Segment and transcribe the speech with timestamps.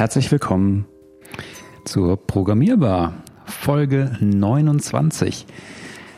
[0.00, 0.86] Herzlich willkommen
[1.84, 3.12] zur Programmierbar,
[3.44, 5.44] Folge 29.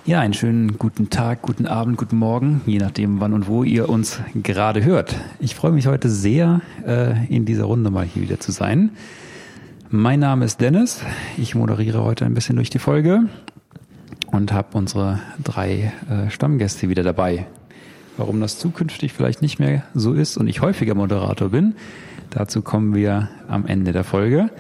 [0.05, 3.89] Ja, einen schönen guten Tag, guten Abend, guten Morgen, je nachdem, wann und wo ihr
[3.89, 5.17] uns gerade hört.
[5.41, 8.91] Ich freue mich heute sehr, äh, in dieser Runde mal hier wieder zu sein.
[9.91, 11.03] Mein Name ist Dennis.
[11.36, 13.25] Ich moderiere heute ein bisschen durch die Folge
[14.30, 17.49] und habe unsere drei äh, Stammgäste wieder dabei.
[18.17, 21.75] Warum das zukünftig vielleicht nicht mehr so ist und ich häufiger Moderator bin,
[22.35, 24.50] dazu kommen wir am Ende der Folge.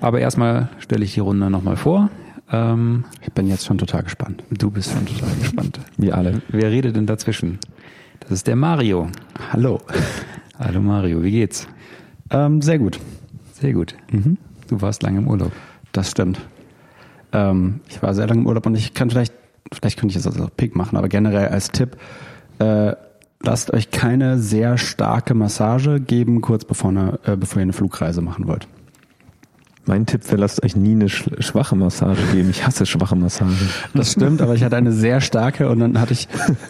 [0.00, 2.10] Aber erstmal stelle ich die Runde nochmal vor.
[2.52, 4.42] Ähm, ich bin jetzt schon total gespannt.
[4.50, 5.80] Du bist schon total gespannt.
[5.96, 6.42] Wir alle.
[6.48, 7.58] Wer redet denn dazwischen?
[8.20, 9.08] Das ist der Mario.
[9.52, 9.80] Hallo.
[10.58, 11.68] Hallo Mario, wie geht's?
[12.30, 12.98] Ähm, sehr gut.
[13.52, 13.94] Sehr gut.
[14.10, 14.36] Mhm.
[14.68, 15.52] Du warst lange im Urlaub.
[15.92, 16.40] Das stimmt.
[17.32, 19.34] Ähm, ich war sehr lange im Urlaub und ich kann vielleicht,
[19.72, 21.96] vielleicht könnte ich jetzt also auch Pick machen, aber generell als Tipp,
[22.58, 22.94] äh,
[23.42, 28.20] lasst euch keine sehr starke Massage geben, kurz bevor, eine, äh, bevor ihr eine Flugreise
[28.20, 28.68] machen wollt.
[29.86, 32.50] Mein Tipp wäre, lasst euch nie eine schwache Massage geben.
[32.50, 33.66] Ich hasse schwache Massage.
[33.94, 36.28] Das stimmt, aber ich hatte eine sehr starke und dann hatte ich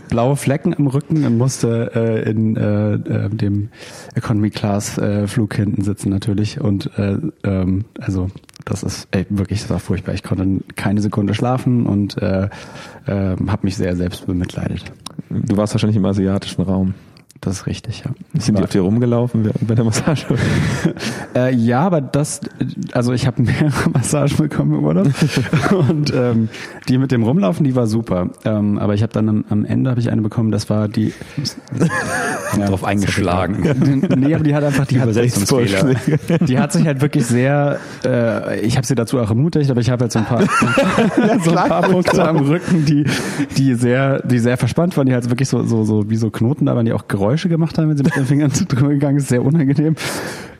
[0.08, 3.68] blaue Flecken im Rücken und musste äh, in äh, äh, dem
[4.14, 6.60] Economy Class äh, Flug hinten sitzen natürlich.
[6.60, 8.30] Und äh, ähm, also
[8.64, 10.14] das ist ey, wirklich, das war furchtbar.
[10.14, 12.48] Ich konnte keine Sekunde schlafen und äh,
[13.06, 14.92] äh, habe mich sehr selbst bemitleidet.
[15.30, 16.94] Du warst wahrscheinlich im asiatischen Raum.
[17.40, 18.10] Das ist richtig, ja.
[18.38, 20.26] Sind die auf dir rumgelaufen bei der Massage?
[21.34, 22.42] äh, ja, aber das,
[22.92, 25.08] also ich habe mehrere Massagen bekommen im Urlaub
[25.88, 26.50] und ähm,
[26.88, 28.28] die mit dem Rumlaufen, die war super.
[28.44, 31.14] Ähm, aber ich habe dann am, am Ende habe ich eine bekommen, das war die
[32.58, 33.62] ja, drauf eingeschlagen.
[34.18, 37.78] nee, aber die hat einfach die hat, die hat sich halt wirklich sehr.
[38.04, 40.42] Äh, ich habe sie dazu auch ermutigt, aber ich habe halt so ein paar
[41.42, 43.04] so ein paar Punkte am Rücken, die
[43.56, 46.66] die sehr die sehr verspannt waren, die halt wirklich so so so wie so Knoten
[46.66, 49.28] da waren, die auch Geräusche gemacht haben, wenn sie mit den Fingern drüber gegangen ist,
[49.28, 49.94] sehr unangenehm.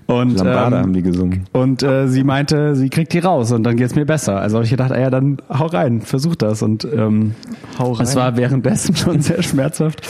[0.07, 1.45] Und, Lambada ähm, haben die gesungen.
[1.53, 4.41] Und äh, sie meinte, sie kriegt die raus und dann geht's mir besser.
[4.41, 6.63] Also habe ich gedacht, ah ja, dann hau rein, versuch das.
[6.63, 7.35] Und ähm,
[7.79, 8.05] hau rein.
[8.05, 10.03] es war währenddessen schon sehr schmerzhaft.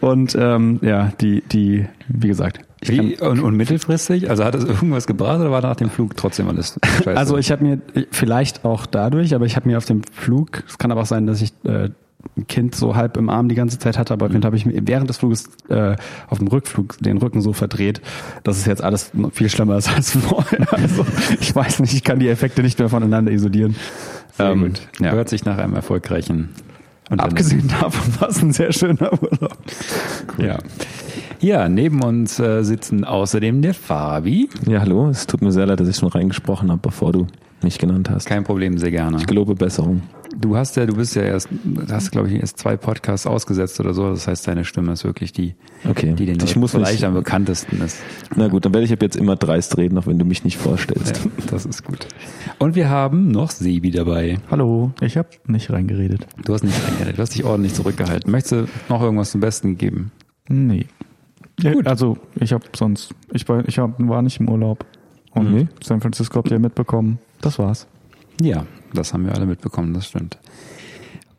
[0.00, 2.60] Und ähm, ja, die, die, wie gesagt.
[2.82, 4.30] Wie, und, und mittelfristig?
[4.30, 7.16] Also hat es irgendwas gebracht oder war nach dem Flug trotzdem alles scheiße?
[7.16, 7.78] Also ich habe mir,
[8.10, 11.26] vielleicht auch dadurch, aber ich habe mir auf dem Flug, es kann aber auch sein,
[11.26, 11.90] dass ich äh,
[12.48, 14.44] Kind so halb im Arm die ganze Zeit hatte, aber mhm.
[14.44, 15.96] habe ich mir während des Fluges äh,
[16.28, 18.00] auf dem Rückflug den Rücken so verdreht,
[18.42, 20.66] dass es jetzt alles viel schlimmer ist als vorher.
[20.80, 21.04] Also
[21.40, 23.76] ich weiß nicht, ich kann die Effekte nicht mehr voneinander isolieren.
[24.36, 24.80] Sehr ähm, gut.
[25.00, 25.12] Ja.
[25.12, 26.50] Hört sich nach einem erfolgreichen
[27.10, 29.58] und Abgesehen davon war es ein sehr schöner Urlaub.
[30.38, 30.46] Cool.
[30.46, 30.58] Ja.
[31.40, 34.48] Ja, neben uns äh, sitzen außerdem der Fabi.
[34.66, 35.08] Ja, hallo.
[35.08, 37.26] Es tut mir sehr leid, dass ich schon reingesprochen habe, bevor du
[37.62, 38.26] mich genannt hast.
[38.26, 39.16] Kein Problem, sehr gerne.
[39.16, 40.02] Ich gelobe Besserung.
[40.40, 41.50] Du hast ja, du bist ja erst,
[41.90, 44.08] hast glaube ich erst zwei Podcasts ausgesetzt oder so.
[44.08, 45.54] Das heißt, deine Stimme ist wirklich die,
[45.86, 46.14] okay.
[46.14, 47.98] die den ich muss vielleicht nicht, am bekanntesten ist.
[48.36, 50.56] Na gut, dann werde ich ab jetzt immer dreist reden, auch wenn du mich nicht
[50.56, 51.18] vorstellst.
[51.18, 52.06] Ja, das ist gut.
[52.58, 54.38] Und wir haben noch Sebi dabei.
[54.50, 56.26] Hallo, ich habe nicht reingeredet.
[56.42, 58.32] Du hast nicht reingeredet, du hast dich ordentlich zurückgehalten.
[58.32, 60.10] Möchtest du noch irgendwas zum Besten geben?
[60.48, 60.86] Nee.
[61.60, 61.86] Ja, gut.
[61.86, 64.86] Also ich habe sonst, ich war, ich hab, war nicht im Urlaub.
[65.32, 65.68] Und mhm.
[65.82, 67.18] San Francisco habt ihr mitbekommen.
[67.42, 67.86] Das war's.
[68.40, 70.38] Ja, das haben wir alle mitbekommen, das stimmt.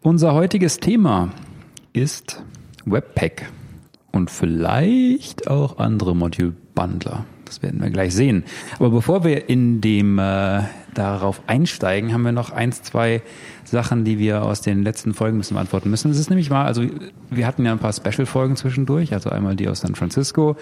[0.02, 1.30] Unser heutiges Thema
[1.94, 2.44] ist
[2.86, 3.52] Webpack
[4.12, 7.26] und vielleicht auch andere Module-Bundler.
[7.52, 8.46] Das werden wir gleich sehen.
[8.80, 10.62] Aber bevor wir in dem äh,
[10.94, 13.22] darauf einsteigen, haben wir noch eins, zwei
[13.66, 16.10] Sachen, die wir aus den letzten Folgen müssen beantworten müssen.
[16.12, 16.86] Es ist nämlich mal, also
[17.30, 20.56] wir hatten ja ein paar Special-Folgen zwischendurch, also einmal die aus San Francisco,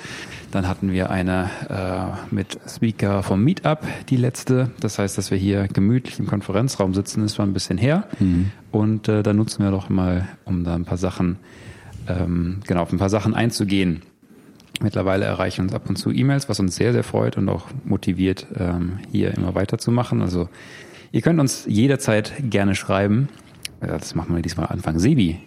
[0.50, 4.72] dann hatten wir eine äh, mit Speaker vom Meetup, die letzte.
[4.80, 8.06] Das heißt, dass wir hier gemütlich im Konferenzraum sitzen, ist zwar ein bisschen her.
[8.20, 8.50] Mhm.
[8.72, 11.38] Und äh, da nutzen wir doch mal, um da ein paar Sachen,
[12.08, 14.02] ähm, genau, auf ein paar Sachen einzugehen.
[14.82, 18.48] Mittlerweile erreichen uns ab und zu E-Mails, was uns sehr, sehr freut und auch motiviert,
[18.58, 20.22] ähm, hier immer weiterzumachen.
[20.22, 20.48] Also
[21.12, 23.28] ihr könnt uns jederzeit gerne schreiben.
[23.82, 25.00] Das machen wir diesmal Anfang.
[25.00, 25.40] Sebi,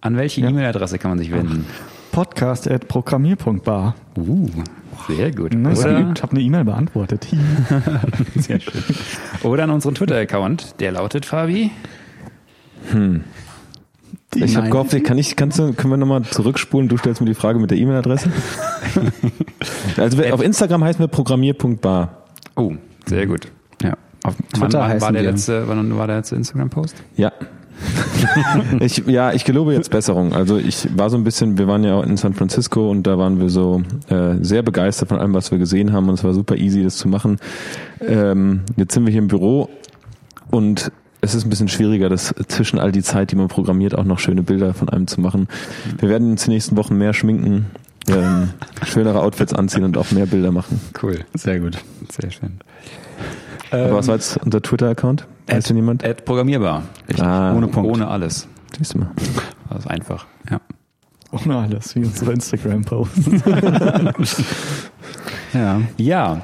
[0.00, 0.48] an welche ja.
[0.48, 1.66] E-Mail-Adresse kann man sich wenden?
[2.12, 3.94] Podcast.programmier.bar.
[4.16, 4.48] Uh,
[5.08, 5.54] sehr gut.
[5.54, 7.28] Ne, ich habe eine E-Mail beantwortet.
[8.36, 8.82] sehr schön.
[9.42, 10.80] Oder an unseren Twitter-Account.
[10.80, 11.70] Der lautet Fabi.
[12.90, 13.24] Hm.
[14.34, 16.88] Die ich habe gehofft, kann ich, kannst du, können wir nochmal zurückspulen?
[16.88, 18.30] Du stellst mir die Frage mit der E-Mail-Adresse.
[19.96, 22.24] also auf Instagram heißen wir programmier.bar.
[22.54, 22.74] Oh,
[23.06, 23.48] sehr gut.
[23.82, 23.94] Ja.
[24.24, 26.96] Auf Twitter wann, wann war der letzte, wann war der letzte Instagram-Post?
[27.16, 27.32] Ja.
[28.80, 30.34] ich, ja, ich gelobe jetzt Besserung.
[30.34, 33.16] Also ich war so ein bisschen, wir waren ja auch in San Francisco und da
[33.16, 36.34] waren wir so äh, sehr begeistert von allem, was wir gesehen haben und es war
[36.34, 37.38] super easy, das zu machen.
[38.00, 39.70] Ähm, jetzt sind wir hier im Büro
[40.50, 44.04] und es ist ein bisschen schwieriger, das zwischen all die Zeit, die man programmiert, auch
[44.04, 45.48] noch schöne Bilder von einem zu machen.
[45.98, 47.66] Wir werden in den nächsten Wochen mehr schminken,
[48.08, 48.50] ähm,
[48.84, 50.80] schönere Outfits anziehen und auch mehr Bilder machen.
[51.02, 51.24] Cool.
[51.34, 51.78] Sehr gut.
[52.10, 52.58] Sehr schön.
[53.70, 55.26] Aber was war jetzt unser Twitter-Account?
[55.46, 56.04] Weiß denn jemand?
[56.04, 56.84] Ad programmierbar.
[57.20, 57.90] Ah, Ohne Punkt.
[57.90, 58.46] Ohne alles.
[58.76, 59.10] Siehst du mal.
[59.70, 60.24] Das ist einfach.
[60.50, 60.62] Ja.
[61.30, 63.18] Ohne alles, wie unsere Instagram-Posts.
[65.52, 65.80] Ja.
[65.98, 66.42] Ja.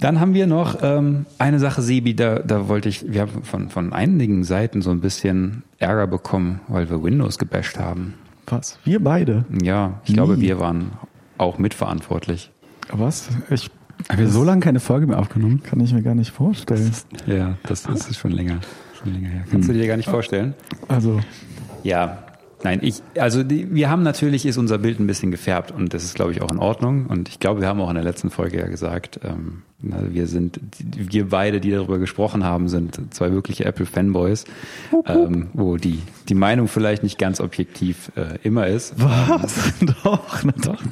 [0.00, 3.68] Dann haben wir noch ähm, eine Sache, Sebi, da, da wollte ich, wir haben von,
[3.68, 8.14] von einigen Seiten so ein bisschen Ärger bekommen, weil wir Windows gebasht haben.
[8.46, 8.78] Was?
[8.84, 9.44] Wir beide?
[9.62, 10.92] Ja, ich glaube, wir waren
[11.36, 12.50] auch mitverantwortlich.
[12.92, 13.28] Was?
[13.50, 13.70] Ich
[14.08, 15.62] Haben wir so lange keine Folge mehr aufgenommen?
[15.62, 16.90] kann ich mir gar nicht vorstellen.
[17.26, 18.60] Ja, das, das ist schon länger,
[19.02, 19.44] schon länger her.
[19.50, 20.54] Kannst du dir gar nicht vorstellen?
[20.88, 21.20] Also,
[21.82, 22.18] Ja,
[22.62, 26.04] nein, ich, also die, wir haben natürlich, ist unser Bild ein bisschen gefärbt und das
[26.04, 27.06] ist, glaube ich, auch in Ordnung.
[27.06, 30.26] Und ich glaube, wir haben auch in der letzten Folge ja gesagt, ähm, na, wir
[30.26, 34.44] sind, wir beide, die darüber gesprochen haben, sind zwei wirkliche Apple-Fanboys,
[35.06, 38.94] ähm, wo die, die Meinung vielleicht nicht ganz objektiv äh, immer ist.
[38.96, 39.72] was?
[40.02, 40.82] Doch, na doch.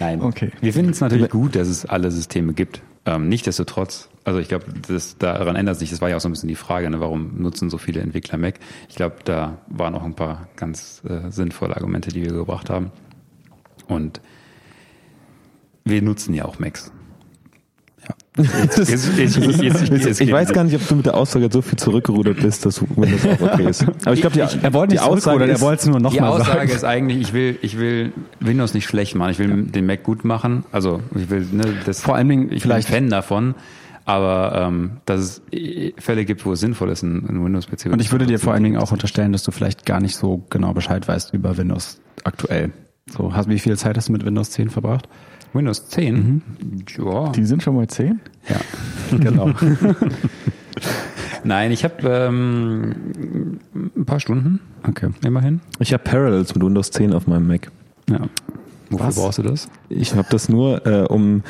[0.00, 0.20] Nein.
[0.20, 0.50] Okay.
[0.60, 2.82] Wir finden es natürlich gut, dass es alle Systeme gibt.
[3.06, 4.66] Ähm, Nichtsdestotrotz, also ich glaube,
[5.18, 7.70] daran ändert sich, das war ja auch so ein bisschen die Frage, ne, warum nutzen
[7.70, 8.58] so viele Entwickler Mac?
[8.88, 12.90] Ich glaube, da waren auch ein paar ganz äh, sinnvolle Argumente, die wir gebracht haben.
[13.86, 14.20] Und
[15.84, 16.92] wir nutzen ja auch Macs.
[18.36, 21.78] Jetzt, jetzt, jetzt, jetzt, ich weiß gar nicht, ob du mit der Aussage so viel
[21.78, 23.84] zurückgerudert bist, dass Windows auch okay ist.
[24.04, 26.02] Aber ich glaube, die, Er wollte die Aussage zurückrudern, er ist, wollte es nur Die
[26.02, 26.70] nochmal Aussage sagen.
[26.70, 29.30] ist eigentlich, ich will, ich will Windows nicht schlecht machen.
[29.30, 30.64] Ich will den Mac gut machen.
[30.72, 32.00] Also ich will ne, das.
[32.00, 33.54] Vor allen Dingen ich vielleicht- bin Fan davon.
[34.06, 37.86] Aber ähm, dass es äh, Fälle gibt, wo es sinnvoll ist, ein, ein Windows-PC.
[37.92, 40.44] Und ich würde dir vor allen Dingen auch unterstellen, dass du vielleicht gar nicht so
[40.50, 42.72] genau Bescheid weißt über Windows aktuell.
[43.08, 45.08] So, hast, wie viel Zeit hast du mit Windows 10 verbracht?
[45.54, 46.42] Windows 10.
[46.98, 47.28] Ja.
[47.30, 48.20] Die sind schon mal 10?
[48.48, 48.56] Ja,
[49.18, 49.50] genau.
[51.44, 53.60] Nein, ich habe ähm,
[53.96, 55.10] ein paar Stunden Okay.
[55.24, 55.60] immerhin.
[55.78, 57.70] ich habe Parallels mit Windows 10 auf meinem Mac.
[58.08, 58.20] Ja.
[58.90, 59.16] Wofür Was?
[59.16, 59.68] brauchst du das?
[59.88, 61.42] Ich habe das nur, äh, um,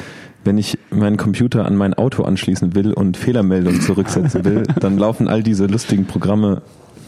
[0.45, 5.27] wenn ich meinen Computer an mein Auto anschließen will und Fehlermeldungen zurücksetzen will, dann laufen
[5.29, 6.63] all diese lustigen Programme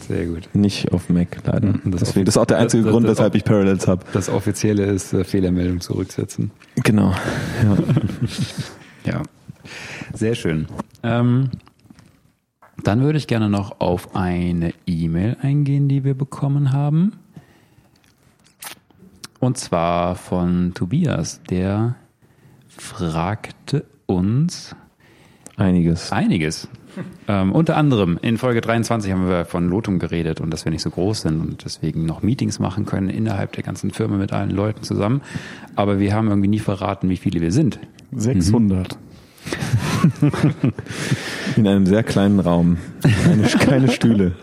[0.07, 0.49] Sehr gut.
[0.53, 1.67] nicht auf Mac leider.
[1.67, 4.05] Mhm, das Deswegen, das ist auch der einzige das- Grund, das- weshalb ich Parallels habe.
[4.13, 6.51] Das Offizielle ist äh, Fehlermeldung zurücksetzen.
[6.83, 7.13] Genau.
[7.63, 7.77] Ja.
[9.05, 9.23] Ja.
[10.13, 10.67] Sehr schön.
[11.01, 11.49] Ähm,
[12.83, 17.13] dann würde ich gerne noch auf eine E-Mail eingehen, die wir bekommen haben.
[19.39, 21.95] Und zwar von Tobias, der
[22.67, 24.75] fragte uns
[25.55, 26.11] Einiges.
[26.11, 26.67] einiges.
[27.29, 30.81] Ähm, unter anderem in Folge 23 haben wir von Lotum geredet und dass wir nicht
[30.81, 34.49] so groß sind und deswegen noch Meetings machen können innerhalb der ganzen Firma mit allen
[34.49, 35.21] Leuten zusammen.
[35.75, 37.79] Aber wir haben irgendwie nie verraten, wie viele wir sind.
[38.13, 38.97] 600.
[41.57, 42.77] In einem sehr kleinen Raum.
[43.01, 44.33] Keine, keine Stühle.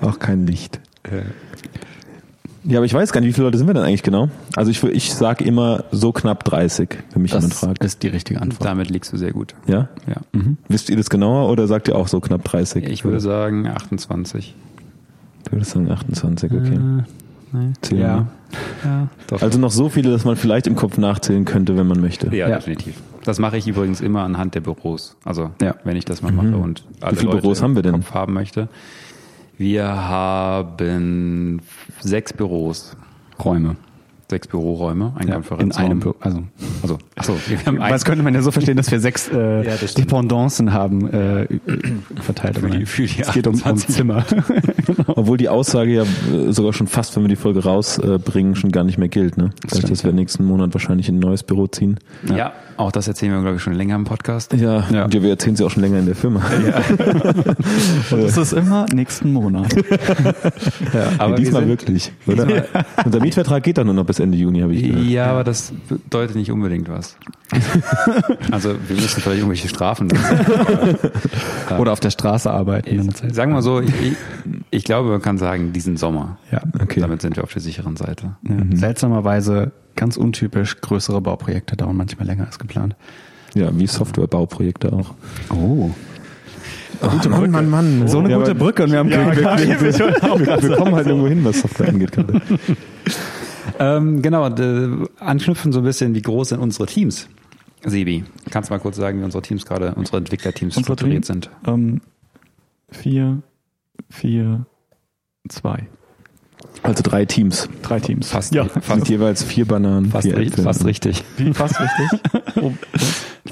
[0.00, 0.80] Auch kein Licht.
[2.68, 4.28] Ja, aber ich weiß gar nicht, wie viele Leute sind wir denn eigentlich genau?
[4.56, 7.84] Also ich, ich sage immer so knapp 30, wenn mich jemand Das fragt.
[7.84, 8.64] ist die richtige Antwort.
[8.68, 9.54] Damit liegst du sehr gut.
[9.66, 9.88] Ja?
[10.08, 10.16] Ja.
[10.68, 12.88] Wisst ihr das genauer oder sagt ihr auch so knapp 30?
[12.88, 14.54] Ich würde sagen 28.
[15.44, 16.78] Du würdest sagen 28, okay.
[17.52, 17.74] Nein.
[17.82, 18.16] Zählen Ja.
[18.16, 18.90] wir.
[18.90, 19.42] Ja, doch.
[19.42, 22.26] Also noch so viele, dass man vielleicht im Kopf nachzählen könnte, wenn man möchte.
[22.34, 22.56] ja, Ja.
[22.56, 22.94] definitiv.
[23.24, 25.16] Das mache ich übrigens immer anhand der Büros.
[25.24, 25.74] Also Ja.
[25.84, 27.92] wenn ich das mal mache und alle viele Leute Büros im haben wir denn?
[27.92, 28.68] Kopf haben möchte.
[29.58, 31.62] Wir haben
[32.00, 32.94] sechs Büros,
[33.42, 33.76] Räume.
[34.28, 35.84] Sechs Büroräume, ein Ja, in Konferenzraum.
[35.84, 36.14] einem Büro.
[36.20, 36.42] Also,
[36.82, 39.64] Also, achso, wir haben ein, das könnte man ja so verstehen, dass wir sechs äh,
[39.64, 39.94] Ja, das.
[39.94, 41.46] Dependancen haben äh,
[42.20, 42.58] verteilt.
[42.58, 43.94] Für aber die- für die es geht um, um 28.
[43.94, 44.24] Zimmer.
[45.06, 48.82] Obwohl die Aussage ja äh, sogar schon fast, wenn wir die Folge rausbringen, schon gar
[48.84, 49.36] nicht mehr gilt.
[49.36, 49.50] Ne?
[49.62, 51.98] Dadurch, stimmt, dass wir nächsten Monat wahrscheinlich in ein neues Büro ziehen.
[52.34, 52.52] ja.
[52.78, 54.52] auch das erzählen wir, glaube ich, schon länger im Podcast.
[54.52, 55.06] Ja, Ja.
[55.08, 56.42] Ja wir erzählen sie auch schon länger in der Firma.
[58.10, 59.74] Und das ist immer nächsten Monat.
[61.18, 62.12] Aber Nee, diesmal wir wirklich.
[62.26, 62.64] Oder?
[63.04, 65.04] Unser Mietvertrag geht doch nur noch bis Ende Juni, habe ich gehört.
[65.04, 67.16] Ja, aber das bedeutet nicht unbedingt was.
[68.50, 70.08] also wir müssen vielleicht irgendwelche Strafen.
[71.78, 72.88] Oder auf der Straße arbeiten.
[72.88, 73.34] in der Zeit.
[73.34, 74.16] Sagen wir so, ich, ich,
[74.70, 76.38] ich glaube, man kann sagen, diesen Sommer.
[76.50, 76.62] Ja.
[76.80, 77.00] Okay.
[77.00, 78.36] Damit sind wir auf der sicheren Seite.
[78.48, 78.56] Ja.
[78.72, 82.96] Seltsamerweise ganz untypisch, größere Bauprojekte dauern manchmal länger als geplant.
[83.54, 85.14] Ja, wie Softwarebauprojekte auch.
[85.50, 85.90] Oh.
[87.00, 88.08] Gute Mann, Mann, Mann.
[88.08, 90.94] So eine Ja, gute aber Brücke und wir haben wir, keinen wir, wir, wir kommen
[90.94, 92.40] halt irgendwo hin, was Software angeht gerade.
[93.78, 94.44] Ähm, genau,
[95.20, 97.28] anknüpfen so ein bisschen, wie groß sind unsere Teams?
[97.84, 101.42] Sebi, kannst du mal kurz sagen, wie unsere Teams gerade, unsere Entwicklerteams Unsere strukturiert Team?
[101.42, 101.50] sind?
[101.66, 102.00] Ähm,
[102.90, 103.42] vier,
[104.10, 104.66] vier,
[105.48, 105.86] zwei.
[106.82, 107.68] Also drei Teams.
[107.82, 108.30] Drei Teams.
[108.30, 108.64] Fast, Ja.
[108.94, 110.64] Mit jeweils vier Bananen, fast, vier ri- Äpfel.
[110.64, 111.22] fast richtig.
[111.36, 112.20] Wie, fast richtig?
[112.62, 112.72] Oh,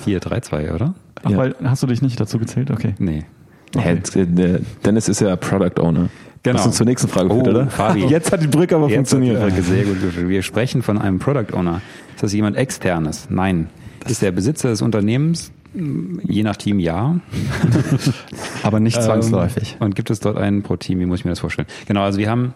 [0.00, 0.94] 4, 3, 2, oder?
[1.22, 1.36] ach, Ja.
[1.36, 2.70] weil, hast du dich nicht dazu gezählt?
[2.70, 2.94] Okay.
[2.98, 3.24] Nee.
[3.74, 6.08] Der Dennis ist ja Product Owner.
[6.44, 6.58] Genau.
[6.58, 7.66] Was uns zur nächsten Frage führt, Oh, oder?
[7.66, 8.04] Fabi.
[8.08, 9.38] Jetzt hat die Brücke aber Jetzt hat die funktioniert.
[9.40, 10.28] Frage sehr gut geführt.
[10.28, 11.80] Wir sprechen von einem Product Owner.
[12.14, 13.26] Ist das jemand externes?
[13.30, 13.68] Nein.
[14.06, 15.50] ist der Besitzer des Unternehmens?
[16.22, 17.18] Je nach Team ja.
[18.62, 19.76] Aber nicht zwangsläufig.
[19.80, 21.00] Ähm, und gibt es dort einen pro Team?
[21.00, 21.66] Wie muss ich mir das vorstellen?
[21.86, 22.54] Genau, also wir haben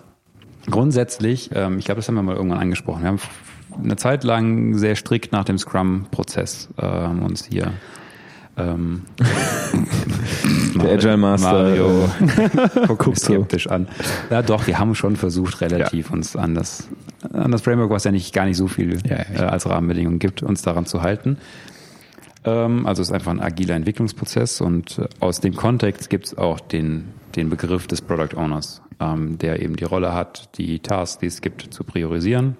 [0.71, 3.18] grundsätzlich, ähm, ich glaube, das haben wir mal irgendwann angesprochen, wir haben
[3.83, 7.73] eine Zeit lang sehr strikt nach dem Scrum-Prozess ähm, uns hier
[8.59, 9.03] ähm,
[10.83, 12.09] Der Agile Master, Mario
[12.88, 13.33] guckt mich so.
[13.35, 13.88] skeptisch an.
[14.31, 16.88] Ja, doch, wir haben schon versucht, relativ uns an das,
[17.33, 19.43] an das Framework, was ja nicht gar nicht so viel Ja, ja.
[19.43, 21.38] äh, als Rahmenbedingung gibt, uns daran zu halten.
[22.45, 26.38] Ähm, also es ist einfach ein agiler Entwicklungsprozess und äh, aus dem Kontext gibt es
[26.38, 31.19] auch den, den Begriff des Product Owners, ähm, der eben die Rolle hat, die Tasks,
[31.19, 32.57] die es gibt, zu priorisieren.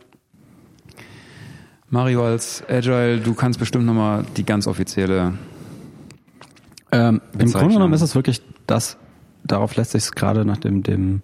[1.90, 5.35] Mario als Agile, du kannst bestimmt nochmal die ganz offizielle
[6.92, 7.52] Ähm, Im.
[7.52, 8.97] Grunde genommen ist es wirklich das,
[9.45, 11.23] darauf lässt sich es gerade nach dem, dem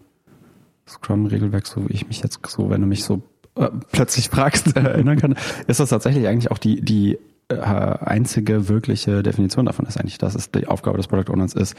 [0.86, 3.22] Scrum-Regelwerk, so wie ich mich jetzt so, wenn du mich so
[3.56, 5.34] äh, plötzlich fragst, erinnern kann,
[5.66, 7.18] ist das tatsächlich eigentlich auch die, die
[7.48, 11.76] äh, einzige wirkliche Definition davon ist eigentlich, dass es die Aufgabe des Product Owners ist,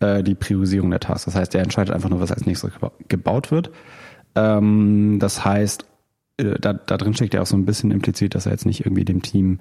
[0.00, 1.24] äh, die Priorisierung der Tasks.
[1.26, 3.70] Das heißt, er entscheidet einfach nur, was als nächstes geba- gebaut wird.
[4.34, 5.86] Ähm, das heißt,
[6.38, 9.04] da, da drin steckt ja auch so ein bisschen implizit, dass er jetzt nicht irgendwie
[9.04, 9.58] dem Team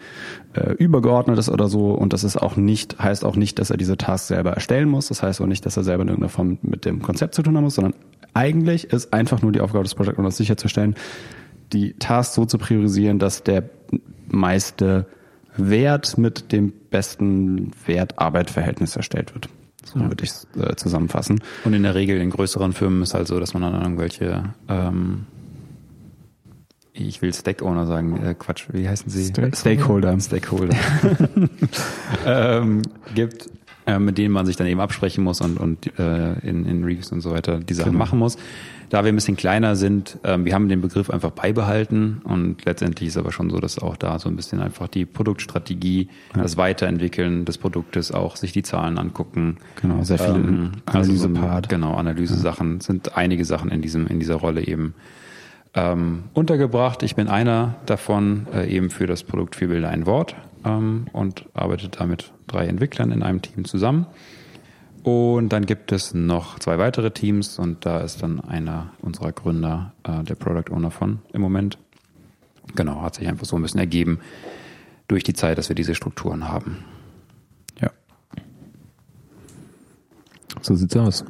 [0.53, 1.91] äh, übergeordnet ist oder so.
[1.91, 5.07] Und das ist auch nicht, heißt auch nicht, dass er diese Tasks selber erstellen muss.
[5.07, 7.57] Das heißt auch nicht, dass er selber in irgendeiner Form mit dem Konzept zu tun
[7.57, 7.95] haben muss, sondern
[8.33, 10.95] eigentlich ist einfach nur die Aufgabe des Project Owners sicherzustellen,
[11.73, 13.63] die Tasks so zu priorisieren, dass der
[14.27, 15.07] meiste
[15.55, 19.49] Wert mit dem besten Wert-Arbeit-Verhältnis erstellt wird.
[19.83, 21.41] So würde ich es äh, zusammenfassen.
[21.63, 25.25] Und in der Regel in größeren Firmen ist halt so, dass man dann irgendwelche, ähm,
[26.99, 29.31] ich will Stack Owner sagen, äh, Quatsch, wie heißen sie?
[29.53, 30.19] Stakeholder.
[30.19, 30.75] Stakeholder
[32.25, 32.81] ähm,
[33.15, 33.49] gibt,
[33.85, 37.11] äh, mit denen man sich dann eben absprechen muss und, und äh, in, in Reviews
[37.11, 38.37] und so weiter die Sachen machen muss.
[38.89, 43.09] Da wir ein bisschen kleiner sind, ähm, wir haben den Begriff einfach beibehalten und letztendlich
[43.09, 47.43] ist aber schon so, dass auch da so ein bisschen einfach die Produktstrategie, das Weiterentwickeln
[47.43, 49.57] des Produktes, auch sich die Zahlen angucken.
[49.81, 51.69] Genau, sehr viele ähm, also so Analyse-Part.
[51.69, 54.93] Genau, Analyse-Sachen sind einige Sachen in diesem in dieser Rolle eben
[55.77, 57.03] ähm, untergebracht.
[57.03, 61.45] Ich bin einer davon, äh, eben für das Produkt Vier Bilder ein Wort ähm, und
[61.53, 64.07] arbeite da mit drei Entwicklern in einem Team zusammen.
[65.03, 69.93] Und dann gibt es noch zwei weitere Teams und da ist dann einer unserer Gründer
[70.03, 71.77] äh, der Product Owner von im Moment.
[72.75, 74.19] Genau, hat sich einfach so ein bisschen ergeben
[75.07, 76.83] durch die Zeit, dass wir diese Strukturen haben.
[77.79, 77.91] Ja.
[80.61, 81.23] So sieht's aus.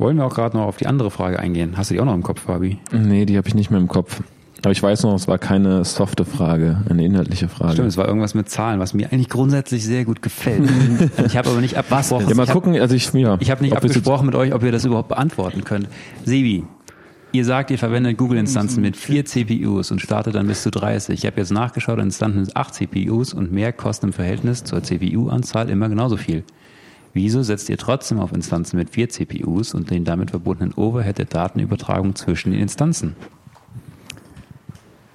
[0.00, 1.74] Wollen wir auch gerade noch auf die andere Frage eingehen?
[1.76, 2.78] Hast du die auch noch im Kopf, Fabi?
[2.90, 4.22] Nee, die habe ich nicht mehr im Kopf.
[4.62, 7.74] Aber ich weiß noch, es war keine softe Frage, eine inhaltliche Frage.
[7.74, 10.70] Stimmt, es war irgendwas mit Zahlen, was mir eigentlich grundsätzlich sehr gut gefällt.
[11.26, 12.28] ich habe aber nicht abgesprochen.
[12.30, 13.36] Ja, mal ich hab- gucken, also ich, ja.
[13.40, 15.86] Ich habe nicht abgesprochen mit euch, ob ihr das überhaupt beantworten könnt.
[16.24, 16.64] Sebi,
[17.32, 21.18] ihr sagt, ihr verwendet Google-Instanzen mit vier CPUs und startet dann bis zu 30.
[21.18, 25.68] Ich habe jetzt nachgeschaut, Instanzen mit acht CPUs und mehr kosten im Verhältnis zur CPU-Anzahl
[25.68, 26.42] immer genauso viel.
[27.12, 31.26] Wieso setzt ihr trotzdem auf Instanzen mit vier CPUs und den damit verbundenen Overhead der
[31.26, 33.16] Datenübertragung zwischen den Instanzen?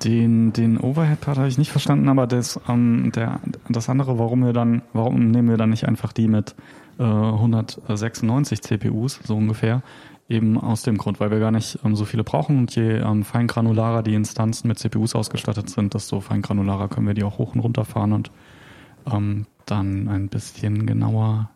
[0.03, 4.53] Den, den Overhead-Part habe ich nicht verstanden, aber das, ähm, der, das andere, warum wir
[4.53, 6.53] dann, warum nehmen wir dann nicht einfach die mit
[6.99, 9.81] äh, 196 CPUs, so ungefähr,
[10.27, 13.23] eben aus dem Grund, weil wir gar nicht ähm, so viele brauchen und je ähm,
[13.23, 17.61] feingranularer die Instanzen mit CPUs ausgestattet sind, desto feingranularer können wir die auch hoch und
[17.61, 18.31] runter fahren und
[19.11, 21.49] ähm, dann ein bisschen genauer,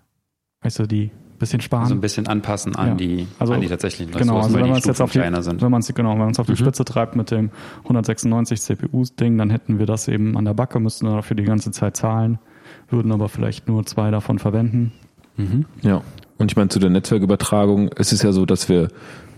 [0.61, 1.83] weißt du, die bisschen sparen.
[1.83, 2.95] Also ein bisschen anpassen an, Ja.
[2.95, 5.11] die, Also, an die tatsächlichen Ressourcen, Genau, also weil wenn die man es jetzt auf
[5.11, 5.61] die, kleiner sind.
[5.61, 6.57] wenn man es genau, wenn man es auf die Mhm.
[6.57, 7.49] Spitze treibt mit dem
[7.85, 11.95] 196 CPU-Ding, dann hätten wir das eben an der Backe, müssten dafür die ganze Zeit
[11.95, 12.39] zahlen,
[12.89, 14.91] würden aber vielleicht nur zwei davon verwenden.
[15.37, 15.63] Mhm.
[15.81, 16.01] Ja.
[16.37, 18.89] Und ich meine, zu der Netzwerkübertragung, es ist ja so, dass wir,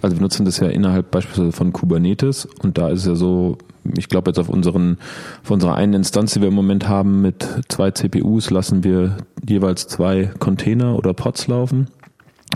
[0.02, 3.58] also wir nutzen das ja innerhalb beispielsweise von Kubernetes und da ist es ja so,
[3.98, 4.98] ich glaube jetzt auf unseren,
[5.44, 9.18] auf unserer einen Instanz, die wir im Moment haben mit zwei CPUs, lassen wir
[9.48, 11.88] jeweils zwei Container oder Pods laufen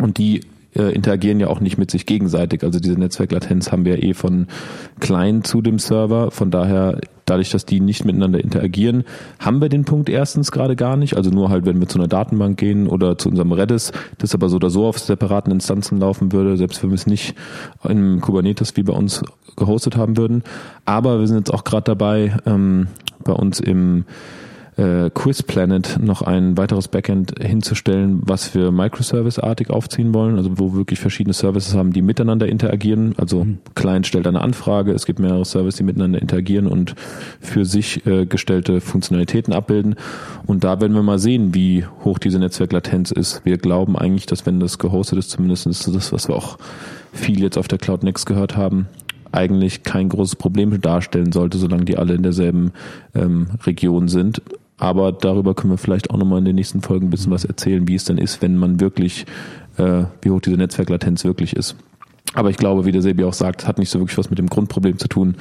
[0.01, 0.41] und die
[0.75, 2.63] äh, interagieren ja auch nicht mit sich gegenseitig.
[2.63, 4.47] Also diese Netzwerklatenz haben wir eh von
[4.99, 6.31] Client zu dem Server.
[6.31, 9.03] Von daher, dadurch, dass die nicht miteinander interagieren,
[9.39, 11.15] haben wir den Punkt erstens gerade gar nicht.
[11.15, 14.49] Also nur halt, wenn wir zu einer Datenbank gehen oder zu unserem Redis, das aber
[14.49, 17.35] so oder so auf separaten Instanzen laufen würde, selbst wenn wir es nicht
[17.87, 19.23] in Kubernetes wie bei uns
[19.55, 20.43] gehostet haben würden.
[20.85, 22.87] Aber wir sind jetzt auch gerade dabei, ähm,
[23.23, 24.05] bei uns im
[24.77, 30.73] äh, Quiz Planet noch ein weiteres Backend hinzustellen, was wir Microservice-artig aufziehen wollen, also wo
[30.73, 33.15] wir wirklich verschiedene Services haben, die miteinander interagieren.
[33.17, 33.59] Also mhm.
[33.75, 36.95] Client stellt eine Anfrage, es gibt mehrere Services, die miteinander interagieren und
[37.39, 39.95] für sich äh, gestellte Funktionalitäten abbilden.
[40.45, 43.45] Und da werden wir mal sehen, wie hoch diese Netzwerklatenz ist.
[43.45, 46.57] Wir glauben eigentlich, dass wenn das gehostet ist, zumindest ist das, was wir auch
[47.13, 48.87] viel jetzt auf der Cloud Next gehört haben,
[49.31, 52.71] eigentlich kein großes Problem darstellen sollte, solange die alle in derselben
[53.13, 54.41] ähm, Region sind.
[54.77, 57.87] Aber darüber können wir vielleicht auch nochmal in den nächsten Folgen ein bisschen was erzählen,
[57.87, 59.25] wie es denn ist, wenn man wirklich,
[59.77, 61.75] äh, wie hoch diese Netzwerklatenz wirklich ist.
[62.33, 64.47] Aber ich glaube, wie der Sebi auch sagt, hat nicht so wirklich was mit dem
[64.47, 65.35] Grundproblem zu tun.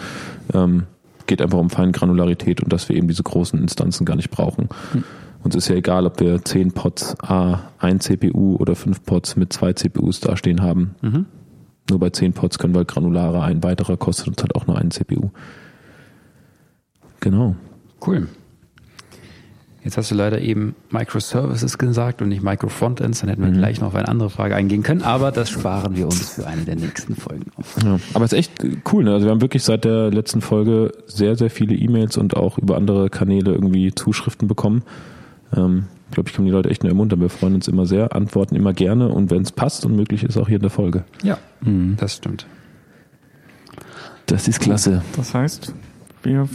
[0.53, 0.85] Ähm,
[1.27, 4.69] geht einfach um Feingranularität und dass wir eben diese großen Instanzen gar nicht brauchen.
[4.93, 5.05] Mhm.
[5.43, 9.53] Uns ist ja egal, ob wir 10 Pods A, 1 CPU oder 5 Pods mit
[9.53, 10.95] zwei CPUs dastehen haben.
[11.03, 11.27] Mhm.
[11.91, 14.91] Nur bei 10 Pods können wir granularer, ein weiterer kostet uns halt auch nur einen
[14.91, 15.31] CPU.
[17.21, 17.57] Genau.
[18.07, 18.29] Cool.
[19.85, 23.21] Jetzt hast du leider eben Microservices gesagt und nicht Microfrontends.
[23.21, 23.59] Dann hätten wir mhm.
[23.59, 26.63] gleich noch auf eine andere Frage eingehen können, aber das sparen wir uns für eine
[26.63, 27.77] der nächsten Folgen auf.
[27.85, 28.53] Ja, aber es ist echt
[28.91, 29.05] cool.
[29.05, 29.13] Ne?
[29.13, 32.77] Also wir haben wirklich seit der letzten Folge sehr, sehr viele E-Mails und auch über
[32.77, 34.85] andere Kanäle irgendwie Zuschriften bekommen.
[35.55, 37.21] Ähm, ich glaube, ich kann die Leute echt nur ermuntern.
[37.21, 40.39] Wir freuen uns immer sehr, antworten immer gerne und wenn es passt und möglich ist,
[40.39, 41.05] auch hier in der Folge.
[41.23, 41.97] Ja, mhm.
[41.99, 42.47] das stimmt.
[44.27, 45.03] Das ist klasse.
[45.15, 45.75] Das heißt,
[46.23, 46.49] wir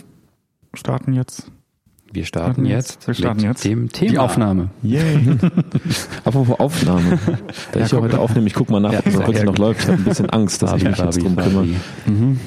[0.73, 1.51] starten jetzt
[2.11, 4.11] wir starten jetzt, wir starten jetzt dem Thema.
[4.11, 4.69] Die Aufnahme.
[4.81, 5.37] Yay.
[6.25, 7.19] Apropos Aufnahme.
[7.71, 9.57] Da ja, ich ja heute aufnehme, ich gucke mal nach, ja, ob es heute noch
[9.57, 9.81] läuft.
[9.81, 11.67] Ich habe ein bisschen Angst, dass ich mich jetzt drum kümmere.
[12.05, 12.39] Mhm.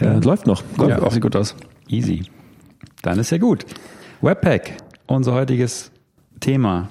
[0.00, 0.62] Ja, läuft noch.
[0.78, 1.54] Läuft ja, auch sieht gut aus.
[1.88, 2.22] Easy.
[3.02, 3.66] Dann ist ja gut.
[4.22, 4.74] Webpack,
[5.06, 5.90] unser heutiges
[6.40, 6.88] Thema.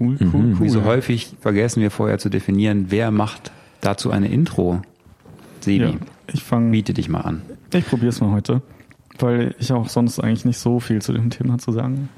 [0.00, 0.56] Cool, cool, mhm.
[0.58, 0.66] cool.
[0.66, 4.82] Wie so häufig vergessen wir vorher zu definieren, wer macht dazu eine Intro.
[5.60, 5.92] Sebi, ja,
[6.32, 7.42] ich fang, biete dich mal an.
[7.72, 8.62] Ich probiere es mal heute
[9.22, 12.08] weil ich auch sonst eigentlich nicht so viel zu dem Thema zu sagen.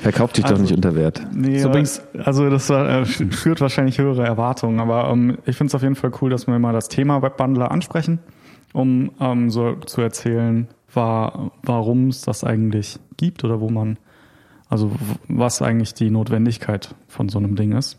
[0.00, 1.22] Verkauft dich also, doch nicht unter Wert.
[1.32, 1.70] Nee, so
[2.22, 6.12] also das äh, führt wahrscheinlich höhere Erwartungen, aber ähm, ich finde es auf jeden Fall
[6.20, 8.18] cool, dass wir mal das Thema Webbundler ansprechen,
[8.72, 13.98] um ähm, so zu erzählen, war, warum es das eigentlich gibt oder wo man,
[14.68, 14.92] also
[15.28, 17.98] was eigentlich die Notwendigkeit von so einem Ding ist.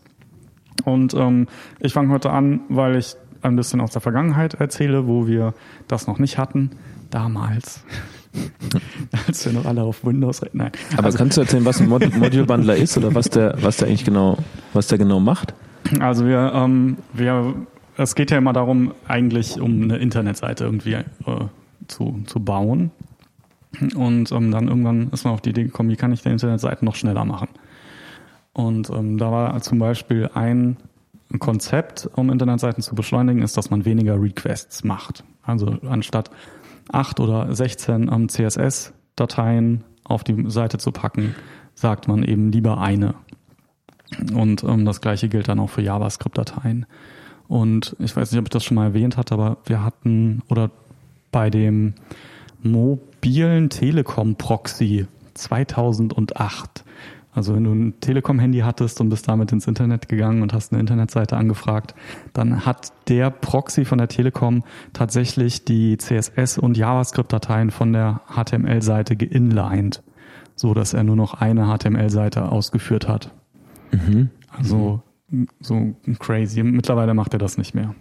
[0.84, 1.48] Und ähm,
[1.80, 5.54] ich fange heute an, weil ich ein bisschen aus der Vergangenheit erzähle, wo wir
[5.86, 6.70] das noch nicht hatten
[7.10, 7.84] damals.
[9.26, 10.72] Als wir noch alle auf Windows Nein.
[10.92, 13.78] Aber also, kannst du erzählen, was ein Mod Module Bundler ist oder was der, was
[13.78, 14.38] der eigentlich genau,
[14.72, 15.54] was der genau macht?
[16.00, 17.54] Also wir, ähm, wir,
[17.96, 21.04] es geht ja immer darum, eigentlich um eine Internetseite irgendwie äh,
[21.88, 22.90] zu, zu bauen.
[23.94, 26.84] Und ähm, dann irgendwann ist man auf die Idee gekommen, wie kann ich die Internetseiten
[26.84, 27.48] noch schneller machen?
[28.52, 30.76] Und ähm, da war zum Beispiel ein
[31.38, 35.24] Konzept, um Internetseiten zu beschleunigen, ist, dass man weniger Requests macht.
[35.42, 36.30] Also anstatt
[36.88, 41.34] acht oder 16 ähm, CSS-Dateien auf die Seite zu packen,
[41.74, 43.14] sagt man eben lieber eine.
[44.32, 46.86] Und ähm, das gleiche gilt dann auch für JavaScript-Dateien.
[47.46, 50.70] Und ich weiß nicht, ob ich das schon mal erwähnt hatte, aber wir hatten oder
[51.30, 51.94] bei dem
[52.62, 56.84] mobilen Telekom-Proxy 2008
[57.38, 60.80] also wenn du ein Telekom-Handy hattest und bist damit ins Internet gegangen und hast eine
[60.80, 61.94] Internetseite angefragt,
[62.32, 69.16] dann hat der Proxy von der Telekom tatsächlich die CSS- und JavaScript-Dateien von der HTML-Seite
[69.16, 70.02] geinlined,
[70.56, 73.32] so dass er nur noch eine HTML-Seite ausgeführt hat.
[73.92, 74.30] Mhm.
[74.50, 75.02] Also
[75.60, 76.62] so crazy.
[76.62, 77.94] Mittlerweile macht er das nicht mehr.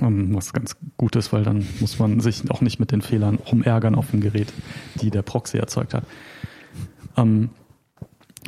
[0.00, 3.36] Ähm, was ganz gut ist, weil dann muss man sich auch nicht mit den Fehlern
[3.36, 4.52] rumärgern auf dem Gerät,
[5.00, 6.04] die der Proxy erzeugt hat.
[7.16, 7.50] Ähm,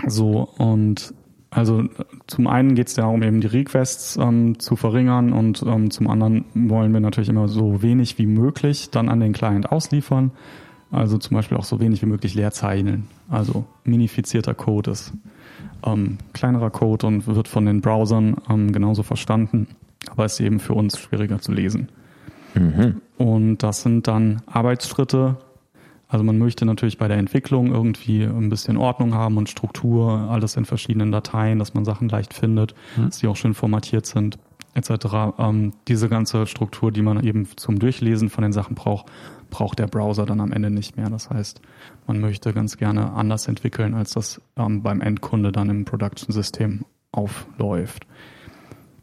[0.07, 1.15] so, und
[1.51, 1.85] also
[2.27, 6.47] zum einen geht es darum, eben die Requests ähm, zu verringern und ähm, zum anderen
[6.55, 10.33] wollen wir natürlich immer so wenig wie möglich dann an den Client ausliefern.
[10.91, 13.07] Also zum Beispiel auch so wenig wie möglich Leerzeilen.
[13.29, 15.13] Also minifizierter Code ist
[15.85, 19.69] ähm, kleinerer Code und wird von den Browsern ähm, genauso verstanden,
[20.11, 21.89] aber ist eben für uns schwieriger zu lesen.
[22.55, 23.01] Mhm.
[23.19, 25.37] Und das sind dann Arbeitsschritte,
[26.13, 30.59] also man möchte natürlich bei der Entwicklung irgendwie ein bisschen Ordnung haben und Struktur, alles
[30.59, 33.07] in verschiedenen Dateien, dass man Sachen leicht findet, mhm.
[33.07, 34.39] dass die auch schön formatiert sind,
[34.75, 34.91] etc.
[35.39, 39.07] Ähm, diese ganze Struktur, die man eben zum Durchlesen von den Sachen braucht,
[39.49, 41.09] braucht der Browser dann am Ende nicht mehr.
[41.09, 41.63] Das heißt,
[42.07, 48.07] man möchte ganz gerne anders entwickeln, als das ähm, beim Endkunde dann im Production-System aufläuft.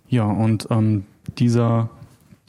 [0.07, 1.05] Ja, und ähm,
[1.39, 1.89] dieser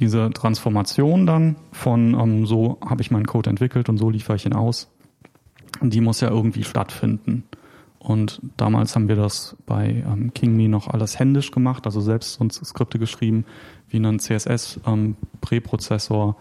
[0.01, 4.47] diese Transformation dann von ähm, so habe ich meinen Code entwickelt und so liefere ich
[4.47, 4.89] ihn aus,
[5.83, 7.45] die muss ja irgendwie stattfinden.
[7.99, 12.55] Und damals haben wir das bei ähm, KingMe noch alles händisch gemacht, also selbst uns
[12.57, 13.45] Skripte geschrieben,
[13.89, 16.35] wie einen CSS-Präprozessor ähm,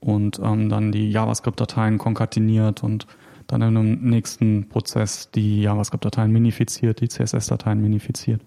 [0.00, 3.06] und ähm, dann die JavaScript-Dateien konkateniert und
[3.46, 8.42] dann in einem nächsten Prozess die JavaScript-Dateien minifiziert, die CSS-Dateien minifiziert,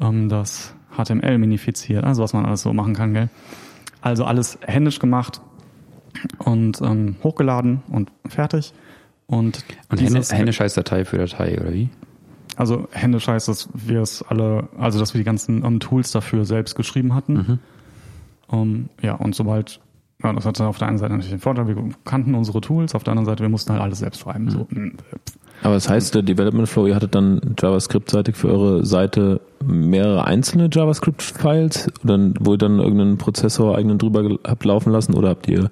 [0.00, 3.28] ähm, das HTML minifiziert, also was man alles so machen kann, gell?
[4.00, 5.40] Also alles händisch gemacht
[6.38, 8.72] und ähm, hochgeladen und fertig.
[9.26, 11.90] Und, Und Hände, Händisch heißt Datei für Datei, oder wie?
[12.56, 16.44] Also händisch heißt, dass wir es alle, also dass wir die ganzen um, Tools dafür
[16.44, 17.34] selbst geschrieben hatten.
[17.34, 17.58] Mhm.
[18.48, 19.80] Um, ja, und sobald,
[20.22, 23.04] ja, das hatte auf der einen Seite natürlich den Vorteil, wir kannten unsere Tools, auf
[23.04, 24.50] der anderen Seite, wir mussten halt alles selbst schreiben.
[24.50, 24.66] So.
[25.62, 30.68] Aber das heißt, der Development Flow, ihr hattet dann JavaScript-seitig für eure Seite mehrere einzelne
[30.72, 35.70] JavaScript-Files, wo ihr dann irgendeinen Prozessor eigenen drüber habt laufen lassen oder habt ihr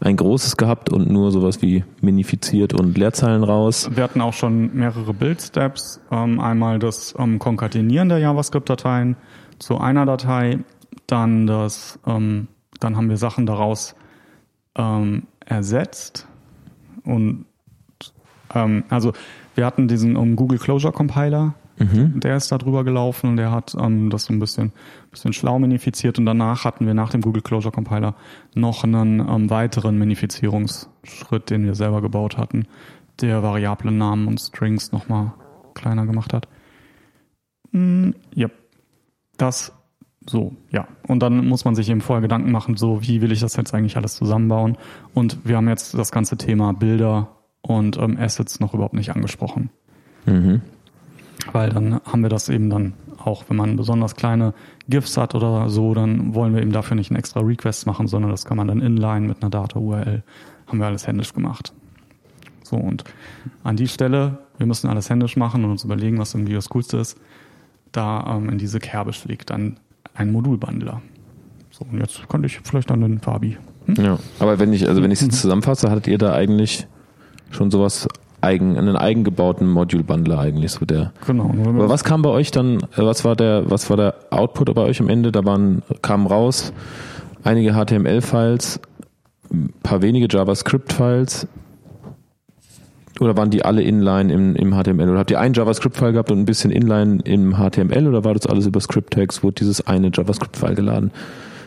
[0.00, 3.90] ein großes gehabt und nur sowas wie minifiziert und Leerzeilen raus?
[3.92, 6.00] Wir hatten auch schon mehrere Build-Steps.
[6.10, 9.16] Ähm, einmal das ähm, Konkatenieren der JavaScript-Dateien
[9.58, 10.60] zu einer Datei,
[11.06, 12.48] dann das, ähm,
[12.80, 13.94] dann haben wir Sachen daraus
[15.46, 16.28] ersetzt
[17.04, 17.45] und
[18.56, 19.12] ähm, also
[19.54, 23.76] wir hatten diesen um, Google Closure Compiler, der ist da drüber gelaufen und der hat
[23.78, 24.72] ähm, das so ein bisschen,
[25.10, 28.14] bisschen schlau minifiziert und danach hatten wir nach dem Google Closure Compiler
[28.54, 32.66] noch einen ähm, weiteren Minifizierungsschritt, den wir selber gebaut hatten,
[33.20, 35.34] der Variablen Namen und Strings nochmal
[35.74, 36.48] kleiner gemacht hat.
[37.72, 38.48] Mm, ja,
[39.36, 39.72] das
[40.28, 40.88] so, ja.
[41.06, 43.74] Und dann muss man sich eben vorher Gedanken machen, so wie will ich das jetzt
[43.74, 44.76] eigentlich alles zusammenbauen.
[45.14, 47.35] Und wir haben jetzt das ganze Thema Bilder
[47.66, 49.70] und ähm, Assets noch überhaupt nicht angesprochen.
[50.26, 50.60] Mhm.
[51.52, 54.54] Weil dann haben wir das eben dann auch, wenn man besonders kleine
[54.88, 58.30] GIFs hat oder so, dann wollen wir eben dafür nicht einen extra Request machen, sondern
[58.30, 60.22] das kann man dann inline mit einer Data-URL.
[60.66, 61.72] Haben wir alles händisch gemacht.
[62.62, 63.04] So, und
[63.62, 66.98] an die Stelle, wir müssen alles händisch machen und uns überlegen, was irgendwie das Coolste
[66.98, 67.18] ist.
[67.92, 69.78] Da ähm, in diese Kerbe schlägt dann
[70.14, 71.00] ein Modulbundler.
[71.70, 73.58] So, und jetzt könnte ich vielleicht dann den Fabi.
[73.86, 74.18] Ja.
[74.40, 76.88] Aber wenn ich, also wenn ich es jetzt zusammenfasse, hattet ihr da eigentlich
[77.50, 78.08] schon sowas
[78.40, 81.12] eigen, einen eigengebauten Module-Bundler eigentlich, so der.
[81.26, 81.50] Genau.
[81.66, 84.82] Aber was kam bei euch dann, äh, was war der, was war der Output bei
[84.82, 85.32] euch am Ende?
[85.32, 86.72] Da waren, kamen raus
[87.44, 88.80] einige HTML-Files,
[89.52, 91.46] ein paar wenige JavaScript-Files.
[93.18, 95.08] Oder waren die alle inline im, im HTML?
[95.08, 98.06] Oder habt ihr einen JavaScript-File gehabt und ein bisschen inline im HTML?
[98.06, 99.42] Oder war das alles über Script-Tags?
[99.42, 101.12] Wurde dieses eine JavaScript-File geladen?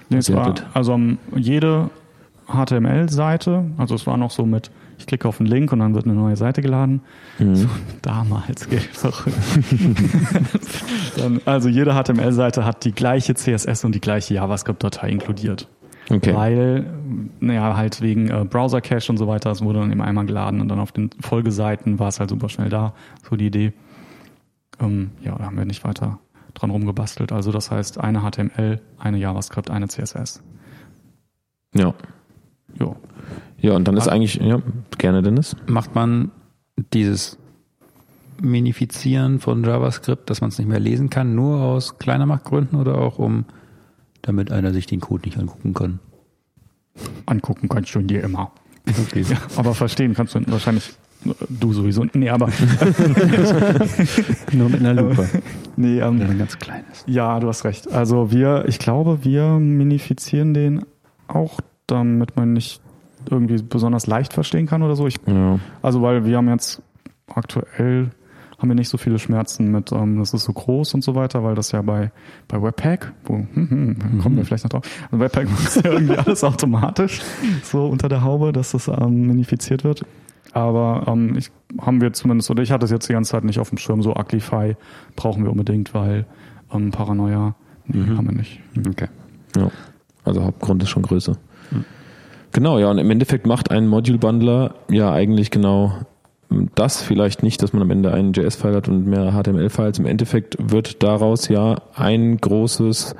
[0.09, 1.89] Nee, es war, also um, jede
[2.47, 6.05] HTML-Seite, also es war noch so mit, ich klicke auf einen Link und dann wird
[6.05, 7.01] eine neue Seite geladen.
[7.39, 7.69] Mhm.
[8.01, 9.35] Damals, gell, verrückt.
[11.17, 15.69] dann, also jede HTML-Seite hat die gleiche CSS und die gleiche JavaScript-Datei inkludiert.
[16.09, 16.35] Okay.
[16.35, 16.85] Weil,
[17.39, 20.67] naja, halt wegen äh, Browser-Cache und so weiter, es wurde dann eben einmal geladen und
[20.67, 22.93] dann auf den Folgeseiten war es halt super schnell da,
[23.27, 23.73] so die Idee.
[24.81, 26.19] Ähm, ja, da haben wir nicht weiter
[26.55, 27.31] dran rumgebastelt.
[27.31, 30.41] Also das heißt, eine HTML, eine JavaScript, eine CSS.
[31.73, 31.93] Ja.
[32.77, 32.95] Jo.
[33.61, 34.61] Ja, und dann ist eigentlich, ja,
[34.97, 35.55] gerne Dennis.
[35.67, 36.31] Macht man
[36.93, 37.37] dieses
[38.41, 43.19] Minifizieren von JavaScript, dass man es nicht mehr lesen kann, nur aus Kleinermachtgründen oder auch
[43.19, 43.45] um,
[44.21, 45.99] damit einer sich den Code nicht angucken kann?
[47.25, 48.51] Angucken kannst du ihn dir immer.
[48.87, 49.25] Okay.
[49.29, 50.93] Ja, aber verstehen kannst du wahrscheinlich
[51.49, 52.05] du sowieso.
[52.13, 52.47] Nee, aber
[54.53, 55.27] Nur mit einer Lupe.
[55.75, 57.07] nee, ähm, Wenn er ganz klein ist.
[57.07, 57.91] ja, du hast recht.
[57.91, 60.85] Also wir, ich glaube, wir minifizieren den
[61.27, 62.81] auch, damit man nicht
[63.29, 65.07] irgendwie besonders leicht verstehen kann oder so.
[65.07, 65.59] Ich, Ja.
[65.81, 66.81] also weil wir haben jetzt
[67.33, 68.09] aktuell
[68.57, 71.43] haben wir nicht so viele Schmerzen mit, ähm, das ist so groß und so weiter,
[71.45, 72.11] weil das ja bei,
[72.49, 76.17] bei Webpack, wo, hm, hm, kommen wir vielleicht noch drauf, also Webpack macht ja irgendwie
[76.17, 77.21] alles automatisch,
[77.63, 80.05] so unter der Haube, dass das ähm, minifiziert wird.
[80.51, 83.59] Aber ähm, ich, haben wir zumindest, oder ich hatte es jetzt die ganze Zeit nicht
[83.59, 84.75] auf dem Schirm, so Uglify
[85.15, 86.25] brauchen wir unbedingt, weil
[86.73, 87.55] ähm, Paranoia,
[87.85, 88.17] nee, Mhm.
[88.17, 88.59] haben wir nicht.
[88.89, 89.07] Okay.
[89.55, 89.69] Ja,
[90.25, 91.37] also Hauptgrund ist schon Größe.
[92.51, 95.93] Genau, ja, und im Endeffekt macht ein Module-Bundler ja eigentlich genau
[96.75, 99.99] das vielleicht nicht, dass man am Ende einen JS-File hat und mehrere HTML-Files.
[99.99, 103.15] Im Endeffekt wird daraus ja ein großes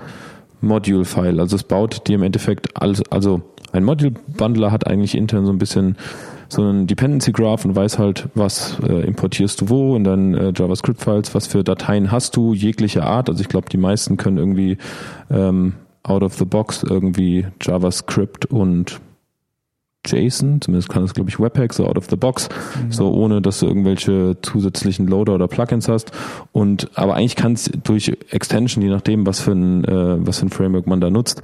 [0.61, 1.39] Module-File.
[1.39, 5.59] Also es baut dir im Endeffekt alles, also ein Module-Bundler hat eigentlich intern so ein
[5.59, 5.95] bisschen
[6.51, 10.51] so einen Dependency Graph und weiß halt, was äh, importierst du wo in deinen äh,
[10.55, 13.29] JavaScript-Files, was für Dateien hast du, jegliche Art.
[13.29, 14.77] Also ich glaube, die meisten können irgendwie
[15.29, 18.99] ähm, out of the box irgendwie JavaScript und
[20.05, 22.47] JSON, zumindest kann das, glaube ich, Webpack, so out of the box,
[22.89, 26.11] so ohne, dass du irgendwelche zusätzlichen Loader oder Plugins hast.
[26.51, 30.51] Und aber eigentlich kannst durch Extension, je nachdem, was für ein, äh, was für ein
[30.51, 31.41] Framework man da nutzt,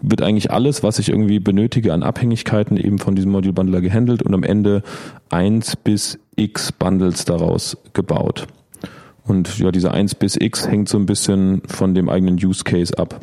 [0.00, 4.22] wird eigentlich alles, was ich irgendwie benötige an Abhängigkeiten eben von diesem Module Bundler gehandelt
[4.22, 4.82] und am Ende
[5.30, 8.48] eins bis x Bundles daraus gebaut.
[9.24, 12.98] Und ja, diese 1 bis x hängt so ein bisschen von dem eigenen Use Case
[12.98, 13.20] ab.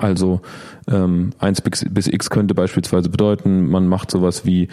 [0.00, 0.40] Also
[0.88, 4.68] ähm, 1 bis, x könnte beispielsweise bedeuten, man macht sowas wie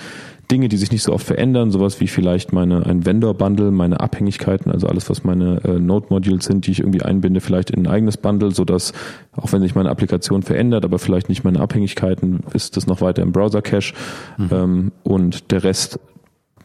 [0.50, 4.72] Dinge, die sich nicht so oft verändern, sowas wie vielleicht meine ein Vendor-Bundle, meine Abhängigkeiten,
[4.72, 8.16] also alles, was meine äh, Node-Modules sind, die ich irgendwie einbinde, vielleicht in ein eigenes
[8.16, 8.94] Bundle, sodass
[9.36, 13.22] auch wenn sich meine Applikation verändert, aber vielleicht nicht meine Abhängigkeiten, ist das noch weiter
[13.22, 13.94] im Browser-Cache
[14.38, 14.50] mhm.
[14.52, 16.00] ähm, und der Rest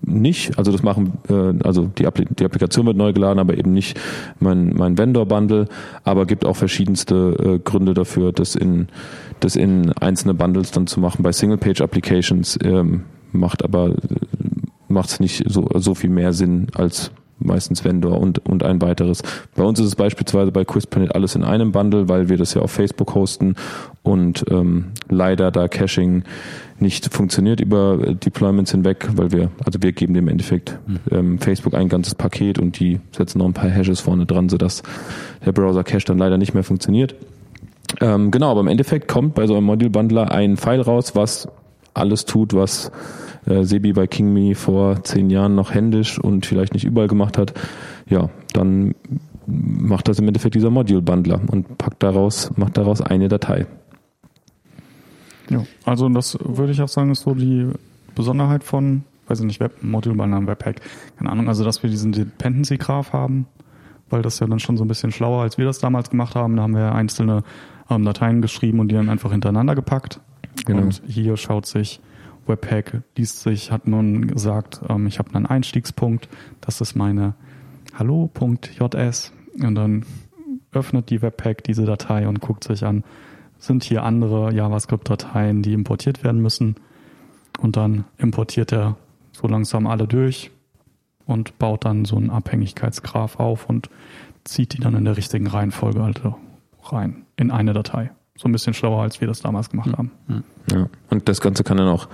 [0.05, 0.59] nicht.
[0.59, 3.99] Also das machen, äh, also die, Appli die Applikation wird neu geladen, aber eben nicht
[4.41, 5.69] mein, mein Vendor-Bundle.
[6.05, 8.89] Aber gibt auch verschiedenste äh, Gründe dafür, das in,
[9.41, 11.23] das in einzelne Bundles dann zu machen.
[11.23, 13.95] Bei Single-Page-Applications ähm, macht aber äh,
[14.89, 17.13] macht es nicht so, so viel mehr Sinn als
[17.45, 19.23] meistens Vendor und, und ein weiteres.
[19.55, 22.63] Bei uns ist es beispielsweise bei QuizPlanet alles in einem Bundle, weil wir das ja
[22.63, 23.57] auf Facebook hosten
[24.03, 26.25] und ähm, leider da Caching
[26.79, 30.99] nicht funktioniert über Deployments hinweg, weil wir, also wir geben dem Endeffekt hm.
[31.11, 34.83] ähm, Facebook ein ganzes Paket und die setzen noch ein paar Hashes vorne dran, sodass
[35.47, 37.15] der Browser Cache dann leider nicht mehr funktioniert.
[38.01, 41.49] Ähm, genau, aber im Endeffekt kommt bei so einem Module Bundler ein File raus, was
[41.95, 42.91] alles tut, was
[43.47, 47.55] äh, Sebi bei KingMe vor zehn Jahren noch händisch und vielleicht nicht überall gemacht hat,
[48.09, 48.95] ja, dann
[49.47, 53.67] macht das im Endeffekt dieser Module-Bundler und packt daraus, macht daraus eine Datei.
[55.51, 57.69] Ja, also das würde ich auch sagen, ist so die
[58.15, 60.81] Besonderheit von, weiß ich nicht, Web, Module-Bundler Webpack.
[61.19, 63.47] Keine Ahnung, also dass wir diesen Dependency-Graph haben,
[64.09, 66.57] weil das ja dann schon so ein bisschen schlauer, als wir das damals gemacht haben.
[66.57, 67.43] Da haben wir einzelne
[67.91, 70.21] ähm, Dateien geschrieben und die dann einfach hintereinander gepackt.
[70.65, 70.83] Genau.
[70.83, 72.01] Und hier schaut sich
[72.47, 76.29] Webpack liest sich, hat nun gesagt, ähm, ich habe einen Einstiegspunkt,
[76.61, 77.35] das ist meine
[77.95, 80.05] hallo.js und dann
[80.73, 83.05] öffnet die Webpack diese Datei und guckt sich an,
[83.59, 86.77] sind hier andere JavaScript-Dateien, die importiert werden müssen?
[87.61, 88.97] Und dann importiert er
[89.33, 90.51] so langsam alle durch
[91.27, 93.89] und baut dann so einen Abhängigkeitsgraph auf und
[94.45, 96.37] zieht die dann in der richtigen Reihenfolge also
[96.83, 99.97] rein in eine Datei so ein bisschen schlauer, als wir das damals gemacht hm.
[99.97, 100.11] haben.
[100.73, 100.89] Ja.
[101.11, 102.09] Und das Ganze kann dann auch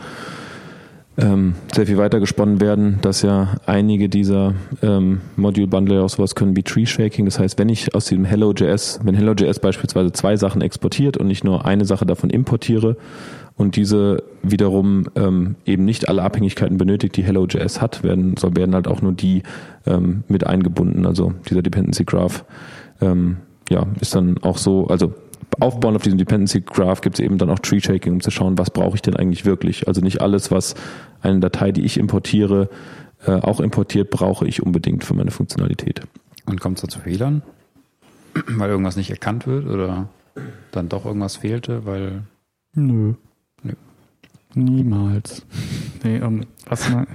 [1.18, 6.56] ähm, sehr viel weiter gesponnen werden, dass ja einige dieser ähm, Module-Bundle auch sowas können
[6.56, 7.24] wie Tree Shaking.
[7.24, 11.42] Das heißt, wenn ich aus diesem Hello.js, wenn Hello.js beispielsweise zwei Sachen exportiert und nicht
[11.42, 12.96] nur eine Sache davon importiere
[13.56, 18.74] und diese wiederum ähm, eben nicht alle Abhängigkeiten benötigt, die Hello.js hat, werden, so werden
[18.74, 19.42] halt auch nur die
[19.86, 21.04] ähm, mit eingebunden.
[21.04, 22.44] Also dieser Dependency Graph
[23.00, 25.14] ähm, ja, ist dann auch so, also
[25.60, 28.58] aufbauen auf diesem Dependency Graph gibt es eben dann auch Tree Shaking, um zu schauen,
[28.58, 29.88] was brauche ich denn eigentlich wirklich.
[29.88, 30.74] Also nicht alles, was
[31.22, 32.68] eine Datei, die ich importiere,
[33.26, 36.02] äh, auch importiert, brauche ich unbedingt für meine Funktionalität.
[36.46, 37.42] Und kommt es da zu Fehlern?
[38.46, 40.08] weil irgendwas nicht erkannt wird oder
[40.70, 42.22] dann doch irgendwas fehlte, weil.
[42.74, 43.14] Nö.
[43.62, 43.72] Nö.
[44.54, 45.44] Niemals.
[46.02, 47.06] Nee, um, was mal.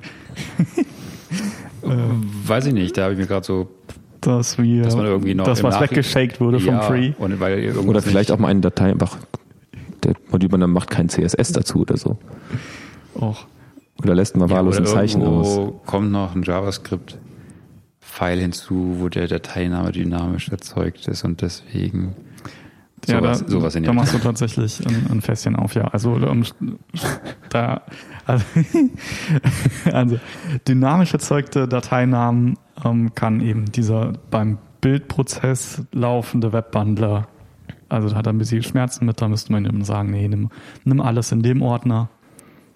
[2.46, 3.70] Weiß ich nicht, da habe ich mir gerade so
[4.26, 7.14] dass wir, dass man irgendwie noch dass was weggeshaked wurde vom Free.
[7.18, 9.18] Und weil oder vielleicht auch mal eine Datei einfach,
[10.04, 12.18] der Modulbanner macht kein CSS dazu oder so.
[13.16, 13.46] Och.
[14.02, 15.72] Oder lässt mal wahllos ja, ein Zeichen aus.
[15.86, 22.16] kommt noch ein JavaScript-File hinzu, wo der Dateiname dynamisch erzeugt ist und deswegen
[23.08, 25.86] ja, sowas, da, sowas in da machst du tatsächlich ein, ein Fässchen auf, ja.
[25.86, 26.44] Also um,
[27.50, 27.82] da
[28.26, 28.46] also,
[29.92, 30.20] also
[30.68, 37.28] dynamisch erzeugte Dateinamen ähm, kann eben dieser beim Bildprozess laufende Webbundler,
[37.90, 40.50] also da hat er ein bisschen Schmerzen mit, da müsste man ihm sagen, nee, nimm,
[40.84, 42.10] nimm alles in dem Ordner,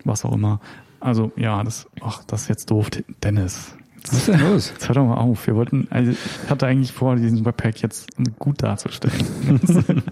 [0.03, 0.59] was auch immer.
[0.99, 2.89] Also ja, das, ach, das ist jetzt doof,
[3.23, 3.76] Dennis.
[4.07, 4.71] Was ist denn los?
[4.73, 5.47] Jetzt hör doch mal auf.
[5.47, 8.07] Wir wollten, also ich hatte eigentlich vor, diesen Webpack jetzt
[8.39, 9.25] gut darzustellen.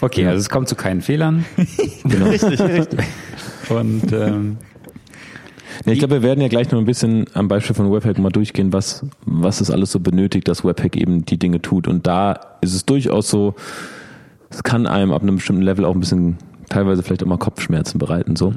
[0.00, 1.44] okay, also es kommt zu keinen Fehlern.
[2.04, 2.26] genau.
[2.26, 3.00] Richtig, richtig.
[3.68, 4.56] Und ähm,
[5.84, 8.30] ja, ich glaube, wir werden ja gleich noch ein bisschen am Beispiel von Webpack mal
[8.30, 11.86] durchgehen, was, was es alles so benötigt, dass Webpack eben die Dinge tut.
[11.86, 13.54] Und da ist es durchaus so,
[14.48, 17.98] es kann einem ab einem bestimmten Level auch ein bisschen, teilweise vielleicht auch mal Kopfschmerzen
[17.98, 18.54] bereiten, so.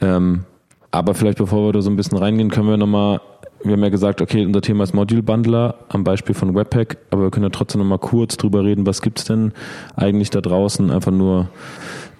[0.00, 0.44] Ähm,
[0.90, 3.20] aber vielleicht bevor wir da so ein bisschen reingehen, können wir nochmal
[3.64, 7.22] wir haben ja gesagt, okay, unser Thema ist Module Bundler am Beispiel von Webpack, aber
[7.24, 9.52] wir können ja trotzdem nochmal kurz drüber reden, was gibt's denn
[9.96, 11.48] eigentlich da draußen, einfach nur,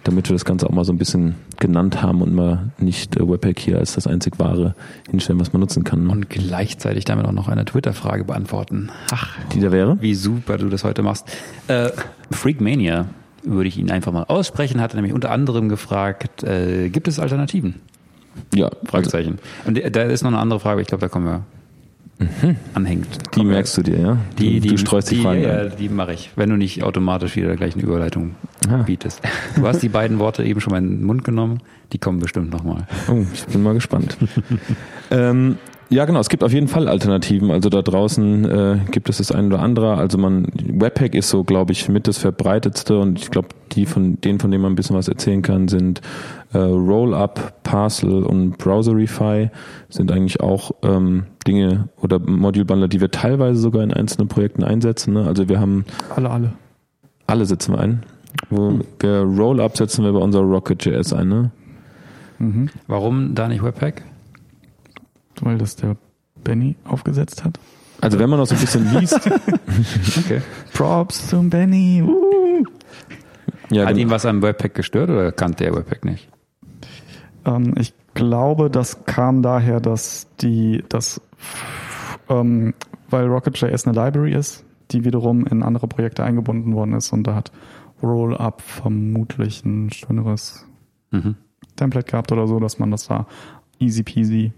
[0.04, 3.28] damit wir das Ganze auch mal so ein bisschen genannt haben und mal nicht äh,
[3.28, 4.74] Webpack hier als das einzig wahre
[5.10, 6.06] hinstellen, was man nutzen kann.
[6.06, 6.12] Ne?
[6.12, 8.90] Und gleichzeitig damit auch noch eine Twitter-Frage beantworten.
[9.12, 10.00] Ach, die da wäre?
[10.00, 11.30] Wie super du das heute machst.
[11.68, 11.90] Äh,
[12.30, 13.06] Freakmania
[13.42, 17.82] würde ich ihn einfach mal aussprechen, hat nämlich unter anderem gefragt, äh, gibt es Alternativen?
[18.54, 18.70] Ja.
[18.84, 19.38] Fragezeichen.
[19.64, 21.42] Und da ist noch eine andere Frage, ich glaube, da kommen wir
[22.18, 22.56] mhm.
[22.74, 23.06] anhängt.
[23.34, 24.18] Die Komm, merkst du dir, ja?
[24.38, 25.42] Die, die, du streust die, die Fragen.
[25.42, 28.34] Ja, die mache ich, wenn du nicht automatisch wieder gleich eine Überleitung
[28.68, 28.82] ah.
[28.82, 29.20] bietest.
[29.56, 31.60] Du hast die beiden Worte eben schon mal in den Mund genommen,
[31.92, 32.86] die kommen bestimmt nochmal.
[33.08, 34.16] Oh, ich bin mal gespannt.
[35.10, 35.58] ähm,
[35.94, 36.18] Ja, genau.
[36.18, 37.52] Es gibt auf jeden Fall Alternativen.
[37.52, 39.94] Also da draußen äh, gibt es das ein oder andere.
[39.94, 44.20] Also man Webpack ist so, glaube ich, mit das verbreitetste und ich glaube, die von
[44.20, 46.00] denen, von denen man ein bisschen was erzählen kann, sind
[46.52, 49.50] äh, Rollup, Parcel und Browserify
[49.88, 54.64] sind eigentlich auch ähm, Dinge oder Module Bundler, die wir teilweise sogar in einzelnen Projekten
[54.64, 55.14] einsetzen.
[55.14, 55.24] Ne?
[55.28, 55.84] Also wir haben
[56.16, 56.52] Alle, alle.
[57.28, 58.02] alle setzen wir ein.
[58.50, 61.28] Wo wir Rollup setzen wir bei unserer Rocket.js ein.
[61.28, 61.50] Ne?
[62.40, 62.68] Mhm.
[62.88, 64.02] Warum da nicht Webpack?
[65.44, 65.96] Weil das der
[66.42, 67.58] Benny aufgesetzt hat.
[68.00, 69.20] Also wenn man noch so ein bisschen liest,
[70.18, 70.42] Okay.
[70.72, 72.02] Props zum Benny.
[72.02, 72.64] Uh.
[73.70, 74.00] ja, Hat genau.
[74.00, 76.28] ihn was am Webpack gestört oder kannte er Webpack nicht?
[77.44, 81.20] Ähm, ich glaube, das kam daher, dass die, das,
[82.28, 82.74] ähm,
[83.10, 87.34] weil Rocket.js eine Library ist, die wiederum in andere Projekte eingebunden worden ist und da
[87.34, 87.52] hat
[88.02, 90.66] Rollup vermutlich ein schöneres
[91.10, 91.36] Mhm.
[91.76, 93.26] Template gehabt oder so, dass man das da
[93.78, 94.52] easy peasy,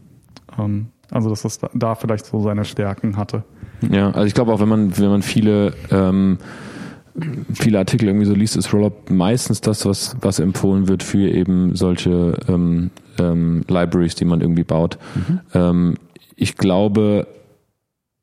[1.11, 3.45] also dass das da, vielleicht so seine Stärken hatte.
[3.91, 6.39] Ja, also ich glaube auch, wenn man, wenn man viele, ähm,
[7.53, 11.75] viele Artikel irgendwie so liest, ist Rollup meistens das, was, was empfohlen wird für eben
[11.77, 14.99] solche ähm, ähm, Libraries, die man irgendwie baut.
[15.55, 15.95] Ähm,
[16.35, 17.27] ich glaube,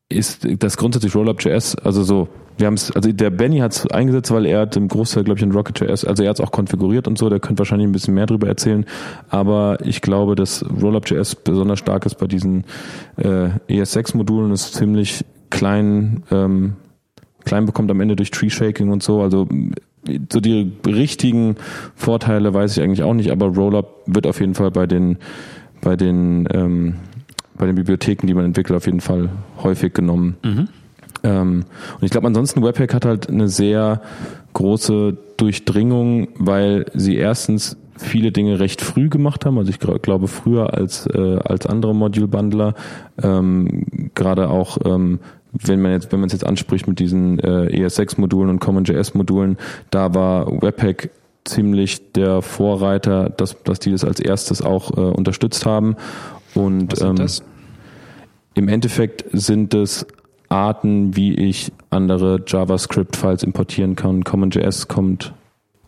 [0.08, 4.30] ist das grundsätzlich Rollup.js, also so, wir haben es, also der Benny hat es eingesetzt,
[4.30, 7.08] weil er hat im Großteil, glaube ich, in Rocket.js, also er hat es auch konfiguriert
[7.08, 8.84] und so, der könnte wahrscheinlich ein bisschen mehr darüber erzählen,
[9.28, 12.64] aber ich glaube, dass Rollup.js besonders stark ist bei diesen
[13.16, 16.74] äh, ES6-Modulen, ist ziemlich klein, ähm,
[17.44, 19.48] klein bekommt am Ende durch Tree Shaking und so, also
[20.30, 21.56] so die richtigen
[21.94, 25.18] Vorteile weiß ich eigentlich auch nicht, aber Rollup wird auf jeden Fall bei den
[25.80, 26.94] bei den ähm,
[27.56, 29.30] bei den Bibliotheken, die man entwickelt, auf jeden Fall
[29.62, 30.36] häufig genommen.
[31.24, 34.00] Ähm, und ich glaube, ansonsten Webpack hat halt eine sehr
[34.52, 39.58] große Durchdringung, weil sie erstens viele Dinge recht früh gemacht haben.
[39.58, 42.74] Also ich glaube früher als äh, als andere Module Bundler.
[43.22, 45.20] Ähm, Gerade auch ähm,
[45.52, 49.14] wenn man jetzt wenn man es jetzt anspricht mit diesen äh, ES6 Modulen und CommonJS
[49.14, 49.56] Modulen,
[49.90, 51.10] da war Webpack
[51.44, 55.96] ziemlich der Vorreiter, dass dass die das als erstes auch äh, unterstützt haben.
[56.54, 57.42] Und Was sind ähm, das?
[58.54, 60.06] im Endeffekt sind es
[60.54, 64.22] Arten, wie ich andere JavaScript-Files importieren kann.
[64.22, 65.34] CommonJS kommt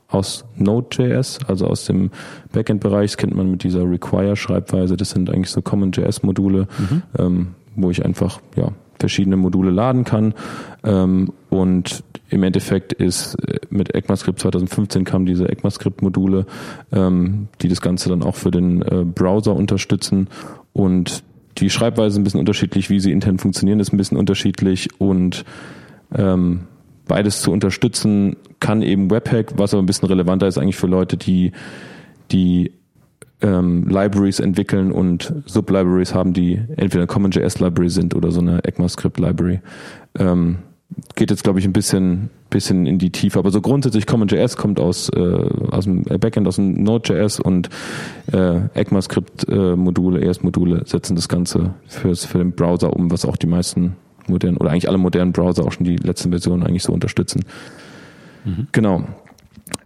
[0.08, 2.10] aus Node.js, also aus dem
[2.52, 4.96] Backend-Bereich, das kennt man mit dieser Require-Schreibweise.
[4.96, 6.66] Das sind eigentlich so CommonJS-Module,
[7.16, 10.34] ähm, wo ich einfach ja, verschiedene Module laden kann.
[10.82, 16.46] Ähm, und im Endeffekt ist äh, mit ECMAScript 2015 kamen diese ECMAScript-Module,
[16.90, 20.28] ähm, die das Ganze dann auch für den äh, Browser unterstützen.
[20.72, 21.22] Und
[21.58, 25.44] die Schreibweise ist ein bisschen unterschiedlich, wie sie intern funktionieren, ist ein bisschen unterschiedlich und
[26.14, 26.62] ähm,
[27.06, 31.16] beides zu unterstützen kann eben Webpack, was aber ein bisschen relevanter ist eigentlich für Leute,
[31.16, 31.52] die
[32.32, 32.72] die
[33.40, 38.64] ähm, Libraries entwickeln und Sublibraries haben, die entweder eine CommonJS Library sind oder so eine
[38.64, 39.60] ECMAScript Library.
[40.18, 40.58] Ähm,
[41.14, 44.78] geht jetzt glaube ich ein bisschen bisschen in die Tiefe, aber so grundsätzlich CommonJS kommt
[44.78, 47.68] aus äh, aus dem Backend aus dem Node.js und
[48.32, 53.24] äh, ECMAScript äh, Module, ES Module setzen das Ganze fürs für den Browser um, was
[53.24, 53.96] auch die meisten
[54.28, 57.44] modernen oder eigentlich alle modernen Browser auch schon die letzten Versionen eigentlich so unterstützen.
[58.72, 59.04] Genau.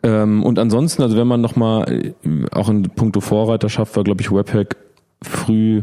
[0.02, 2.12] Ähm, und ansonsten, also wenn man nochmal äh,
[2.52, 4.76] auch in puncto Vorreiterschaft war, glaube ich, Webpack
[5.22, 5.82] früh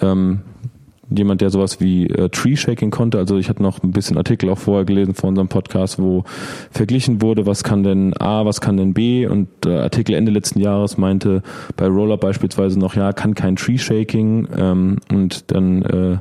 [0.00, 0.40] ähm,
[1.10, 3.18] jemand, der sowas wie äh, Tree Shaking konnte.
[3.18, 6.24] Also ich hatte noch ein bisschen Artikel auch vorher gelesen vor unserem Podcast, wo
[6.70, 10.60] verglichen wurde, was kann denn A, was kann denn B und äh, Artikel Ende letzten
[10.60, 11.42] Jahres meinte
[11.76, 16.18] bei Roller beispielsweise noch, ja, kann kein Tree Shaking ähm, und dann äh,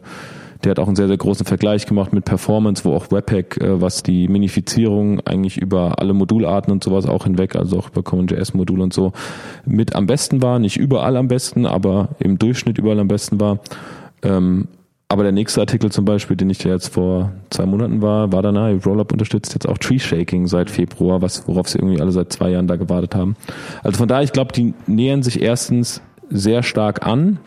[0.64, 3.82] der hat auch einen sehr, sehr großen Vergleich gemacht mit Performance, wo auch Webpack, äh,
[3.82, 8.84] was die Minifizierung eigentlich über alle Modularten und sowas auch hinweg, also auch über CommonJS-Module
[8.84, 9.14] und so,
[9.66, 10.60] mit am besten war.
[10.60, 13.60] Nicht überall am besten, aber im Durchschnitt überall am besten war.
[14.24, 14.68] Ähm,
[15.10, 18.42] aber der nächste Artikel zum Beispiel, den ich ja jetzt vor zwei Monaten war, war
[18.42, 22.12] dann, ah, Rollup unterstützt jetzt auch Tree Shaking seit Februar, was, worauf sie irgendwie alle
[22.12, 23.38] seit zwei Jahren da gewartet haben.
[23.84, 27.40] Also von daher, ich glaube, die nähern sich erstens sehr stark an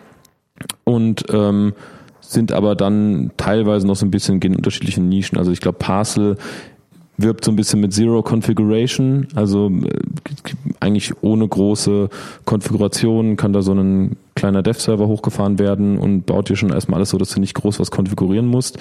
[0.85, 1.75] und ähm,
[2.21, 5.37] sind aber dann teilweise noch so ein bisschen in unterschiedlichen Nischen.
[5.37, 6.37] Also ich glaube, Parcel
[7.23, 9.91] wirbt so ein bisschen mit Zero Configuration, also äh,
[10.81, 12.09] eigentlich ohne große
[12.45, 17.11] Konfiguration kann da so ein kleiner Dev-Server hochgefahren werden und baut dir schon erstmal alles
[17.11, 18.79] so, dass du nicht groß was konfigurieren musst.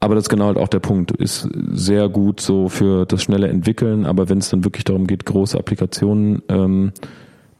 [0.00, 1.12] Aber das ist genau halt auch der Punkt.
[1.12, 5.26] Ist sehr gut so für das schnelle Entwickeln, aber wenn es dann wirklich darum geht,
[5.26, 6.92] große Applikationen ähm,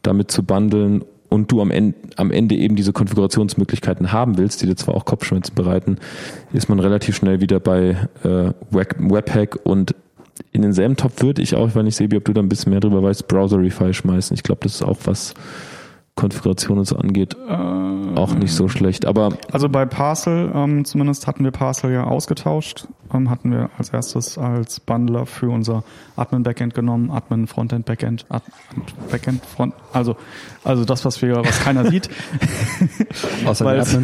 [0.01, 4.65] damit zu bundeln und du am Ende, am Ende eben diese Konfigurationsmöglichkeiten haben willst, die
[4.65, 5.97] dir zwar auch Kopfschmerzen bereiten,
[6.51, 9.95] ist man relativ schnell wieder bei äh, Web Webpack und
[10.51, 12.81] in denselben Topf würde ich auch, wenn ich sehe, ob du da ein bisschen mehr
[12.81, 14.33] drüber weißt, Browserify schmeißen.
[14.33, 15.33] Ich glaube, das ist auch was,
[16.15, 17.37] Konfiguration und so angeht,
[18.15, 19.05] auch nicht so schlecht.
[19.05, 22.87] Aber Also bei Parcel ähm, zumindest hatten wir Parcel ja ausgetauscht.
[23.13, 25.83] Ähm, hatten wir als erstes als Bundler für unser
[26.15, 28.45] Admin Backend genommen, Admin Frontend Backend, Ad
[29.09, 29.73] Backend Front.
[29.93, 30.15] Also
[30.63, 32.09] also das, was wir, was keiner sieht,
[33.45, 33.97] Außer weil es,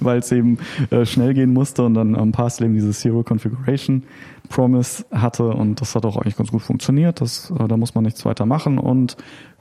[0.00, 0.58] weil es eben
[0.90, 4.04] äh, schnell gehen musste und dann ähm, Parcel eben diese Zero Configuration
[4.48, 7.20] Promise hatte und das hat auch eigentlich ganz gut funktioniert.
[7.20, 9.16] Das, äh, da muss man nichts weiter machen und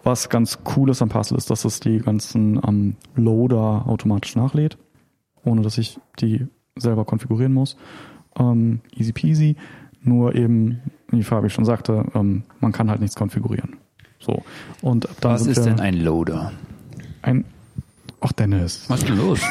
[0.05, 4.77] was ganz cool ist am Parcel ist, dass es die ganzen ähm, Loader automatisch nachlädt,
[5.43, 6.47] ohne dass ich die
[6.77, 7.75] selber konfigurieren muss.
[8.37, 9.55] Ähm, easy peasy.
[10.01, 13.77] Nur eben, wie Fabi schon sagte, ähm, man kann halt nichts konfigurieren.
[14.19, 14.43] So.
[14.81, 16.51] Und ab da Was ist denn ein Loader?
[17.23, 17.43] ein
[18.21, 18.85] Ach Dennis.
[18.87, 19.39] Was ist denn los?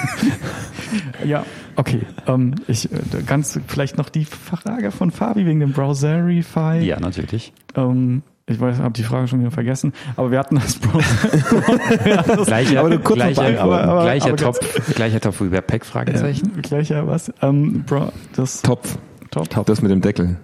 [1.24, 1.44] Ja,
[1.74, 2.02] okay.
[2.26, 6.78] Ähm, ich äh, ganz vielleicht noch die Frage von Fabi wegen dem Browserify.
[6.78, 7.52] ja, natürlich.
[7.74, 12.44] Ähm, ich weiß, habe die Frage schon wieder vergessen, aber wir hatten das Browser.
[12.44, 13.58] Gleicher, Aber kurz gleicher, beantworten.
[13.72, 14.58] Aber- aber- gleicher, aber Top,
[14.94, 15.84] gleicher Top wie Webpack?
[15.86, 16.52] Fragezeichen.
[16.62, 17.32] Gleicher was?
[17.40, 18.98] Ähm, Bro, das Topf,
[19.30, 19.64] Top.
[19.66, 20.36] das mit dem Deckel.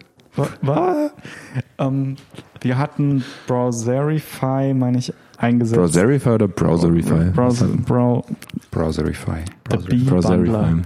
[0.63, 1.13] Was?
[1.79, 2.17] Ähm,
[2.63, 5.77] wir hatten Browserify, meine ich, eingesetzt.
[5.79, 7.31] Browserify oder Browserify?
[7.35, 8.25] Browser, Brow,
[8.71, 9.45] Browserify.
[9.65, 10.21] Browserify.
[10.37, 10.79] Bundler.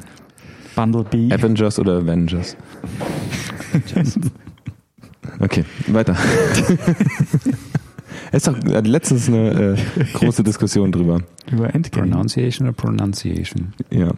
[0.74, 1.32] Bundle B.
[1.32, 2.56] Avengers oder Avengers?
[5.40, 6.16] Okay, weiter.
[8.32, 11.20] Es ist doch äh, letztens eine äh, große Diskussion drüber.
[11.52, 12.08] Über Endgame.
[12.08, 13.72] Pronunciation oder Pronunciation?
[13.90, 14.10] Ja.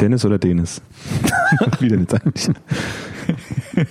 [0.00, 0.80] Dennis oder Dennis?
[1.80, 2.50] Wieder nicht eigentlich.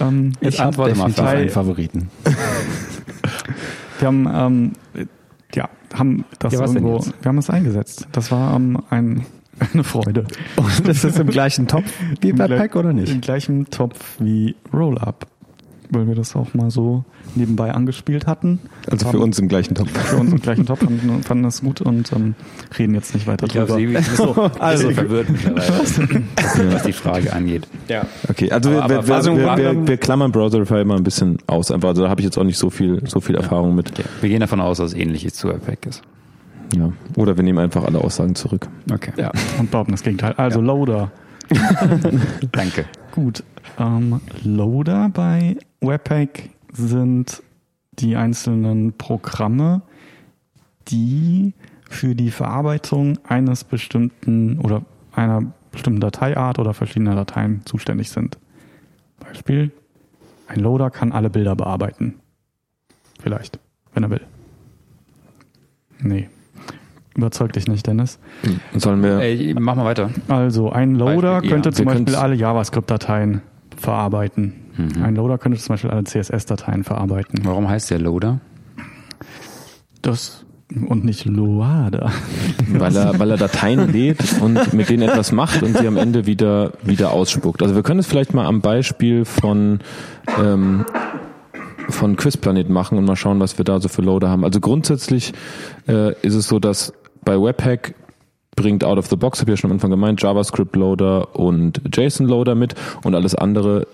[0.00, 1.28] Ähm, Ich antworte mal, Fabi.
[1.28, 2.08] einen Favoriten.
[3.98, 4.72] Wir haben, ähm,
[5.54, 8.08] ja, haben das Ja, denn irgendwo, wir haben es eingesetzt.
[8.12, 9.26] Das war ähm, ein,
[9.72, 10.24] eine Freude.
[10.56, 11.90] Und das ist im gleichen Topf
[12.20, 13.20] wie Im Webpack oder Im nicht?
[13.22, 15.26] gleichen Topf wie Rollup.
[15.92, 17.04] Weil wir das auch mal so
[17.34, 18.60] nebenbei angespielt hatten.
[18.88, 19.90] Also für uns im gleichen Topf.
[19.90, 22.36] Für uns im gleichen Topf fanden, fanden das gut und ähm,
[22.78, 24.00] reden jetzt nicht weiter Ich glaube, drüber.
[24.00, 27.66] sie ist so, also- also verwirrt mittlerweile, was die Frage angeht.
[27.88, 28.06] Ja.
[28.28, 31.02] Okay, also, Aber- wir, aber wir, also wir, wir- wir, wir klammern Browserify mal ein
[31.02, 31.72] bisschen aus.
[31.72, 33.90] Einfach, also da habe ich jetzt auch nicht so viel, so viel Erfahrung mit.
[33.90, 34.04] Okay.
[34.20, 36.02] Wir gehen davon aus, dass es ähnliches zu Webpack ist.
[36.76, 36.92] Ja.
[37.16, 38.68] Oder wir nehmen einfach alle Aussagen zurück.
[38.92, 39.12] Okay.
[39.16, 40.34] Ja, und behaupten das Gegenteil.
[40.34, 41.10] Also Loader.
[42.52, 42.84] Danke.
[43.12, 43.42] Gut.
[43.78, 47.42] Ähm, Loader bei Webpack sind
[47.92, 49.82] die einzelnen Programme,
[50.88, 51.54] die
[51.88, 58.38] für die Verarbeitung eines bestimmten oder einer bestimmten Dateiart oder verschiedener Dateien zuständig sind.
[59.18, 59.72] Beispiel,
[60.46, 62.14] ein Loader kann alle Bilder bearbeiten.
[63.20, 63.58] Vielleicht,
[63.92, 64.22] wenn er will.
[66.00, 66.28] Nee.
[67.16, 68.18] Überzeugt dich nicht, Dennis.
[68.76, 69.18] Sollen wir.
[69.18, 70.10] Ey, mach mal weiter.
[70.28, 71.54] Also ein Loader Beispiel, ja.
[71.54, 73.42] könnte zum Wir Beispiel alle JavaScript-Dateien
[73.76, 74.54] verarbeiten.
[74.76, 75.02] Mhm.
[75.02, 77.40] Ein Loader könnte zum Beispiel alle CSS-Dateien verarbeiten.
[77.42, 78.40] Warum heißt der Loader?
[80.02, 80.44] Das
[80.86, 82.12] und nicht Loader.
[82.68, 86.26] weil er, weil er Dateien lädt und mit denen etwas macht und sie am Ende
[86.26, 87.62] wieder, wieder ausspuckt.
[87.62, 89.80] Also wir können es vielleicht mal am Beispiel von,
[90.40, 90.86] ähm,
[91.88, 94.44] von Quizplanet machen und mal schauen, was wir da so für Loader haben.
[94.44, 95.32] Also grundsätzlich
[95.88, 96.92] äh, ist es so, dass
[97.24, 97.94] bei Webpack
[98.56, 101.80] bringt out of the box, habe ich ja schon am Anfang gemeint, JavaScript Loader und
[101.94, 103.86] JSON Loader mit und alles andere.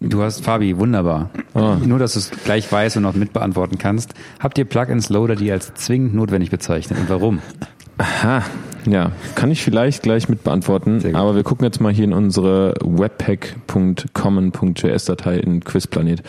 [0.00, 1.30] Du hast Fabi, wunderbar.
[1.54, 1.78] Ah.
[1.84, 4.12] Nur, dass du es gleich weißt und noch mitbeantworten kannst.
[4.38, 7.38] Habt ihr Plugins Loader, die als zwingend notwendig bezeichnen und warum?
[7.96, 8.42] Aha,
[8.86, 12.74] ja, kann ich vielleicht gleich mit beantworten, aber wir gucken jetzt mal hier in unsere
[12.82, 16.22] webpack.common.js-Datei in Quizplanet.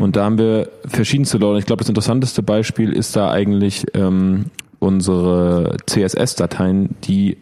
[0.00, 1.58] Und da haben wir verschiedenste Loader.
[1.58, 4.46] Ich glaube, das interessanteste Beispiel ist da eigentlich ähm,
[4.80, 7.36] unsere CSS-Dateien, die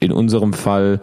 [0.00, 1.00] in unserem Fall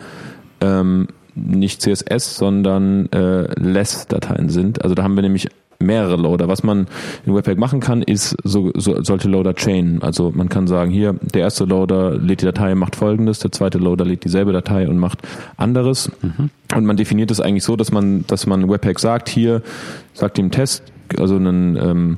[0.62, 4.84] ähm, nicht CSS, sondern äh, Less-Dateien sind.
[4.84, 5.50] Also da haben wir nämlich
[5.82, 6.48] mehrere Loader.
[6.50, 6.88] Was man
[7.26, 10.02] in Webpack machen kann, ist so, so, solche Loader chainen.
[10.04, 13.78] Also man kann sagen, hier, der erste Loader lädt die Datei, macht folgendes, der zweite
[13.78, 15.20] Loader lädt dieselbe Datei und macht
[15.56, 16.12] anderes.
[16.76, 19.62] Und man definiert es eigentlich so, dass man, dass man Webpack sagt, hier,
[20.14, 20.84] sagt dem Test,
[21.18, 22.18] also einen ähm,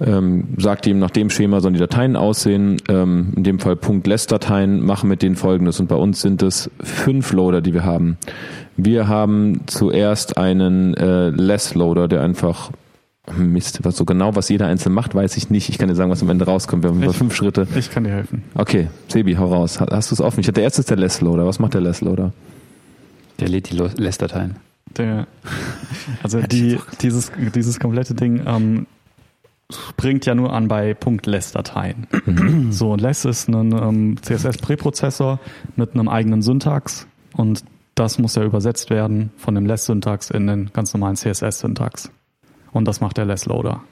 [0.00, 2.76] ähm, sagt ihm, nach dem Schema sollen die Dateien aussehen.
[2.88, 5.80] Ähm, in dem Fall Punkt Less-Dateien, machen mit denen folgendes.
[5.80, 8.18] Und bei uns sind es fünf Loader, die wir haben.
[8.76, 12.70] Wir haben zuerst einen äh, Less-Loader, der einfach
[13.36, 15.68] Mist, was so genau, was jeder einzelne macht, weiß ich nicht.
[15.68, 16.84] Ich kann dir sagen, was am Ende rauskommt.
[16.84, 17.66] Wir haben über fünf Schritte.
[17.74, 18.44] Ich kann dir helfen.
[18.54, 19.80] Okay, Sebi, hau raus.
[19.80, 20.40] Ha- Hast du es offen?
[20.40, 21.44] Ich hatte der erste ist der Less-Loader.
[21.44, 22.32] Was macht der Less-Loader?
[23.40, 24.56] Der lädt die Less-Dateien.
[24.96, 25.26] Der,
[26.22, 28.86] also die, dieses, dieses komplette Ding ähm,
[29.70, 32.06] springt ja nur an bei .less-Dateien.
[32.70, 35.40] so, und less ist ein ähm, CSS-Präprozessor
[35.74, 37.64] mit einem eigenen Syntax und
[37.94, 42.10] das muss ja übersetzt werden von dem less-Syntax in den ganz normalen CSS-Syntax.
[42.72, 43.82] Und das macht der less-Loader.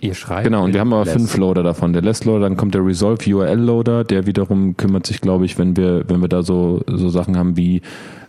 [0.00, 0.44] Ihr schreibt.
[0.44, 1.14] Genau, und wir haben aber Less.
[1.14, 1.92] fünf Loader davon.
[1.92, 5.58] Der Less Loader, dann kommt der Resolve URL Loader, der wiederum kümmert sich, glaube ich,
[5.58, 7.82] wenn wir, wenn wir da so, so Sachen haben wie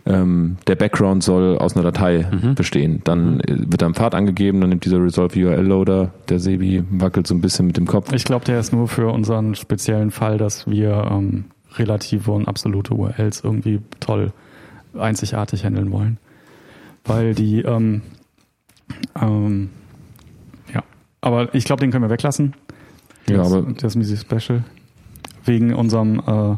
[0.06, 3.00] ähm, der Background soll aus einer Datei bestehen.
[3.04, 6.84] Dann äh, wird da ein Pfad angegeben, dann nimmt dieser Resolve URL Loader, der Sebi
[6.90, 8.12] wackelt so ein bisschen mit dem Kopf.
[8.12, 11.46] Ich glaube, der ist nur für unseren speziellen Fall, dass wir ähm,
[11.76, 14.32] relative und absolute URLs irgendwie toll
[14.98, 16.18] einzigartig handeln wollen.
[17.04, 18.02] Weil die, ähm,
[19.20, 19.70] ähm,
[20.74, 20.82] ja,
[21.20, 22.54] aber ich glaube, den können wir weglassen.
[23.28, 24.64] Ja, Das- aber das ist Music Special.
[25.44, 26.56] Wegen unserem, äh,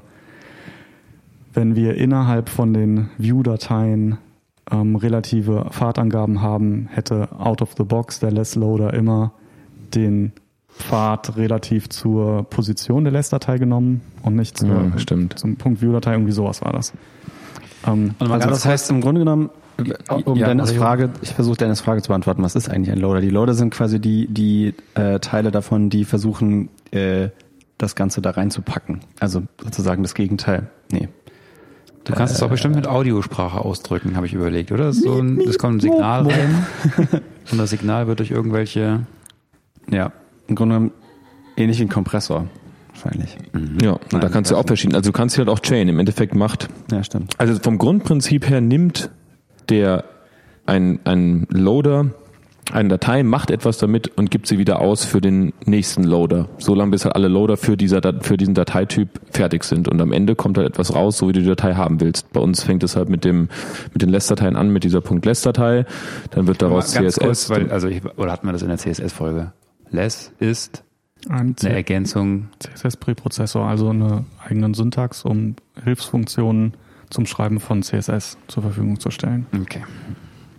[1.56, 4.18] wenn wir innerhalb von den View-Dateien
[4.70, 9.32] ähm, relative Pfadangaben haben, hätte out of the box der Less Loader immer
[9.94, 10.32] den
[10.68, 15.38] Pfad relativ zur Position der Less-Datei genommen und nicht zur, Ja, stimmt.
[15.38, 16.12] zum Punkt View-Datei.
[16.12, 16.92] Irgendwie sowas war das.
[17.86, 19.48] Ähm, Also ganz das heißt im Grunde genommen,
[20.24, 20.80] um Ja, Dennis Mario.
[20.82, 23.20] Frage, ich versuche Dennis Frage zu beantworten, was ist eigentlich ein Loader?
[23.22, 27.28] Die Loader sind quasi die, die äh, Teile davon, die versuchen, äh,
[27.78, 29.00] das Ganze da reinzupacken.
[29.20, 30.68] Also sozusagen das Gegenteil.
[30.92, 31.08] Nee.
[32.06, 34.92] Du kannst es auch bestimmt mit Audiosprache ausdrücken, habe ich überlegt, oder?
[34.92, 36.66] So ein, es kommt ein Signal rein
[37.50, 39.06] und das Signal wird durch irgendwelche.
[39.90, 40.12] Ja,
[40.46, 40.92] im Grunde genommen
[41.56, 42.46] ähnlich wie ein Kompressor.
[42.92, 43.36] Wahrscheinlich.
[43.82, 44.94] Ja, und da Nein, kannst du auch verschieden.
[44.94, 45.88] Also du kannst hier halt auch Chain.
[45.88, 47.34] Im Endeffekt macht Ja, stimmt.
[47.38, 49.10] Also vom Grundprinzip her nimmt
[49.68, 50.04] der
[50.64, 52.06] ein, ein Loader
[52.72, 56.48] eine Datei, macht etwas damit und gibt sie wieder aus für den nächsten Loader.
[56.58, 59.88] So lange bis halt alle Loader für, dieser, für diesen Dateityp fertig sind.
[59.88, 62.32] Und am Ende kommt halt etwas raus, so wie du die Datei haben willst.
[62.32, 63.48] Bei uns fängt es halt mit dem
[63.92, 65.86] mit den Less-Dateien an, mit dieser .less-Datei.
[66.30, 67.24] Dann wird daraus Ganz CSS.
[67.24, 69.52] kurz, weil, also ich, oder hatten wir das in der CSS-Folge?
[69.90, 70.82] Less ist
[71.28, 72.48] ein eine Ergänzung.
[72.58, 76.74] CSS-Präprozessor, also eine eigenen Syntax, um Hilfsfunktionen
[77.10, 79.46] zum Schreiben von CSS zur Verfügung zu stellen.
[79.60, 79.82] Okay.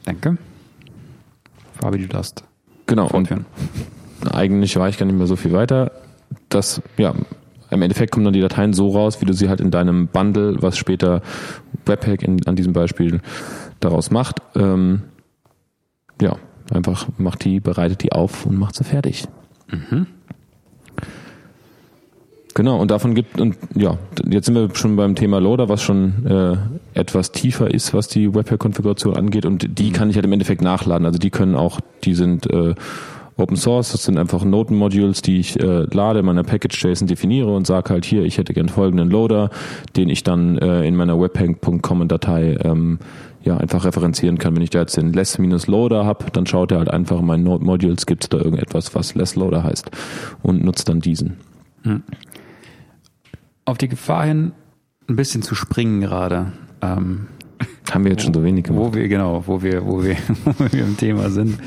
[0.06, 0.38] Danke.
[1.80, 2.44] Fabi, du darfst
[2.86, 3.04] genau.
[3.04, 3.46] Und fortführen.
[4.32, 5.92] eigentlich war ich gar nicht mehr so viel weiter.
[6.50, 7.14] Das, ja,
[7.70, 10.58] im Endeffekt kommen dann die Dateien so raus, wie du sie halt in deinem Bundle,
[10.62, 11.22] was später
[11.86, 13.22] Webpack in, an diesem Beispiel
[13.80, 14.42] daraus macht.
[14.56, 15.04] Ähm,
[16.22, 16.38] ja,
[16.72, 19.28] einfach macht die, bereitet die auf und macht sie fertig.
[22.58, 26.26] Genau, und davon gibt, und ja, jetzt sind wir schon beim Thema Loader, was schon
[26.26, 26.56] äh,
[27.00, 29.46] etwas tiefer ist, was die Webpack-Konfiguration angeht.
[29.46, 31.06] Und die kann ich halt im Endeffekt nachladen.
[31.06, 32.74] Also die können auch, die sind äh,
[33.38, 37.68] Open Source, das sind einfach Noten-Modules, die ich äh, lade, in meiner Package.json definiere und
[37.68, 39.52] sage halt hier, ich hätte gern folgenden Loader,
[39.96, 42.98] den ich dann äh, in meiner webpack.common-Datei ähm,
[43.44, 44.56] ja, einfach referenzieren kann.
[44.56, 48.08] Wenn ich da jetzt den less-loader habe, dann schaut er halt einfach in meinen Node-Modules,
[48.08, 49.92] gibt es da irgendetwas, was less-loader heißt
[50.42, 51.38] und nutzt dann diesen.
[53.68, 54.54] Auf die Gefahr hin,
[55.10, 56.54] ein bisschen zu springen gerade.
[56.82, 57.28] Ähm,
[57.92, 58.82] Haben wir jetzt schon so wenig gemacht.
[58.82, 60.16] wo wir, genau, wo wir, wo wir,
[60.46, 61.60] wo wir im Thema sind.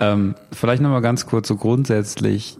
[0.00, 2.58] Ähm, vielleicht nochmal ganz kurz so grundsätzlich.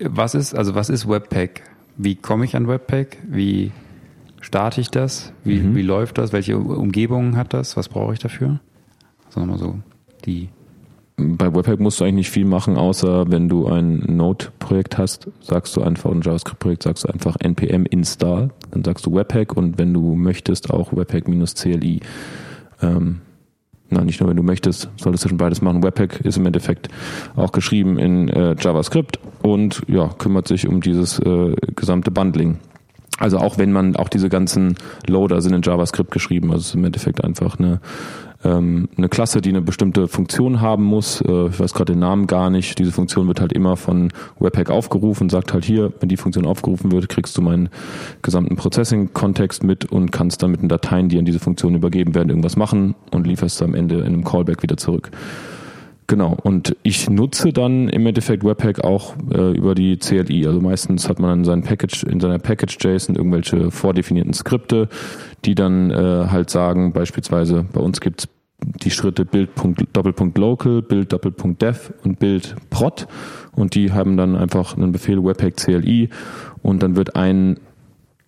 [0.00, 1.62] Was ist, also was ist Webpack?
[1.96, 3.18] Wie komme ich an Webpack?
[3.28, 3.72] Wie
[4.40, 5.32] starte ich das?
[5.44, 5.74] Wie, Mhm.
[5.76, 6.32] wie läuft das?
[6.32, 7.76] Welche Umgebungen hat das?
[7.76, 8.60] Was brauche ich dafür?
[9.26, 9.78] Also nochmal so
[10.24, 10.48] die.
[11.16, 15.76] Bei Webpack musst du eigentlich nicht viel machen, außer wenn du ein Node-Projekt hast, sagst
[15.76, 19.94] du einfach, ein JavaScript-Projekt, sagst du einfach npm install, dann sagst du Webpack und wenn
[19.94, 22.00] du möchtest, auch Webpack-CLI.
[22.82, 23.20] Ähm,
[23.90, 25.84] na, nicht nur wenn du möchtest, solltest du schon beides machen.
[25.84, 26.88] Webpack ist im Endeffekt
[27.36, 32.58] auch geschrieben in äh, JavaScript und ja, kümmert sich um dieses äh, gesamte Bundling.
[33.18, 34.74] Also auch wenn man, auch diese ganzen
[35.06, 37.80] Loader sind in JavaScript geschrieben, also es ist im Endeffekt einfach eine,
[38.44, 41.20] ähm, eine Klasse, die eine bestimmte Funktion haben muss.
[41.20, 42.78] Äh, ich weiß gerade den Namen gar nicht.
[42.78, 46.92] Diese Funktion wird halt immer von Webpack aufgerufen, sagt halt hier, wenn die Funktion aufgerufen
[46.92, 47.70] wird, kriegst du meinen
[48.22, 52.28] gesamten Processing-Kontext mit und kannst dann mit den Dateien, die an diese Funktion übergeben werden,
[52.28, 55.10] irgendwas machen und lieferst am Ende in einem Callback wieder zurück.
[56.06, 60.46] Genau, und ich nutze dann im Endeffekt Webpack auch äh, über die CLI.
[60.46, 64.88] Also meistens hat man dann sein Package, in seiner Package.json irgendwelche vordefinierten Skripte,
[65.46, 68.28] die dann äh, halt sagen, beispielsweise bei uns gibt's
[68.60, 69.50] die Schritte Bild
[69.92, 73.06] Doppelpunkt Local, Bild Doppelpunkt Dev und Bild Prot
[73.54, 76.08] und die haben dann einfach einen Befehl Webpack CLI
[76.62, 77.58] und dann wird ein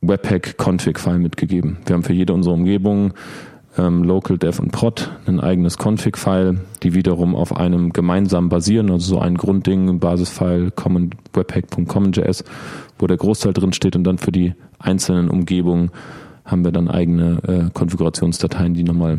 [0.02, 1.78] Webpack Config File mitgegeben.
[1.86, 3.14] Wir haben für jede unserer Umgebungen
[3.78, 8.90] ähm, Local Dev und Prot ein eigenes Config File, die wiederum auf einem gemeinsam basieren,
[8.90, 12.44] also so ein Grundding, ein Basisfile common webpack.common.js,
[12.98, 13.96] wo der Großteil drin steht.
[13.96, 15.90] Und dann für die einzelnen Umgebungen
[16.44, 19.18] haben wir dann eigene äh, Konfigurationsdateien, die nochmal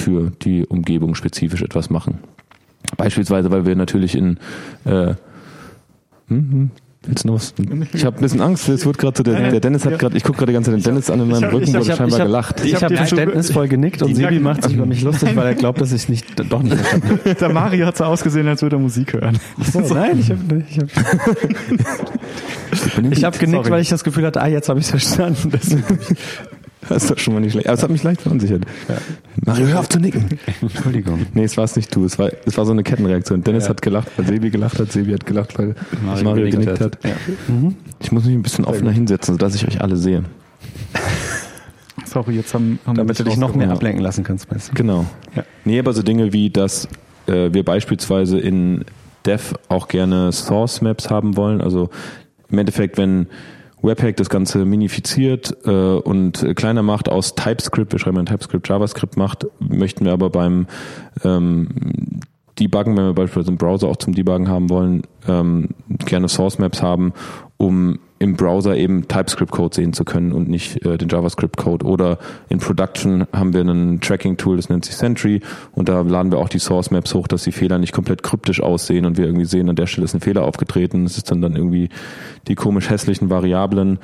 [0.00, 2.18] für die Umgebung spezifisch etwas machen.
[2.96, 4.38] Beispielsweise, weil wir natürlich in
[4.84, 5.14] äh,
[6.28, 6.70] hm, hm,
[7.24, 7.54] noch was?
[7.92, 8.68] Ich habe ein bisschen Angst.
[8.68, 10.80] Es wird gerade so, der, der Dennis hat gerade, ich gucke gerade die ganze Zeit
[10.80, 12.60] den Dennis an in meinem Rücken, ich wurde scheinbar hab- gelacht.
[12.60, 15.54] Ich, Ich hab habe verständnisvoll genickt und Sebi macht sich über mich lustig, weil er
[15.54, 16.76] glaubt, dass ich nicht doch nicht.
[17.40, 19.38] Der Mario hat so ausgesehen, als würde er Musik hören.
[19.72, 20.88] So, nein, ich habe ich hab,
[23.12, 23.70] ich hab genickt, Sorry.
[23.70, 25.52] weil ich das Gefühl hatte, ah, jetzt habe ich es verstanden.
[26.88, 27.66] Das ist doch schon mal nicht schlecht.
[27.68, 28.64] Aber es hat mich leicht verunsichert.
[29.44, 30.26] Mario, hör auf zu nicken.
[30.62, 31.26] Entschuldigung.
[31.34, 32.04] Nee, es war es nicht du.
[32.04, 33.42] Es war, es war so eine Kettenreaktion.
[33.42, 33.70] Dennis Ja.
[33.70, 34.92] hat gelacht, weil Sebi gelacht hat.
[34.92, 35.74] Sebi hat gelacht, weil
[36.04, 37.04] Mario Mario, genickt genickt hat.
[37.04, 37.16] hat.
[38.00, 40.24] Ich muss mich ein bisschen offener hinsetzen, sodass ich euch alle sehe.
[42.04, 43.72] Sorry, jetzt haben, haben Damit du dich noch mehr Ja.
[43.74, 44.50] ablenken lassen kannst.
[44.52, 44.74] Weißt du?
[44.74, 45.06] Genau.
[45.34, 45.44] Ja.
[45.64, 46.88] Nee, aber so Dinge wie, dass
[47.26, 48.84] äh, wir beispielsweise in
[49.24, 51.60] Dev auch gerne Source Maps haben wollen.
[51.60, 51.90] Also
[52.48, 53.26] im Endeffekt, wenn
[53.82, 59.16] Webpack das Ganze minifiziert äh, und kleiner macht aus TypeScript, wir schreiben ein TypeScript, JavaScript
[59.16, 60.66] macht, möchten wir aber beim
[61.24, 61.68] ähm,
[62.58, 66.82] Debuggen, wenn wir beispielsweise im Browser auch zum Debuggen haben wollen, ähm, gerne Source Maps
[66.82, 67.12] haben,
[67.58, 71.84] um im Browser eben TypeScript-Code sehen zu können und nicht äh, den JavaScript-Code.
[71.84, 75.42] Oder in Production haben wir ein Tracking-Tool, das nennt sich Sentry
[75.72, 78.62] und da laden wir auch die Source Maps hoch, dass die Fehler nicht komplett kryptisch
[78.62, 81.04] aussehen und wir irgendwie sehen, an der Stelle ist ein Fehler aufgetreten.
[81.04, 81.90] Es ist dann dann irgendwie
[82.48, 83.98] die komisch hässlichen Variablen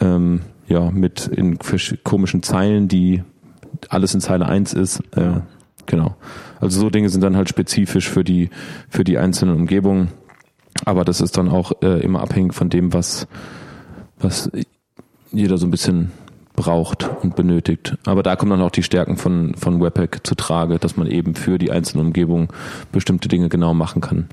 [0.00, 1.58] ähm, ja mit in
[2.04, 3.22] komischen Zeilen, die
[3.88, 5.00] alles in Zeile 1 ist.
[5.16, 5.40] Äh,
[5.86, 6.16] genau.
[6.60, 8.50] Also so Dinge sind dann halt spezifisch für die
[8.90, 10.08] für die einzelnen Umgebungen.
[10.84, 13.26] Aber das ist dann auch äh, immer abhängig von dem, was,
[14.18, 14.50] was
[15.32, 16.12] jeder so ein bisschen
[16.56, 17.96] braucht und benötigt.
[18.04, 21.34] Aber da kommen dann auch die Stärken von, von Webpack zu Trage, dass man eben
[21.34, 22.52] für die einzelne Umgebung
[22.90, 24.28] bestimmte Dinge genau machen kann.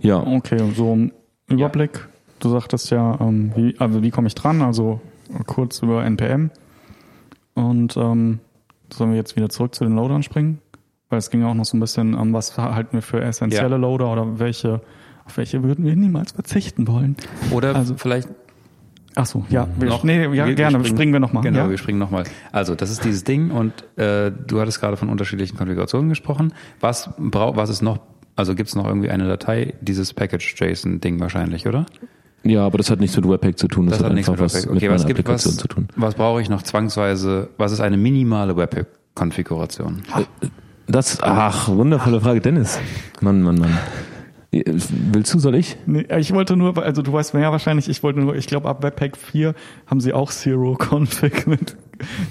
[0.00, 1.12] Ja, Okay, so ein
[1.48, 2.06] Überblick.
[2.38, 4.60] Du sagtest ja, ähm, wie, also wie komme ich dran?
[4.60, 5.00] Also
[5.46, 6.50] kurz über NPM.
[7.54, 8.40] Und ähm,
[8.92, 10.58] sollen wir jetzt wieder zurück zu den Loadern springen?
[11.08, 13.76] Weil es ging auch noch so ein bisschen, ähm, was halten wir für essentielle Ja.
[13.76, 14.82] Loader oder welche,
[15.26, 17.16] auf welche würden wir niemals verzichten wollen?
[17.50, 18.28] Oder Also- vielleicht
[19.18, 21.42] Ach so, ja, wir, noch- nee, ja, gerne, springen, wir nochmal.
[21.42, 21.70] Genau, ja?
[21.70, 22.24] wir springen nochmal.
[22.52, 26.52] Also, das ist dieses Ding und äh, du hattest gerade von unterschiedlichen Konfigurationen gesprochen.
[26.80, 27.98] Was braucht, was ist noch,
[28.36, 31.86] also gibt es noch irgendwie eine Datei, dieses Package-JSON-Ding wahrscheinlich, oder?
[32.44, 33.86] ja, aber das hat nichts mit Webpack zu tun.
[33.86, 34.70] Das, hat einfach was Webpack.
[34.70, 35.88] mit Okay, meiner was gibt Applikation was, zu tun.
[35.96, 40.02] was brauche ich noch zwangsweise, was ist eine minimale Webpack-Konfiguration?
[40.88, 42.78] Das, ach, wundervolle Frage, Dennis.
[43.22, 43.78] Mann, Mann, Mann.
[44.52, 45.76] Willst du, soll ich?
[45.86, 48.82] Nee, ich wollte nur, also du weißt mehr wahrscheinlich, ich wollte nur, ich glaube ab
[48.82, 49.54] Webpack 4
[49.86, 51.76] haben sie auch Zero Config mit,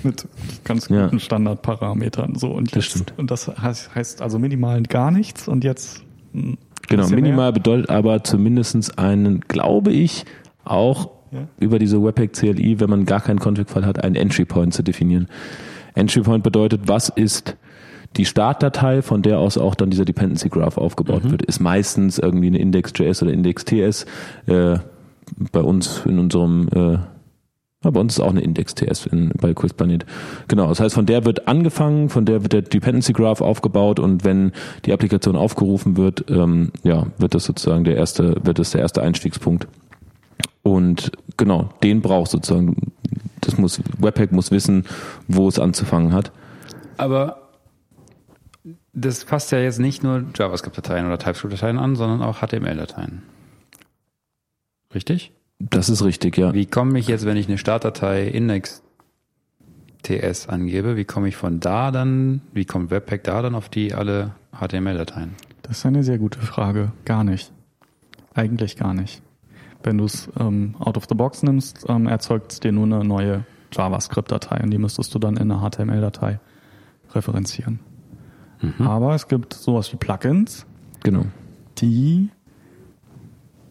[0.04, 0.26] mit
[0.64, 1.06] ganz Ja.
[1.06, 2.36] guten Standardparametern.
[2.36, 6.04] So und Das jetzt, und das heißt, heißt also minimal gar nichts und jetzt
[6.34, 6.58] hm,
[6.88, 10.26] Genau, minimal bedeutet aber zumindestens einen, glaube ich,
[10.64, 11.48] auch Ja.
[11.60, 15.28] über diese Webpack CLI, wenn man gar keinen Config-Fall hat, einen Entry Point zu definieren.
[15.96, 17.56] Entry Point bedeutet, was ist
[18.18, 22.48] die Startdatei, von der aus auch dann dieser Dependency Graph aufgebaut wird, ist meistens irgendwie
[22.48, 24.06] eine Index.js oder Index.ts.
[24.48, 24.80] Äh,
[25.52, 26.98] bei uns in unserem äh,
[27.86, 30.06] ja, bei uns ist auch eine Index.ts in, bei Quizplanet.
[30.48, 34.26] Genau, das heißt, von der wird angefangen, von der wird der Dependency Graph aufgebaut und
[34.26, 34.54] wenn
[34.86, 39.04] die Applikation aufgerufen wird, ähm, ja, wird das sozusagen der erste, wird das der erste
[39.04, 39.68] Einstiegspunkt.
[40.64, 42.92] Und genau, den braucht sozusagen,
[43.42, 44.86] das muss, Webpack muss wissen,
[45.28, 46.32] wo es anzufangen hat.
[46.98, 47.45] Aber
[48.96, 53.22] das fasst ja jetzt nicht nur JavaScript-Dateien oder TypeScript-Dateien an, sondern auch HTML-Dateien.
[54.94, 55.34] Richtig?
[55.60, 56.54] Das ist richtig, ja.
[56.54, 58.80] Wie komme ich jetzt, wenn ich eine Startdatei index.ts
[60.48, 64.32] angebe, wie komme ich von da dann, wie kommt Webpack da dann auf die alle
[64.58, 65.36] HTML-Dateien?
[65.62, 66.92] Das ist eine sehr gute Frage.
[67.04, 67.52] Gar nicht.
[68.34, 69.22] Eigentlich gar nicht.
[69.84, 73.04] Wenn du es ähm, out of the box nimmst, ähm, erzeugt es dir nur eine
[73.04, 76.40] neue JavaScript-Datei und die müsstest du dann in eine HTML-Datei
[77.14, 77.80] referenzieren.
[78.80, 80.66] Aber es gibt sowas wie Plugins,
[81.04, 81.26] Genau.
[81.78, 82.30] die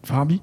[0.03, 0.41] Fabi,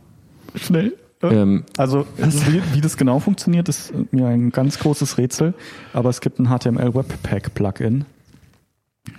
[0.57, 0.95] schnell.
[1.23, 5.55] Äh, Ähm, Also wie, wie das genau funktioniert, ist mir ein ganz großes Rätsel.
[5.93, 8.05] Aber es gibt ein HTML Webpack Plugin,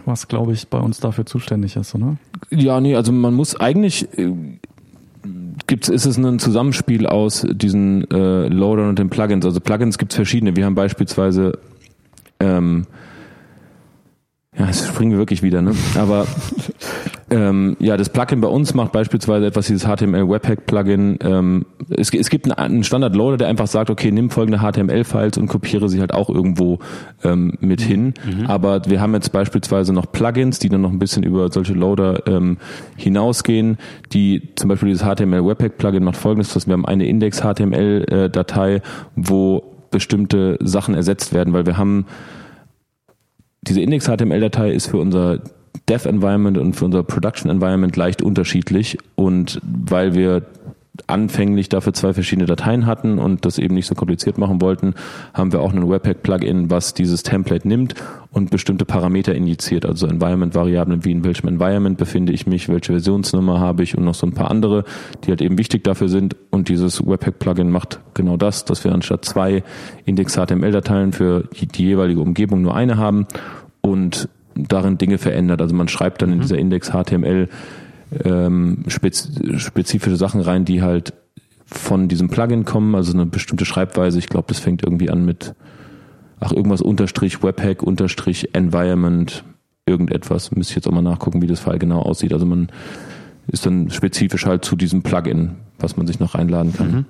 [0.06, 2.18] was glaube ich bei uns dafür zuständig ist, oder?
[2.50, 4.34] Ja, nee, also man muss eigentlich äh,
[5.68, 9.46] gibt's, ist es ein Zusammenspiel aus diesen äh, Loadern und den Plugins.
[9.46, 10.56] Also Plugins gibt's verschiedene.
[10.58, 11.58] Wir haben beispielsweise
[12.42, 12.86] ähm,
[14.58, 15.72] ja, jetzt springen wir wirklich wieder, ne?
[15.98, 16.28] Aber
[17.32, 21.18] ähm, ja, das Plugin bei uns macht beispielsweise etwas, dieses HTML Webpack Plugin.
[21.22, 25.48] Ähm, es, es gibt einen, einen Standard-Loader, der einfach sagt, okay, nimm folgende HTML-Files und
[25.48, 26.78] kopiere sie halt auch irgendwo
[27.24, 28.14] ähm, mit hin.
[28.48, 32.28] Aber wir haben jetzt beispielsweise noch Plugins, die dann noch ein bisschen über solche Loader
[32.28, 32.58] ähm,
[32.96, 33.78] hinausgehen,
[34.12, 38.30] die zum Beispiel dieses HTML Webpack Plugin macht folgendes, dass wir haben eine Index HTML
[38.30, 38.82] Datei,
[39.16, 42.06] wo bestimmte Sachen ersetzt werden, weil wir haben
[43.68, 45.40] diese Index-HTML-Datei ist für unser
[45.90, 48.98] Dev-Environment und für unser Production-Environment leicht unterschiedlich.
[49.16, 50.44] Und weil wir
[51.08, 54.94] anfänglich dafür zwei verschiedene Dateien hatten und das eben nicht so kompliziert machen wollten,
[55.34, 57.96] haben wir auch ein Webpack-Plugin, was dieses Template nimmt
[58.32, 63.60] und bestimmte Parameter injiziert, also Environment-Variablen, wie in welchem Environment befinde ich mich, welche Versionsnummer
[63.60, 64.84] habe ich und noch so ein paar andere,
[65.24, 66.36] die halt eben wichtig dafür sind.
[66.52, 69.64] Und dieses Webpack-Plugin macht genau das, dass wir anstatt zwei
[70.06, 73.26] Index-HTML-Dateien für die, jeweilige Umgebung nur eine haben
[73.82, 75.60] und darin Dinge verändert.
[75.60, 77.50] Also man schreibt dann in dieser Index HTML
[78.24, 81.14] ähm, spez spezifische Sachen rein, die halt
[81.66, 84.20] von diesem Plugin kommen, also eine bestimmte Schreibweise.
[84.20, 85.56] Ich glaube, das fängt irgendwie an mit
[86.40, 89.44] ach irgendwas unterstrich Webhack unterstrich Environment
[89.86, 90.52] irgendetwas.
[90.52, 92.34] Müsste ich jetzt auch mal nachgucken, wie das File genau aussieht.
[92.34, 92.70] Also man
[93.48, 96.92] ist dann spezifisch halt zu diesem Plugin, was man sich noch einladen kann.
[96.92, 97.06] Mhm.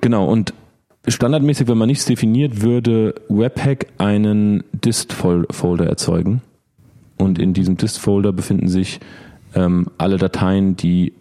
[0.00, 0.54] Genau, und
[1.06, 6.42] standardmäßig, wenn man nichts definiert, würde Webpack einen Dist-Folder erzeugen.
[7.18, 9.00] Und in diesem Dist-Folder befinden sich
[9.54, 11.12] ähm, alle Dateien, die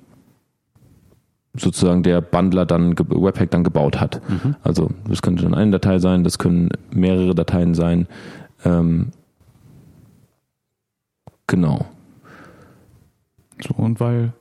[1.55, 4.21] sozusagen der Bundler dann, Webpack dann gebaut hat.
[4.61, 8.07] Also das könnte dann eine Datei sein, das können mehrere Dateien sein.
[8.63, 9.07] Ähm,
[11.47, 11.85] genau.
[13.59, 14.33] So, und weil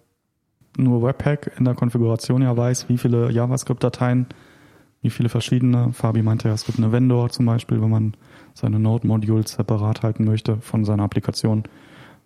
[0.76, 4.26] nur Webpack in der Konfiguration ja weiß, wie viele JavaScript-Dateien,
[5.00, 5.92] wie viele verschiedene.
[5.94, 8.14] Fabi meinte ja, es gibt eine Vendor zum Beispiel, wenn man
[8.57, 11.64] seine Node-Modules separat halten möchte von seiner Applikation.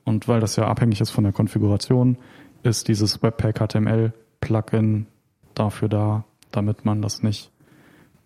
[0.04, 2.16] Und weil das ja abhängig ist von der Konfiguration,
[2.62, 5.06] ist dieses Webpack HTML-Plugin
[5.54, 7.50] dafür da, damit man das nicht,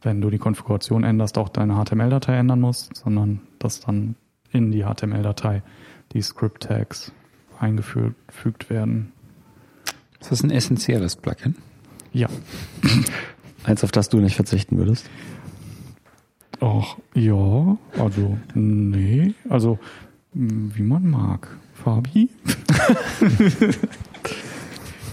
[0.02, 4.16] wenn du die Konfiguration änderst, auch deine HTML-Datei ändern musst, sondern dass dann
[4.50, 5.62] in die HTML-Datei
[6.12, 7.11] die Script-Tags
[7.59, 9.12] eingefügt werden.
[10.20, 11.57] Ist das ein essentielles Plugin?
[12.12, 12.28] Ja.
[13.64, 15.09] Eins, auf das du nicht verzichten würdest.
[16.61, 19.78] Ach, ja, also, nee, also,
[20.34, 21.48] mh, wie man mag.
[21.74, 22.30] Fabi?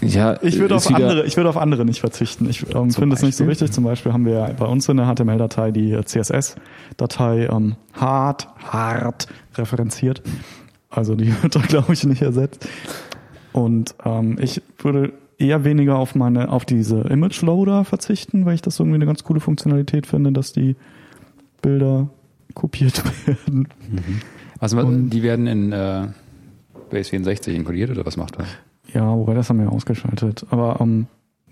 [0.02, 2.48] Ja, Ich würde auf andere, ich würde auf andere nicht verzichten.
[2.50, 3.70] Ich ähm, finde es nicht so wichtig.
[3.70, 8.48] Zum Beispiel haben wir ja bei uns in der HTML-Datei die äh, CSS-Datei ähm, hart,
[8.64, 10.22] hart referenziert.
[10.90, 12.68] Also die wird da, glaube ich, nicht ersetzt.
[13.52, 18.80] Und ähm, ich würde eher weniger auf meine, auf diese Image-Loader verzichten, weil ich das
[18.80, 20.74] irgendwie eine ganz coole Funktionalität finde, dass die
[21.62, 22.08] Bilder
[22.54, 23.68] kopiert werden.
[24.58, 26.08] Also Und- die werden in äh,
[26.90, 28.44] Base 64 inkodiert oder was macht er?
[28.92, 30.44] Ja, wobei das haben wir ja ausgeschaltet.
[30.50, 31.06] Aber ähm,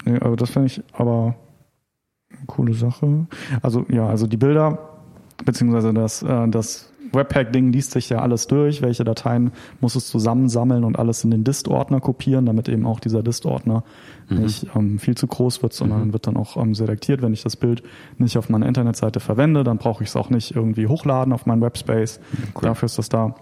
[0.04, 1.34] nee, also das finde ich aber
[2.30, 3.26] eine coole Sache.
[3.62, 4.78] Also ja, also die Bilder
[5.44, 8.82] beziehungsweise das äh, das Webpack-Ding liest sich ja alles durch.
[8.82, 13.22] Welche Dateien muss es zusammensammeln und alles in den Dist-Ordner kopieren, damit eben auch dieser
[13.22, 13.84] Dist-Ordner
[14.28, 17.22] nicht ähm, viel zu groß wird, sondern wird dann auch ähm, selektiert.
[17.22, 17.82] Wenn ich das Bild
[18.18, 21.62] nicht auf meiner Internetseite verwende, dann brauche ich es auch nicht irgendwie hochladen auf meinen
[21.62, 22.20] Webspace.
[22.60, 23.34] Dafür ist das da.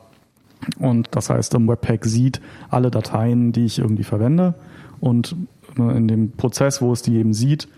[0.78, 2.40] Und das heißt, im Webpack sieht
[2.70, 4.54] alle Dateien, die ich irgendwie verwende.
[5.00, 5.36] Und
[5.78, 7.68] äh, in dem Prozess, wo es die eben sieht,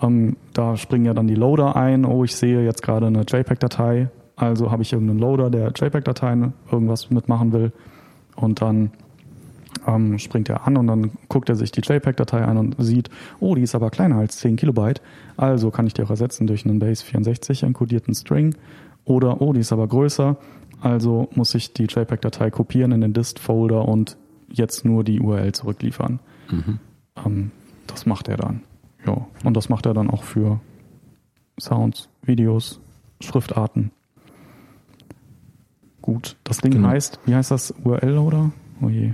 [0.00, 2.04] ähm, da springen ja dann die Loader ein.
[2.04, 4.08] Oh, ich sehe jetzt gerade eine JPEG-Datei.
[4.40, 7.72] Also habe ich irgendeinen Loader, der JPEG-Dateien irgendwas mitmachen will.
[8.36, 8.90] Und dann
[9.86, 13.54] ähm, springt er an und dann guckt er sich die JPEG-Datei an und sieht, oh,
[13.54, 15.02] die ist aber kleiner als 10 Kilobyte.
[15.36, 18.54] Also kann ich die auch ersetzen durch einen Base 64 enkodierten String.
[19.04, 20.38] Oder, oh, die ist aber größer.
[20.80, 24.16] Also muss ich die JPEG-Datei kopieren in den Dist-Folder und
[24.50, 26.18] jetzt nur die URL zurückliefern.
[27.26, 27.50] Ähm,
[27.86, 28.62] das macht er dann.
[29.06, 29.26] Ja.
[29.44, 30.60] Und das macht er dann auch für
[31.60, 32.80] Sounds, Videos,
[33.20, 33.90] Schriftarten.
[36.02, 36.36] Gut.
[36.44, 36.88] Das Ding Genau.
[36.88, 37.74] heißt, wie heißt das?
[37.84, 38.50] URL-Loader?
[38.82, 39.12] Oh je,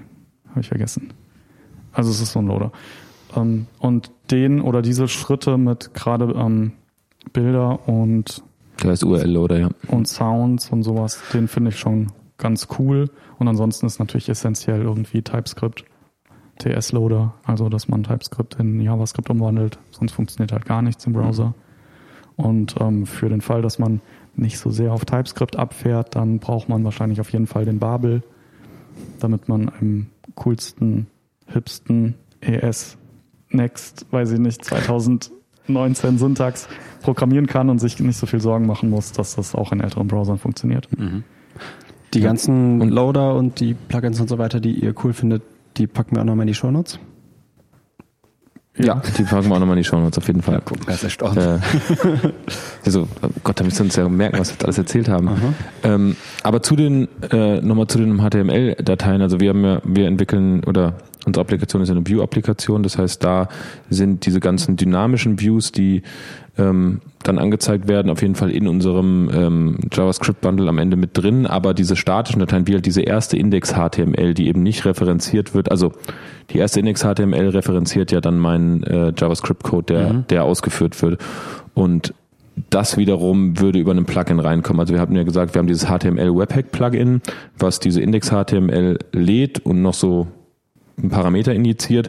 [0.50, 1.12] habe ich vergessen.
[1.92, 2.72] Also es ist so ein Loader.
[3.34, 6.72] Ähm, und den oder diese Schritte mit gerade ähm,
[7.32, 8.42] Bilder und
[8.82, 9.68] Da ist URL-Loader, ja.
[9.88, 13.10] und Sounds und sowas, den finde ich schon ganz cool.
[13.38, 15.84] Und ansonsten ist natürlich essentiell irgendwie TypeScript,
[16.58, 21.54] TS-Loader, also dass man TypeScript in JavaScript umwandelt, sonst funktioniert halt gar nichts im Browser.
[22.36, 24.00] Und ähm, für den Fall, dass man
[24.38, 28.22] nicht so sehr auf TypeScript abfährt, dann braucht man wahrscheinlich auf jeden Fall den Babel,
[29.20, 31.06] damit man im coolsten,
[31.46, 32.96] hipsten ES
[33.50, 36.68] Next, weiß ich nicht, 2019 Syntax
[37.02, 40.08] programmieren kann und sich nicht so viel Sorgen machen muss, dass das auch in älteren
[40.08, 40.88] Browsern funktioniert.
[42.12, 45.42] Die ganzen Und- Loader und die Plugins und so weiter, die ihr cool findet,
[45.76, 46.98] die packen wir auch nochmal in die Shownotes.
[48.78, 50.60] Ja, die packen wir auch nochmal in die Shownotes auf jeden Fall.
[50.86, 51.36] Er ist erstaunt.
[51.36, 51.58] Äh,
[52.84, 55.30] also, oh Gott, da müssen wir uns ja merken, was wir jetzt alles erzählt haben.
[55.82, 60.62] Ähm, aber zu den, äh, nochmal zu den HTML-Dateien, also wir haben ja, wir entwickeln
[60.64, 62.82] oder unsere Applikation ist eine View-Applikation.
[62.82, 63.48] Das heißt, da
[63.90, 66.02] sind diese ganzen dynamischen Views, die
[66.58, 71.46] ähm, dann angezeigt werden, auf jeden Fall in unserem ähm, JavaScript-Bundle am Ende mit drin.
[71.46, 75.92] Aber diese statischen Dateien, wie halt diese erste Index-HTML, die eben nicht referenziert wird, also
[76.50, 80.26] die erste Index-HTML referenziert ja dann meinen äh, JavaScript-Code, der, Mhm.
[80.28, 81.20] der ausgeführt wird.
[81.74, 82.14] Und
[82.70, 84.80] das wiederum würde über ein Plugin reinkommen.
[84.80, 87.20] Also wir haben ja gesagt, wir haben dieses HTML Webpack Plugin,
[87.58, 90.28] was diese Index HTML lädt und noch so
[90.96, 92.08] ein Parameter injiziert.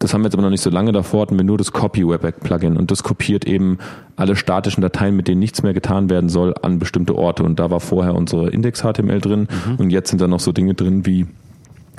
[0.00, 0.92] Das haben wir jetzt aber noch nicht so lange.
[0.92, 3.78] Davor hatten wir nur das Copy Webpack Plugin und das kopiert eben
[4.16, 7.42] alle statischen Dateien, mit denen nichts mehr getan werden soll, an bestimmte Orte.
[7.44, 9.46] Und da war vorher unsere Index HTML drin
[9.78, 11.26] und jetzt sind da noch so Dinge drin wie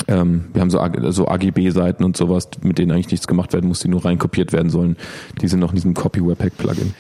[0.08, 0.80] ähm, wir haben so,
[1.12, 4.72] so AGB-Seiten und sowas, mit denen eigentlich nichts gemacht werden muss, die nur reinkopiert werden
[4.72, 4.98] sollen.
[5.42, 6.96] Die sind noch in diesem Copy Webpack Plugin.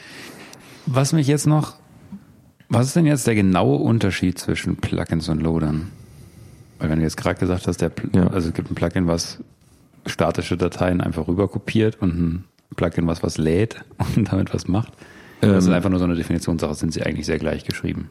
[0.85, 1.73] Was mich jetzt noch,
[2.69, 5.87] was ist denn jetzt der genaue Unterschied zwischen Plugins und Loadern?
[6.77, 8.27] Weil wenn du jetzt gerade gesagt hast, der, Pl- Ja.
[8.27, 9.39] also es gibt ein Plugin, was
[10.05, 12.43] statische Dateien einfach rüber kopiert und ein
[12.75, 13.83] Plugin, was was lädt
[14.15, 14.93] und damit was macht.
[15.41, 18.09] das ist Ähm, einfach nur so eine Definitionssache, sind sie eigentlich sehr gleich geschrieben.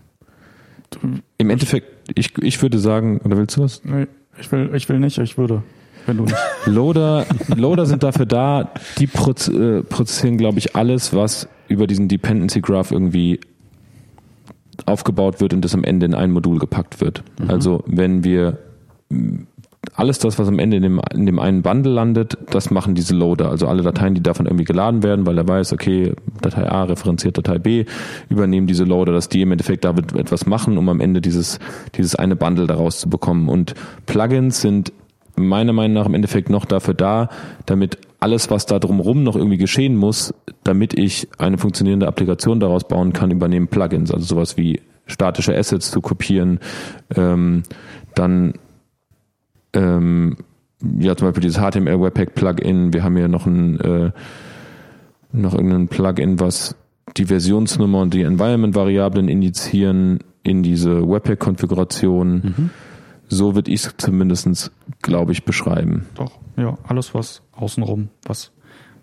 [1.39, 3.85] Im Endeffekt, ich, ich würde sagen, oder willst du was?
[3.85, 4.07] Nee,
[4.41, 5.63] ich will, ich will nicht, ich würde.
[6.07, 6.37] Wenn du nicht.
[6.67, 12.09] Loader, Loader sind dafür da, die proz äh, prozessieren, glaube ich, alles, was über diesen
[12.09, 13.39] Dependency Graph irgendwie
[14.87, 17.23] aufgebaut wird und das am Ende in ein Modul gepackt wird.
[17.47, 18.59] Also wenn wir
[19.95, 23.15] alles das, was am Ende in dem, in dem einen Bundle landet, das machen diese
[23.15, 23.51] Loader.
[23.51, 27.37] Also alle Dateien, die davon irgendwie geladen werden, weil er weiß, okay, Datei A referenziert
[27.37, 27.85] Datei B,
[28.29, 31.59] übernehmen diese Loader, dass die im Endeffekt damit etwas machen, um am Ende dieses,
[31.97, 33.49] dieses eine Bundle daraus zu bekommen.
[33.49, 33.75] Und
[34.07, 34.93] Plugins sind
[35.37, 37.29] meiner Meinung nach im Endeffekt noch dafür da,
[37.67, 42.87] damit alles, was da drumherum noch irgendwie geschehen muss, damit ich eine funktionierende Applikation daraus
[42.87, 44.13] bauen kann, übernehmen Plugins.
[44.13, 46.61] Also sowas wie statische Assets zu kopieren,
[47.17, 47.63] ähm,
[48.15, 48.55] dann
[49.73, 50.37] ähm,
[50.83, 52.93] ja zum Beispiel dieses HTML Webpack Plugin.
[52.93, 54.11] Wir haben hier noch ein äh,
[55.33, 56.77] noch irgendein Plugin, was
[57.17, 62.71] die Versionsnummer und die Environment-Variablen indizieren in diese Webpack-Konfiguration.
[63.29, 66.07] So würde ich es zumindest, glaube ich, beschreiben.
[66.15, 68.53] Doch, ja, alles was außenrum, was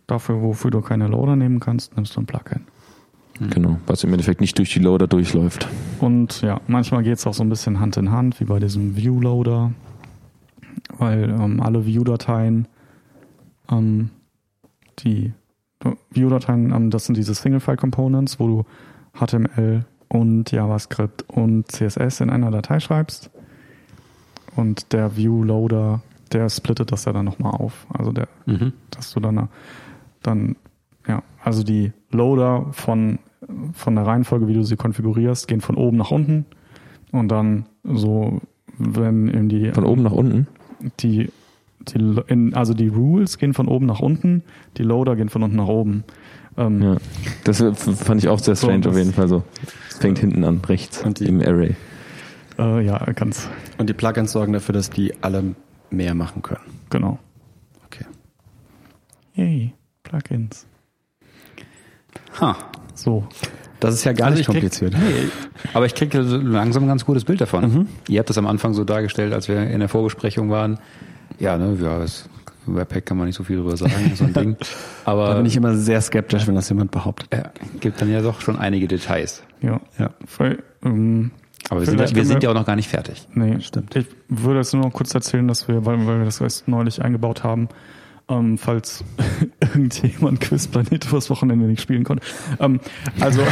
[0.06, 2.66] dafür, wofür du keine Loader nehmen kannst, nimmst du ein Plugin.
[3.40, 5.68] Genau, was im Endeffekt nicht durch die Loader durchläuft.
[6.00, 8.96] Und ja, manchmal geht es auch so ein bisschen Hand in Hand, wie bei diesem
[8.96, 9.72] View-Loader,
[10.98, 12.68] weil ähm, alle View-Dateien,
[13.72, 14.10] ähm,
[15.00, 15.34] die
[16.12, 18.66] View-Dateien, ähm, das sind diese Single-File-Components, wo du
[19.14, 23.30] HTML und JavaScript und CSS in einer Datei schreibst.
[24.56, 27.86] Und der View-Loader, der splittet das ja dann nochmal auf.
[27.94, 28.28] Also der,
[28.92, 29.50] dass du dann,
[30.24, 30.56] dann,
[31.08, 33.20] ja, also die Loader von,
[33.74, 36.46] von der Reihenfolge, wie du sie konfigurierst, gehen von oben nach unten
[37.12, 38.42] und dann so,
[38.78, 40.48] wenn in die, Von oben nach unten.
[41.00, 41.32] Die,
[41.80, 44.44] die in, also die Rules gehen von oben nach unten,
[44.78, 46.04] die Loader gehen von unten nach oben.
[46.58, 46.98] Ähm, Ja.
[47.44, 49.44] Das fand ich auch sehr So, strange das- auf jeden Fall so.
[49.90, 51.76] Es fängt hinten an, rechts Und die- im Array.
[52.60, 53.48] äh, ja, ganz,
[53.78, 55.56] Und die Plugins sorgen dafür, dass die alle
[55.92, 56.62] mehr machen können.
[56.90, 57.20] genau.
[57.86, 58.06] Okay.
[59.36, 59.74] Yay,
[60.04, 60.66] Plugins.
[62.42, 62.56] Ha.
[62.96, 63.28] So,
[63.80, 64.94] Das ist ja gar Also nicht ich krieg- kompliziert.
[64.94, 65.30] Nee,
[65.74, 67.88] aber ich kriege langsam ein ganz gutes Bild davon.
[68.08, 70.80] Ihr habt das am Anfang so dargestellt, als wir in der Vorbesprechung waren.
[71.40, 72.28] Ja, ne, ja, das
[72.66, 74.56] Webpack kann man nicht so viel drüber sagen, so ein Ding.
[75.06, 77.30] Aber Da bin ich immer sehr skeptisch, wenn das jemand behauptet.
[77.34, 79.44] ja, gibt dann ja doch schon einige Details.
[79.62, 79.80] ja.
[80.00, 80.10] Ja.
[80.26, 81.32] Voll, ähm,
[81.70, 83.28] Aber wir sind, wir sind ja auch noch gar nicht fertig.
[83.36, 83.96] Nee, Stimmt.
[83.96, 87.02] Ich würde jetzt nur noch kurz erzählen, dass wir, weil, weil wir das erst neulich
[87.04, 87.70] eingebaut haben,
[88.30, 89.04] ähm, falls
[89.60, 92.26] irgendjemand Quizplanet fürs Wochenende nicht spielen konnte.
[92.60, 92.80] Ähm,
[93.20, 93.42] also,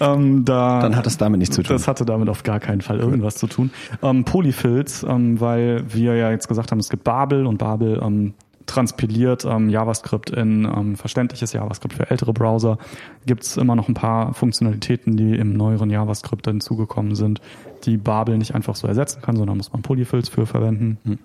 [0.00, 1.76] ähm, da, Dann hat es damit nichts zu tun.
[1.76, 3.70] das hatte damit auf gar keinen Fall irgendwas zu tun.
[4.02, 8.34] Ähm, Polyfills, ähm, weil wir ja jetzt gesagt haben, es gibt Babel und Babel ähm,
[8.66, 12.78] transpiliert ähm, JavaScript in ähm, verständliches JavaScript für ältere Browser.
[13.26, 17.42] Gibt es immer noch ein paar Funktionalitäten, die im neueren JavaScript hinzugekommen sind,
[17.84, 21.18] die Babel nicht einfach so ersetzen kann, sondern muss man Polyfills für verwenden.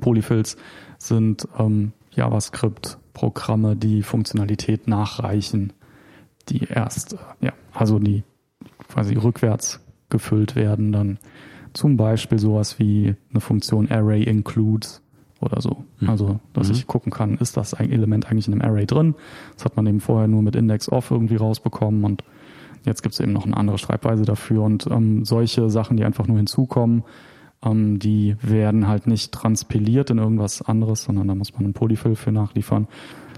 [0.00, 0.56] Polyfills
[0.98, 5.72] sind ähm, JavaScript-Programme, die Funktionalität nachreichen,
[6.48, 8.22] die erst, äh, ja, also die
[8.88, 9.80] quasi rückwärts
[10.10, 11.18] gefüllt werden, dann
[11.72, 15.02] zum Beispiel sowas wie eine Funktion Array includes
[15.40, 15.84] oder so.
[16.06, 19.14] Also, dass ich gucken kann, ist das ein Element eigentlich in einem Array drin?
[19.56, 22.24] Das hat man eben vorher nur mit Index off irgendwie rausbekommen und
[22.84, 26.26] jetzt gibt es eben noch eine andere Schreibweise dafür und ähm, solche Sachen, die einfach
[26.26, 27.02] nur hinzukommen,
[27.64, 32.16] ähm, die werden halt nicht transpiliert in irgendwas anderes, sondern da muss man einen Polyfill
[32.16, 32.88] für nachliefern.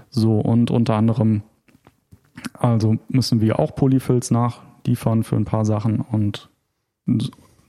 [0.09, 1.43] So, und unter anderem
[2.53, 6.49] also müssen wir auch Polyfills nachliefern für ein paar Sachen und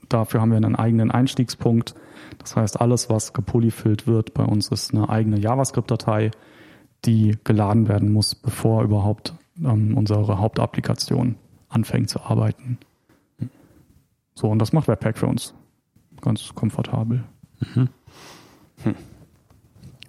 [0.09, 1.95] dafür haben wir einen eigenen Einstiegspunkt.
[2.37, 6.31] Das heißt, alles, was gepolyfillt wird bei uns, ist eine eigene JavaScript-Datei,
[7.05, 9.33] die geladen werden muss, bevor überhaupt
[9.63, 11.35] ähm, unsere Hauptapplikation
[11.69, 12.77] anfängt zu arbeiten.
[14.35, 15.53] So, und das macht Webpack für uns
[16.21, 17.23] ganz komfortabel.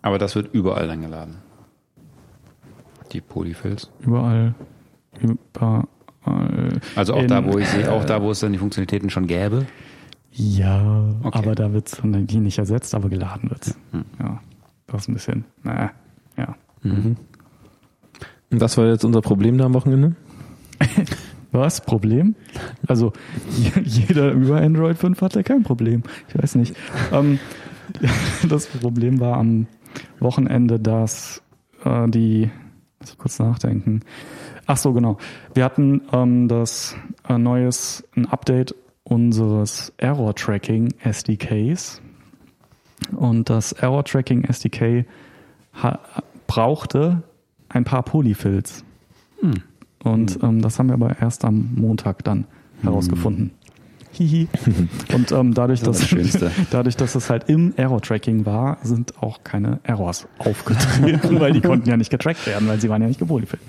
[0.03, 1.37] Aber das wird überall dann geladen.
[3.13, 3.91] Die Polyfills.
[4.01, 4.55] Überall,
[5.21, 5.85] überall.
[6.95, 9.27] Also auch In- da, wo ich sehe, auch da, wo es dann die Funktionalitäten schon
[9.27, 9.67] gäbe.
[10.33, 11.39] Ja, Okay.
[11.39, 13.75] aber da wird es die nicht ersetzt, aber geladen wird
[14.21, 14.41] Ja,
[14.87, 15.91] das ist ein bisschen, naja,
[16.37, 16.55] ja.
[16.85, 17.17] Und
[18.51, 20.15] das war jetzt unser Problem da am Wochenende?
[21.53, 21.81] Was?
[21.81, 22.35] Problem?
[22.87, 23.13] Also
[23.59, 26.03] je- jeder über Android 5 hatte kein Problem.
[26.29, 26.77] Ich weiß nicht.
[27.13, 27.39] Ähm,
[28.49, 29.67] das Problem war am
[30.21, 31.43] Wochenende, dass
[31.85, 32.51] äh, die,
[33.01, 34.01] muss ich kurz nachdenken.
[34.67, 35.19] Ach so, genau.
[35.55, 36.95] Wir hatten ähm, das
[37.29, 42.01] äh, neues, ein Update unseres Error Tracking SDKs.
[43.17, 45.05] Und das Error Tracking SDK
[46.47, 47.23] brauchte
[47.69, 48.85] ein paar Polyfills.
[50.03, 52.47] Und ähm, das haben wir aber erst am Montag dann
[52.83, 53.51] herausgefunden.
[54.13, 54.49] Hihi.
[55.15, 59.45] Und ähm, dadurch, Das dass, das dadurch, dass es halt im Error-Tracking war, sind auch
[59.45, 63.21] keine Errors aufgetreten, weil die konnten ja nicht getrackt werden, weil sie waren ja nicht
[63.21, 63.63] gepolyfillt.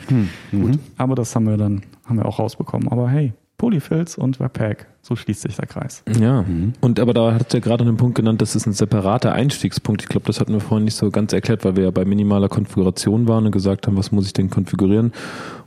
[0.51, 2.87] Gut, aber das haben wir dann haben wir auch rausbekommen.
[2.87, 6.01] Aber hey, Polyfills und Webpack, so schließt sich der Kreis.
[6.19, 6.43] Ja,
[6.81, 10.01] und aber da hat ja gerade einen Punkt genannt, das ist ein separater Einstiegspunkt.
[10.01, 12.49] Ich glaube, das hatten wir vorhin nicht so ganz erklärt, weil wir ja bei minimaler
[12.49, 15.13] Konfiguration waren und gesagt haben, was muss ich denn konfigurieren?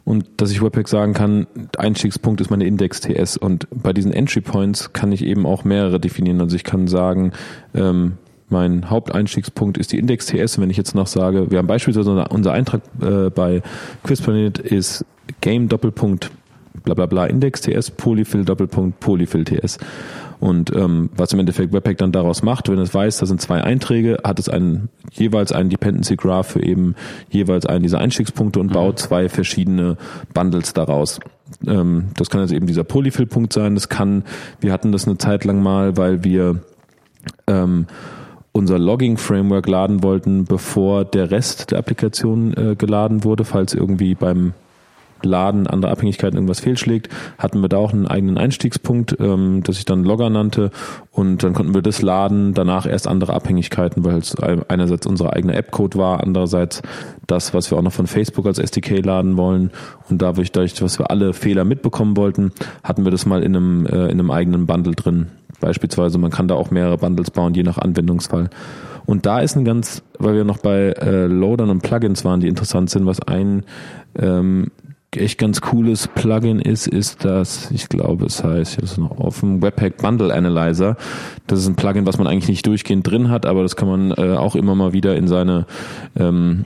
[0.05, 1.47] Und dass ich Webpack sagen kann,
[1.79, 6.41] Einstiegspunkt ist meine Index.ts und bei diesen Entry Points kann ich eben auch mehrere definieren.
[6.41, 7.31] Also ich kann sagen,
[7.77, 8.15] ähm,
[8.49, 10.57] mein Haupteinstiegspunkt ist die Index.ts.
[10.57, 13.63] Und wenn ich jetzt noch sage, wir haben beispielsweise unser, unser Eintrag äh, bei
[14.03, 15.07] Quizplanet ist
[15.41, 15.69] Game
[16.85, 19.79] Doppelpunkt bla bla bla Index.ts, Polyfill Doppelpunkt Polyfill TS.
[20.41, 23.63] Und ähm, was im Endeffekt Webpack dann daraus macht, wenn es weiß, da sind zwei
[23.63, 26.95] Einträge, hat es einen jeweils einen Dependency Graph für eben
[27.31, 29.97] jeweils einen dieser Einstiegspunkte und baut zwei verschiedene
[30.35, 31.21] Bundles daraus.
[31.67, 33.75] Ähm, das kann also eben dieser Polyfill-Punkt sein.
[33.75, 34.25] Das kann,
[34.61, 36.61] wir hatten das eine Zeit lang mal, weil wir
[37.47, 37.87] ähm,
[38.53, 44.53] unser Logging-Framework laden wollten, bevor der Rest der Applikation äh, geladen wurde, falls irgendwie beim
[45.23, 47.09] Laden anderer Abhängigkeiten irgendwas fehlschlägt,
[47.39, 50.71] hatten wir da auch einen eigenen Einstiegspunkt, ähm, das ich dann Logger nannte
[51.11, 55.55] und dann konnten wir das laden, danach erst andere Abhängigkeiten, weil es einerseits unsere eigene
[55.55, 56.83] App-Code war, andererseits
[57.27, 59.71] das, was wir auch noch von Facebook als SDK laden wollen
[60.11, 62.53] und dadurch, dadurch was wir alle Fehler mitbekommen wollten,
[62.83, 65.29] hatten wir das mal in einem, äh, in einem eigenen Bundle drin.
[65.61, 68.51] Beispielsweise, man kann da auch mehrere Bundles bauen, je nach Anwendungsfall.
[69.07, 72.49] Und da ist ein ganz, weil wir noch bei äh, Loadern und Plugins waren, die
[72.49, 73.65] interessant sind, was ein
[74.19, 74.71] ähm,
[75.17, 79.63] echt ganz cooles Plugin ist, ist das, ich glaube, es heißt, ich habe noch offen,
[79.63, 80.97] Webpack Bundle Analyzer.
[81.47, 84.11] Das ist ein Plugin, was man eigentlich nicht durchgehend drin hat, aber das kann man
[84.13, 85.67] äh, auch immer mal wieder in seine
[86.19, 86.65] ähm,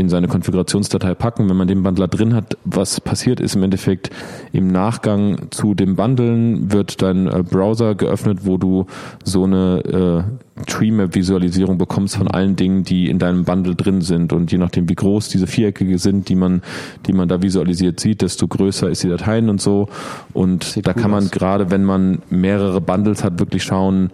[0.00, 1.48] in seine Konfigurationsdatei packen.
[1.48, 4.10] Wenn man den Bundler drin hat, was passiert ist im Endeffekt
[4.52, 8.86] im Nachgang zu dem Bundeln wird dein äh, Browser geöffnet, wo du
[9.24, 14.32] so eine äh, Treemap-Visualisierung bekommst von allen Dingen, die in deinem Bundle drin sind.
[14.32, 16.62] Und je nachdem, wie groß diese Vierecke sind, die man,
[17.06, 19.88] die man da visualisiert sieht, desto größer ist die Dateien und so.
[20.32, 24.10] Und Sieht da kann man gerade, wenn man mehrere Bundles hat, wirklich schauen,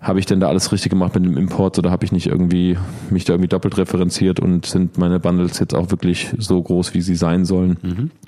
[0.00, 2.78] habe ich denn da alles richtig gemacht mit dem Import oder habe ich nicht irgendwie
[3.10, 7.00] mich da irgendwie doppelt referenziert und sind meine Bundles jetzt auch wirklich so groß, wie
[7.00, 7.78] sie sein sollen?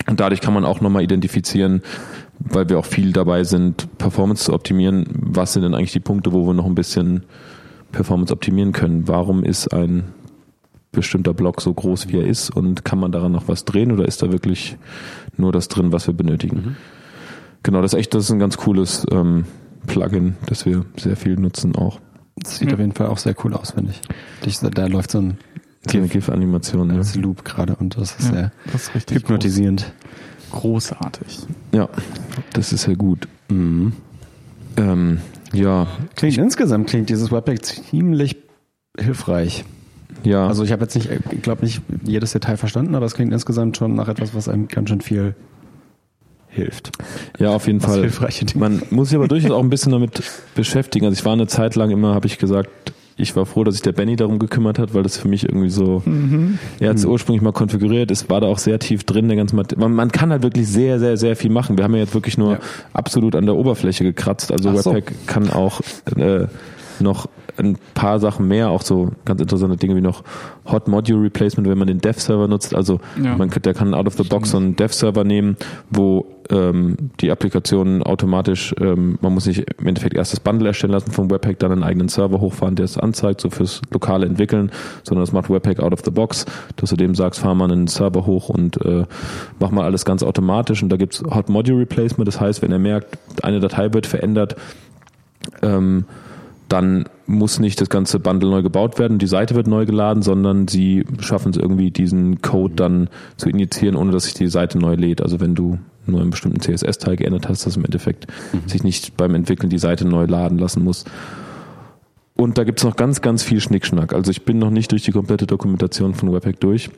[0.09, 1.83] Und dadurch kann man auch nochmal identifizieren,
[2.41, 5.07] weil wir auch viel dabei sind, Performance zu optimieren.
[5.13, 7.23] Was sind denn eigentlich die Punkte, wo wir noch ein bisschen
[7.93, 9.07] Performance optimieren können?
[9.07, 10.05] Warum ist ein
[10.91, 14.07] bestimmter Block so groß, wie er ist und kann man daran noch was drehen oder
[14.07, 14.77] ist da wirklich
[15.37, 16.77] nur das drin, was wir benötigen?
[17.63, 19.45] Genau, das ist echt, das ist ein ganz cooles ähm,
[19.87, 22.01] Plugin, das wir sehr viel nutzen auch.
[22.37, 24.01] Das sieht auf jeden Fall auch sehr cool aus, finde ich.
[24.47, 25.39] Ich- Da läuft so ein
[25.91, 26.95] So eine GIF-Animation, ne?
[26.95, 29.93] als Loop gerade und das ist Ja, sehr das ist richtig hypnotisierend.
[30.53, 31.39] groß- großartig.
[31.73, 31.89] Ja,
[32.53, 33.29] das ist sehr gut.
[33.49, 33.93] Mhm.
[34.77, 35.19] Ähm,
[35.53, 38.37] ja, Klingt insgesamt klingt dieses Webpack ziemlich
[38.99, 39.65] hilfreich.
[40.23, 40.47] ja.
[40.47, 43.77] Also ich habe jetzt nicht, ich glaube nicht jedes Detail verstanden, aber es klingt insgesamt
[43.77, 45.35] schon nach etwas, was einem ganz schön viel
[46.51, 46.91] hilft.
[47.39, 48.01] Ja, auf jeden Was Fall.
[48.03, 48.61] hilfreiche Dinge.
[48.61, 50.23] Man muss sich aber durchaus auch ein bisschen damit
[50.55, 51.07] beschäftigen.
[51.07, 52.69] Also ich war eine Zeit lang immer, habe ich gesagt,
[53.17, 55.69] ich war froh, dass sich der Benny darum gekümmert hat, weil das für mich irgendwie
[55.69, 56.03] so,
[56.81, 59.55] er hat es ursprünglich mal konfiguriert, es war da auch sehr tief drin, der ganze
[59.57, 61.77] Mat man, man kann halt wirklich sehr, sehr, sehr viel machen.
[61.77, 62.59] Wir haben ja jetzt wirklich nur Ja.
[62.95, 64.51] absolut an der Oberfläche gekratzt.
[64.51, 64.95] Also Ach so.
[64.95, 65.83] Webpack kann auch
[66.17, 66.47] äh,
[66.99, 67.29] noch
[67.61, 70.23] ein paar Sachen mehr, auch so ganz interessante Dinge wie noch
[70.71, 72.75] Hot Module Replacement, wenn man den Dev-Server nutzt.
[72.75, 73.37] Also Ja.
[73.37, 75.57] man kann, der kann out of the box so einen Dev-Server nehmen,
[75.91, 80.93] wo ähm, die Applikation automatisch, ähm, man muss sich im Endeffekt erst das Bundle erstellen
[80.93, 84.73] lassen vom Webpack, dann einen eigenen Server hochfahren, der es anzeigt, so fürs lokale Entwickeln,
[85.05, 87.87] sondern das macht Webpack out of the box, dass du dem sagst, fahr mal einen
[87.87, 89.05] Server hoch und äh,
[89.61, 90.83] mach mal alles ganz automatisch.
[90.83, 94.57] Und da gibt's Hot Module Replacement, das heißt, wenn er merkt, eine Datei wird verändert,
[95.63, 96.05] ähm,
[96.71, 100.69] dann muss nicht das ganze Bundle neu gebaut werden, die Seite wird neu geladen, sondern
[100.69, 104.95] sie schaffen es irgendwie, diesen Code dann zu injizieren, ohne dass sich die Seite neu
[104.95, 105.21] lädt.
[105.21, 108.27] Also wenn du nur einen bestimmten CSS-Teil geändert hast, dass im Endeffekt
[108.67, 111.05] sich nicht beim Entwickeln die Seite neu laden lassen muss.
[112.37, 114.15] Und da gibt es noch ganz, ganz viel Schnickschnack.
[114.15, 116.91] Also ich bin noch nicht durch die komplette Dokumentation von Webpack durch.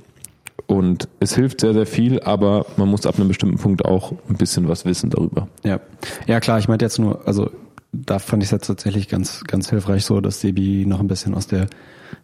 [0.66, 4.36] Und es hilft sehr, sehr viel, aber man muss ab einem bestimmten Punkt auch ein
[4.36, 5.48] bisschen was wissen darüber.
[5.64, 5.80] Ja,
[6.26, 7.50] ja klar, ich meinte jetzt nur, also
[7.92, 11.34] da fand ich es jetzt tatsächlich ganz, ganz hilfreich so, dass Sebi noch ein bisschen
[11.34, 11.66] aus der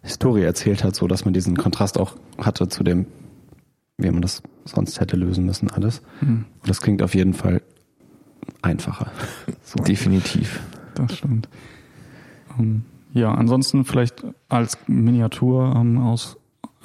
[0.01, 3.05] Historie erzählt hat, so dass man diesen Kontrast auch hatte zu dem,
[3.97, 6.01] wie man das sonst hätte lösen müssen, alles.
[6.21, 7.61] Und das klingt auf jeden Fall
[8.61, 9.11] einfacher.
[9.87, 10.59] Definitiv.
[10.95, 11.47] Das stimmt.
[12.57, 16.37] Ähm, ja, ansonsten vielleicht als Miniatur ähm, aus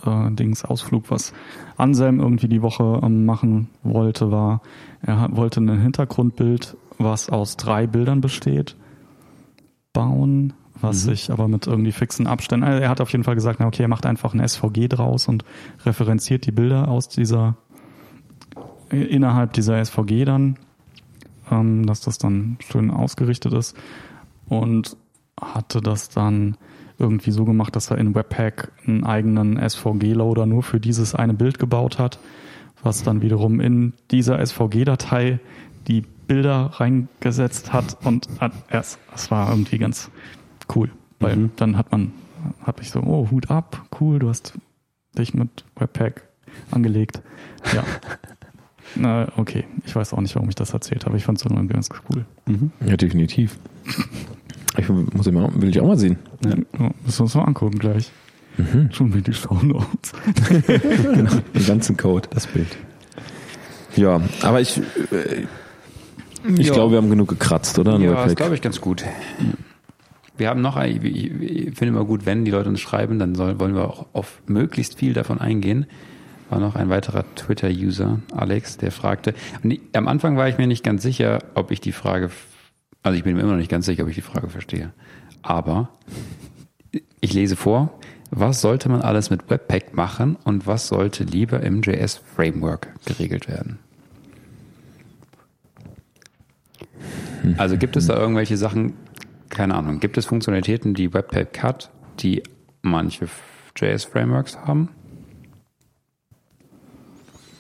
[0.05, 1.33] äh, Dings Ausflug, was
[1.77, 4.63] Anselm irgendwie die Woche ähm, machen wollte, war,
[5.03, 8.77] er hat, wollte ein Hintergrundbild, was aus drei Bildern besteht,
[9.93, 12.65] bauen, was sich aber mit irgendwie fixen Abständen.
[12.65, 15.29] Also er hat auf jeden Fall gesagt, na okay, er macht einfach ein SVG draus
[15.29, 15.45] und
[15.85, 17.57] referenziert die Bilder aus dieser
[18.91, 20.57] innerhalb dieser SVG dann,
[21.51, 23.77] ähm, dass das dann schön ausgerichtet ist
[24.49, 24.97] und
[25.41, 26.57] hatte das dann
[26.99, 31.59] irgendwie so gemacht, dass er in Webpack einen eigenen SVG-Loader nur für dieses eine Bild
[31.59, 32.19] gebaut hat,
[32.83, 35.41] was dann wiederum in dieser SVG-Datei
[35.89, 40.11] die Bilder reingesetzt hat und hat erst, das war irgendwie ganz
[40.75, 42.13] cool, weil dann hat man,
[42.65, 44.55] hab ich so, oh, Hut ab, cool, du hast
[45.17, 46.29] dich mit Webpack
[46.71, 47.23] angelegt.
[47.75, 47.85] Ja.
[48.97, 49.65] Na, okay.
[49.87, 51.17] Ich weiß auch nicht, warum ich das erzählt habe.
[51.17, 52.25] Ich fand es nur ganz cool.
[52.87, 53.59] Ja, definitiv.
[54.77, 56.19] Ich muss mal, will ich auch mal sehen.
[56.45, 56.55] Ja,
[57.05, 58.11] müssen wir uns mal angucken gleich.
[58.93, 60.13] Schon wie die Show Notes.
[60.69, 62.29] Den ganzen Code.
[62.31, 62.77] Das Bild.
[63.97, 65.47] Ja, aber ich, äh,
[66.59, 67.99] ich glaube, wir haben genug gekratzt, oder?
[67.99, 69.05] Ja, das glaube ich ganz gut.
[70.37, 71.31] Wir haben noch, ein- ich
[71.77, 74.99] finde immer gut, wenn die Leute uns schreiben, dann soll, wollen wir auch auf möglichst
[74.99, 75.87] viel davon eingehen.
[76.51, 80.67] War noch ein weiterer Twitter-User, Alex, der fragte, und ich, am Anfang war ich mir
[80.67, 82.31] nicht ganz sicher, ob ich die Frage,
[83.03, 84.93] also ich bin mir immer noch nicht ganz sicher, ob ich die Frage verstehe.
[85.43, 85.89] Aber
[87.21, 87.99] ich lese vor,
[88.31, 93.79] was sollte man alles mit Webpack machen und was sollte lieber im JS-Framework geregelt werden?
[97.59, 98.95] Also gibt es da irgendwelche Sachen,
[99.49, 101.91] keine Ahnung, gibt es Funktionalitäten, die Webpack hat,
[102.21, 102.43] die
[102.83, 103.29] manche
[103.77, 104.89] JS-Frameworks haben?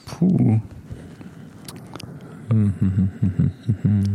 [0.06, 0.60] Puh.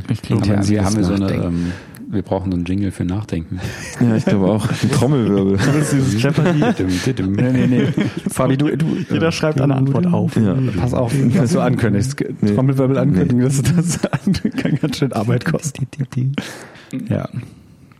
[0.10, 1.72] Ich glaube, Haben wir, haben wir, so eine, ähm,
[2.12, 3.60] wir brauchen so einen Jingle für Nachdenken.
[4.02, 4.68] Ja, ich glaube auch.
[4.70, 5.58] Ein Trommelwirbel.
[5.58, 6.60] das ist dieses Jeopardy.
[7.28, 7.88] Nee, nee, nee.
[8.30, 10.36] Fabi, du, du Jeder schreibt eine Antwort auf.
[10.38, 10.56] Ja.
[10.78, 12.24] Pass auf, was du ankündigst.
[12.56, 15.88] Trommelwirbel ankündigen, das, das kann ganz schön Arbeit kosten.
[17.10, 17.28] Ja.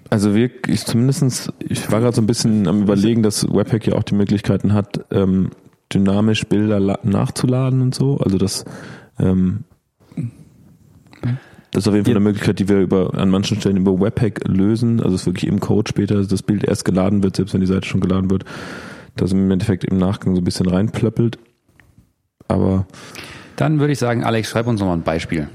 [0.10, 3.94] Also wir, ich zumindestens, ich war gerade so ein bisschen am überlegen, dass Webpack ja
[3.96, 5.50] auch die Möglichkeiten hat, ähm,
[5.94, 8.18] dynamisch Bilder la- nachzuladen und so.
[8.18, 8.66] Also das,
[9.20, 9.66] ähm,
[11.72, 14.48] das ist auf jeden Fall eine Möglichkeit, die wir über an manchen Stellen über Webpack
[14.48, 15.00] lösen.
[15.02, 17.68] Also es ist wirklich im Code später das Bild erst geladen wird, selbst wenn die
[17.68, 18.46] Seite schon geladen wird,
[19.16, 21.38] dass im Endeffekt im Nachgang so ein bisschen reinplöppelt.
[22.48, 22.86] Aber
[23.56, 25.48] Dann würde ich sagen, Alex, schreib uns nochmal ein Beispiel.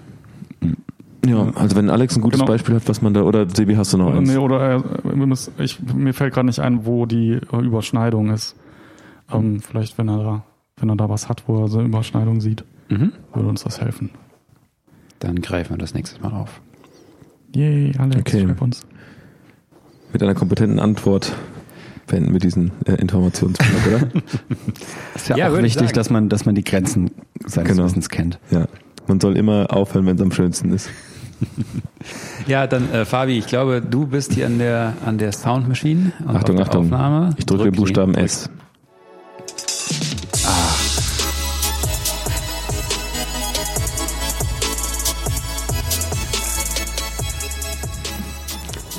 [1.27, 2.51] ja, also wenn Alex ein gutes Genau.
[2.53, 4.29] Beispiel hat, was man da, oder Sebi, hast du noch eins?
[4.31, 8.55] Nee, oder äh, wir müssen, ich, mir fällt gerade nicht ein, wo die Überschneidung ist.
[9.33, 10.45] Ähm, vielleicht, wenn er da,
[10.77, 13.13] wenn er da was hat, wo er so eine Überschneidung sieht, Mhm.
[13.33, 14.11] würde uns das helfen.
[15.21, 16.61] Dann greifen wir das nächstes Mal auf.
[17.55, 18.45] Yay, Alex, Okay.
[18.47, 18.83] schreib uns.
[20.13, 21.33] Mit einer kompetenten Antwort
[22.07, 24.09] beenden wir diesen äh, Informationsblock, oder?
[25.15, 27.11] Ist ja, Ja, auch wichtig, dass man, dass man die Grenzen
[27.47, 27.85] seines Genau.
[27.85, 28.39] Wissens kennt.
[28.51, 28.67] Ja.
[29.07, 30.91] Man soll immer aufhören, wenn es am schönsten ist.
[32.47, 36.13] Ja, dann äh, Fabi, ich glaube, du bist hier an der an der Sound Machine
[36.21, 36.85] und Achtung, auf der Achtung.
[36.85, 37.35] Aufnahme.
[37.39, 38.25] Ich drücke Drück den Buchstaben drück.
[38.25, 38.51] S.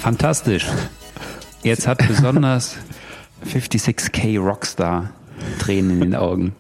[0.06, 0.68] Fantastisch.
[1.64, 2.78] Jetzt hat besonders
[3.44, 5.10] 56k Rockstar
[5.58, 6.54] Tränen in den Augen.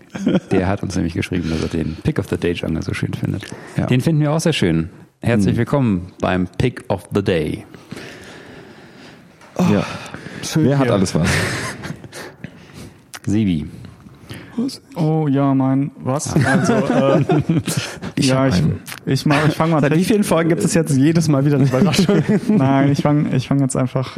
[0.49, 3.13] Der hat uns nämlich geschrieben, dass er den Pick of the Day Jungle so schön
[3.13, 3.45] findet.
[3.77, 3.85] Ja.
[3.85, 4.89] Den finden wir auch sehr schön.
[5.21, 7.67] Herzlich willkommen beim Pick of the Day.
[9.59, 9.85] Ja.
[10.55, 11.29] Wer hat alles was?
[13.27, 13.67] Sebi.
[14.95, 16.33] Oh ja, mein was?
[16.33, 17.23] Also äh,
[18.19, 18.63] ja, ich,
[19.05, 19.81] ich, mach, ich fange mal.
[19.81, 22.21] Seit wie vielen Folgen gibt es jetzt jedes Mal wieder eine Überraschung?
[22.49, 24.17] Nein, ich fange ich fang jetzt einfach.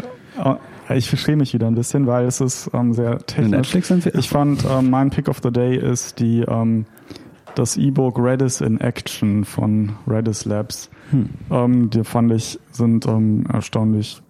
[0.90, 3.52] äh, Ich verstehe mich wieder ein bisschen, weil es ist ähm, sehr technisch.
[3.52, 6.86] Netflix sind wir- Ich fand ähm, mein Pick of the Day ist die ähm,
[7.56, 10.90] das E-Book Redis in Action von Redis Labs.
[11.12, 11.30] Hm.
[11.50, 14.22] Ähm, die fand ich sind ähm, erstaunlich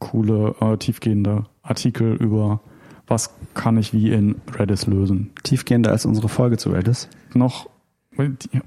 [0.00, 2.60] coole, äh, tiefgehende Artikel über
[3.06, 5.30] was kann ich wie in Redis lösen.
[5.42, 7.08] Tiefgehender als unsere Folge zu Redis.
[7.34, 7.68] Noch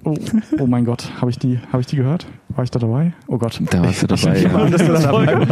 [0.03, 0.15] oh,
[0.59, 2.26] oh mein Gott, habe ich die habe ich die gehört?
[2.49, 3.13] War ich da dabei?
[3.27, 3.59] Oh Gott.
[3.69, 4.39] Da warst du dabei.
[4.41, 4.65] ja.
[4.69, 5.47] dass du da dabei.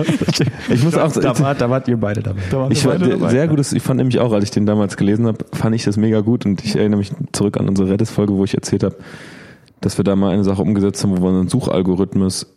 [0.69, 2.41] Ich muss auch Da, war, da wart ihr beide dabei.
[2.49, 3.29] Da Ich war dabei.
[3.29, 5.97] sehr gutes, ich fand nämlich auch, als ich den damals gelesen habe, fand ich das
[5.97, 8.95] mega gut und ich erinnere mich zurück an unsere Redis-Folge, wo ich erzählt habe,
[9.81, 12.53] dass wir da mal eine Sache umgesetzt haben, wo wir einen Suchalgorithmus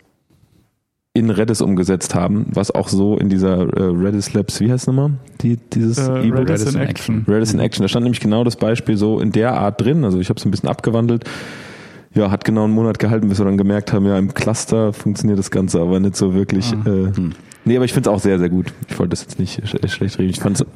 [1.16, 4.86] in Redis umgesetzt haben, was auch so in dieser äh, Redis Labs, wie heißt es
[4.86, 5.12] nochmal?
[5.40, 6.10] Die, dieses äh?
[6.10, 7.24] Redis, Redis in Action.
[7.28, 7.82] Redis in Action.
[7.82, 10.04] Da stand nämlich genau das Beispiel so in der Art drin.
[10.04, 11.24] Also ich habe es ein bisschen abgewandelt.
[12.14, 15.38] Ja, hat genau einen Monat gehalten, bis wir dann gemerkt haben, ja, im Cluster funktioniert
[15.38, 16.72] das Ganze aber nicht so wirklich.
[16.84, 16.88] Ah.
[16.88, 17.12] Äh,
[17.66, 18.72] Nee, aber ich finde es auch sehr, sehr gut.
[18.88, 20.30] Ich wollte das jetzt nicht sch schlecht reden.
[20.30, 20.66] Ich fand es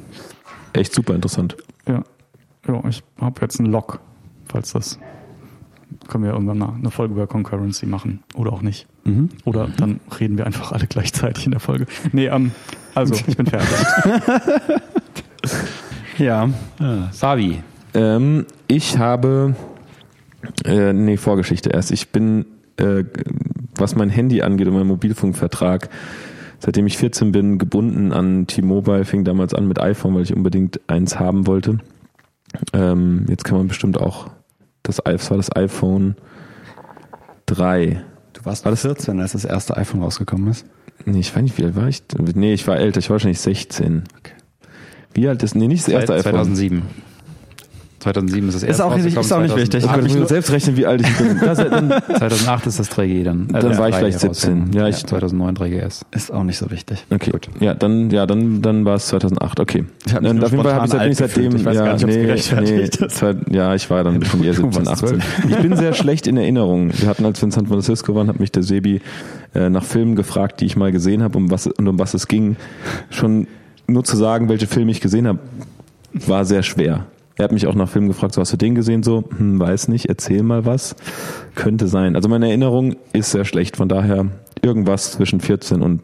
[0.73, 1.55] echt super interessant.
[1.87, 2.03] Ja.
[2.67, 4.01] ja, ich habe jetzt einen Log,
[4.49, 4.99] falls das
[6.07, 8.87] können wir irgendwann mal eine Folge über Concurrency machen oder auch nicht.
[9.03, 9.29] Mhm.
[9.45, 11.85] Oder dann reden wir einfach alle gleichzeitig in der Folge.
[12.11, 12.51] Nee, ähm,
[12.95, 13.69] also ich bin fertig.
[16.17, 16.49] Ja.
[17.11, 17.63] Savi.
[17.93, 19.55] Ähm, ich habe,
[20.65, 21.91] äh, nee, Vorgeschichte erst.
[21.91, 22.45] Ich bin,
[22.77, 23.03] äh,
[23.75, 25.89] was mein Handy angeht und meinen Mobilfunkvertrag,
[26.59, 30.79] seitdem ich 14 bin, gebunden an T-Mobile, fing damals an mit iPhone, weil ich unbedingt
[30.87, 31.79] eins haben wollte.
[32.73, 34.29] Ähm, jetzt kann man bestimmt auch,
[34.83, 36.15] das, es war das iPhone
[37.45, 38.03] 3.
[38.33, 40.65] Du warst War das- 14, als das erste iPhone rausgekommen ist.
[41.05, 42.03] Nee, ich weiß nicht, wie alt war ich?
[42.35, 44.03] Nee, ich war älter, ich war wahrscheinlich 16.
[44.19, 44.33] Okay.
[45.13, 46.31] Wie alt ist, nee, nicht das erste iPhone.
[46.33, 46.81] 2007.
[48.01, 49.83] 2007 ist das erste auch nicht- ist auch nicht wichtig.
[49.83, 51.39] Ich kann 2008, nur selbst rechnen, wie alt ich bin.
[51.39, 53.47] Das, dann, 2008 ist das 3G dann.
[53.53, 54.29] Äh, Dann war ich 3G vielleicht 17.
[54.29, 54.73] rausgekommen.
[54.73, 56.01] Ja, ich- 2009 3GS.
[56.11, 57.05] Ist auch nicht so wichtig.
[57.11, 59.59] Okay, ja, dann, ja, dann, dann war es 2008.
[59.59, 59.85] Okay.
[60.05, 61.31] Ich hab mich Dann auf jeden Fall habe ich alt gefühlt.
[61.31, 63.15] seitdem Ich weiß ja, gar nicht, ob's nee, gerechtfertigt nee, ist.
[63.15, 65.21] zwei, ja, ich war dann schon eher 17, warst 18.
[65.49, 66.91] Ich bin sehr schlecht in Erinnerung.
[66.97, 69.01] Wir hatten, als wir in San Francisco waren, hat mich der Sebi
[69.53, 72.27] äh, nach Filmen gefragt, die ich mal gesehen habe, um was und um was es
[72.27, 72.55] ging.
[73.11, 73.45] Schon
[73.87, 75.39] nur zu sagen, welche Filme ich gesehen habe,
[76.13, 77.05] war sehr schwer.
[77.35, 79.03] Er hat mich auch nach Filmen gefragt, so hast du den gesehen?
[79.03, 80.95] So, hm, weiß nicht, erzähl mal was.
[81.55, 82.15] Könnte sein.
[82.15, 84.27] Also meine Erinnerung ist sehr schlecht, von daher
[84.61, 86.01] irgendwas zwischen 14 und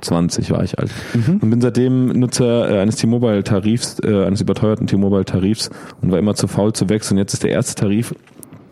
[0.00, 0.90] 20 war ich alt.
[1.14, 5.70] Und bin seitdem Nutzer äh, eines T-Mobile-Tarifs, äh, eines überteuerten T-Mobile-Tarifs
[6.00, 7.18] und war immer zu faul zu wechseln.
[7.18, 8.14] Jetzt ist der erste Tarif,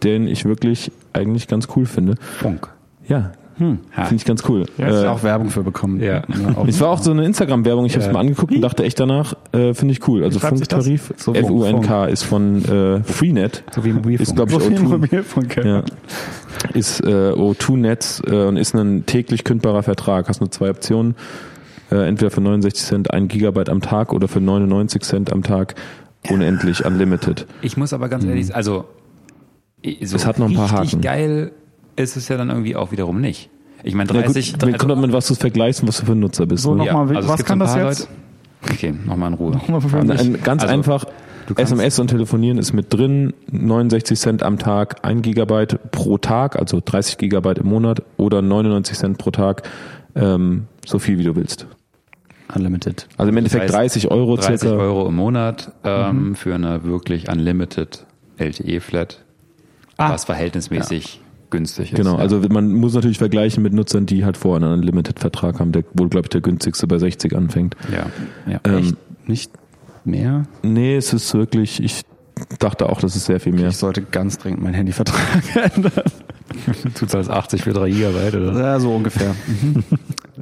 [0.02, 2.16] den ich wirklich eigentlich ganz cool finde.
[2.20, 2.68] Funk.
[3.06, 3.78] Ja, Hm.
[3.94, 4.64] finde ich ganz cool.
[4.78, 6.00] Ja, Hast Äh, auch Werbung für bekommen.
[6.00, 6.22] Ja.
[6.66, 8.12] es war auch so eine Instagram-Werbung, ich habe es Ja.
[8.12, 10.24] mal angeguckt und dachte echt danach, äh, finde ich cool.
[10.24, 10.40] Also?
[10.40, 13.62] Funktarif, So F-U-N-K ist von äh, Freenet.
[13.74, 14.20] So wie Mobilfunk.
[14.28, 14.82] Ist, glaube ich, Profil O2.
[14.88, 15.56] Mobilfunk.
[15.64, 15.82] Ja.
[16.74, 20.28] Ist äh, O2-Netz äh, und ist ein täglich kündbarer Vertrag.
[20.28, 21.14] Hast nur zwei Optionen.
[21.90, 25.74] Äh, entweder für 69 Cent ein Gigabyte am Tag oder für 99 Cent am Tag
[26.30, 27.46] unendlich unlimited.
[27.62, 28.84] Ich muss aber ganz ehrlich, also
[29.82, 31.00] so Es hat noch ein paar richtig Haken.
[31.02, 31.52] geil
[32.02, 33.50] ist es ja dann irgendwie auch wiederum nicht.
[33.82, 36.06] Ich meine Ja, gut, 30, mir kommt auch mit was du vergleichst und was du
[36.06, 36.62] für ein Nutzer bist.
[36.64, 36.84] So ne?
[36.84, 38.08] noch- Nochmal, es was kann ein das jetzt?
[38.08, 39.58] Leute- Okay, nochmal in Ruhe.
[39.68, 40.20] Mal für Und mich.
[40.20, 41.06] ein, ganz Also, einfach,
[41.56, 46.80] SMS und Telefonieren ist mit drin, 69 Cent am Tag, 1 Gigabyte pro Tag, also
[46.84, 49.62] 30 Gigabyte im Monat oder 99 Cent pro Tag,
[50.14, 51.66] ähm, so viel wie du willst.
[52.54, 53.08] Unlimited.
[53.16, 54.76] Also im Endeffekt heißt, 30 Euro 30 circa.
[54.76, 58.04] Euro im Monat ähm, für eine wirklich unlimited
[58.36, 59.22] LTE-Flat,
[59.96, 60.12] Ah.
[60.12, 61.20] was verhältnismäßig
[61.50, 61.96] günstig ist.
[61.96, 62.18] Genau, ja.
[62.18, 66.08] also man muss natürlich vergleichen mit Nutzern, die halt vorher einen Unlimited-Vertrag haben, der wohl,
[66.08, 67.76] glaube ich, der günstigste bei 60 anfängt.
[67.92, 68.06] ja,
[68.50, 68.60] ja.
[68.64, 68.96] Ähm, Echt?
[69.26, 69.52] Nicht
[70.04, 70.46] mehr?
[70.62, 72.02] Nee, es ist wirklich, ich
[72.58, 73.68] dachte auch, das ist sehr viel mehr.
[73.68, 75.20] Ich sollte ganz dringend meinen Handyvertrag
[75.76, 75.92] ändern.
[76.98, 78.58] Du zahlst 80 für 3 Gigabyte, oder?
[78.58, 79.34] Ja, so ungefähr.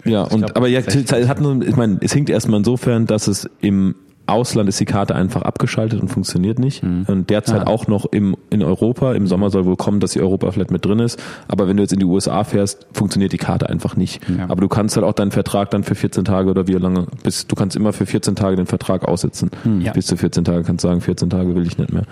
[0.05, 1.10] Ja, und glaub, aber ja, 60.
[1.12, 3.94] es hat nur, ich meine, es hinkt erstmal insofern, dass es im
[4.29, 6.83] Ausland ist die Karte einfach abgeschaltet und funktioniert nicht.
[6.83, 7.67] Und derzeit Ah.
[7.67, 9.13] auch noch im, in Europa.
[9.15, 11.21] Im Sommer soll wohl kommen, dass die Europa vielleicht mit drin ist.
[11.49, 14.21] Aber wenn du jetzt in die USA fährst, funktioniert die Karte einfach nicht.
[14.29, 14.45] Ja.
[14.49, 17.47] Aber du kannst halt auch deinen Vertrag dann für 14 Tage oder wie lange, bis,
[17.47, 19.51] du kannst immer für 14 Tage den Vertrag aussetzen.
[19.81, 19.93] Ja.
[19.93, 22.05] Bis zu 14 Tage kannst du sagen, 14 Tage will ich nicht mehr.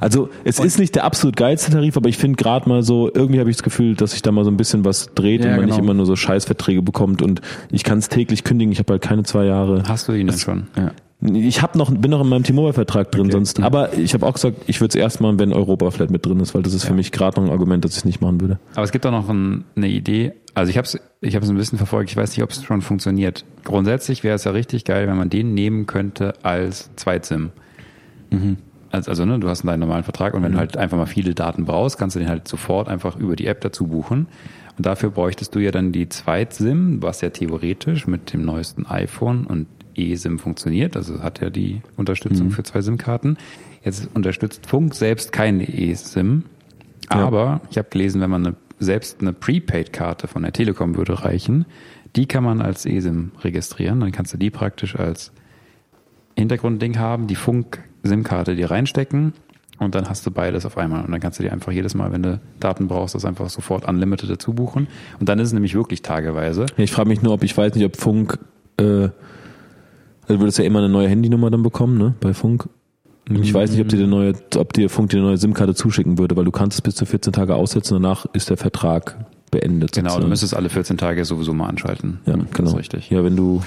[0.00, 3.38] Also es ist nicht der absolut geilste Tarif, aber ich finde gerade mal so, irgendwie
[3.40, 5.52] habe ich das Gefühl, dass sich da mal so ein bisschen was dreht Ja, und
[5.52, 5.74] man genau.
[5.76, 7.40] nicht immer nur so Scheißverträge bekommt und
[7.70, 9.84] ich kann es täglich kündigen, ich habe halt keine zwei Jahre.
[9.86, 10.66] Hast du ihn denn schon?
[10.76, 10.90] Ja.
[11.32, 13.32] Ich hab noch, bin noch in meinem T-Mobile-Vertrag drin, Okay.
[13.32, 13.60] sonst.
[13.62, 16.38] Aber ich habe auch gesagt, ich würde es erst machen, wenn Europa vielleicht mit drin
[16.40, 18.40] ist, weil das ist für mich gerade noch ein Argument, dass ich es nicht machen
[18.42, 18.58] würde.
[18.74, 20.32] Aber es gibt auch noch ein, eine Idee.
[20.52, 22.10] Also ich habe es ich hab's ein bisschen verfolgt.
[22.10, 23.44] Ich weiß nicht, ob es schon funktioniert.
[23.64, 27.50] Grundsätzlich wäre es ja richtig geil, wenn man den nehmen könnte als Zweit-SIM.
[28.90, 31.34] Also, also ne, du hast deinen normalen Vertrag und wenn du halt einfach mal viele
[31.34, 34.26] Daten brauchst, kannst du den halt sofort einfach über die App dazu buchen.
[34.76, 39.46] Und dafür bräuchtest du ja dann die Zweit-SIM, was ja theoretisch mit dem neuesten iPhone
[39.46, 40.96] und eSIM funktioniert.
[40.96, 43.36] Also hat ja die Unterstützung für zwei SIM-Karten.
[43.82, 46.44] Jetzt unterstützt Funk selbst keine eSIM.
[47.08, 51.66] Aber ich habe gelesen, wenn man eine, selbst eine Prepaid-Karte von der Telekom würde reichen,
[52.16, 54.00] die kann man als eSIM registrieren.
[54.00, 55.32] Dann kannst du die praktisch als
[56.36, 59.34] Hintergrundding haben, die Funk-SIM-Karte dir reinstecken
[59.78, 61.04] und dann hast du beides auf einmal.
[61.04, 63.86] Und dann kannst du dir einfach jedes Mal, wenn du Daten brauchst, das einfach sofort
[63.86, 64.88] unlimited dazu buchen.
[65.18, 66.66] Und dann ist es nämlich wirklich tageweise.
[66.76, 68.38] Ich frage mich nur, ob ich weiß nicht, ob Funk,
[68.78, 69.08] äh,
[70.24, 72.68] also du würdest ja immer eine neue Handynummer dann bekommen, ne, bei Funk.
[73.28, 75.74] Und ich weiß nicht, ob dir der neue, ob dir Funk dir eine neue SIM-Karte
[75.74, 79.16] zuschicken würde, weil du kannst es bis zu 14 Tage aussetzen, danach ist der Vertrag
[79.50, 79.92] beendet.
[79.92, 80.28] Genau, du sozusagen.
[80.28, 82.20] müsstest alle 14 Tage sowieso mal anschalten.
[82.26, 82.70] ja, Das genau.
[82.70, 83.10] ist richtig.
[83.10, 83.62] Ja, wenn du,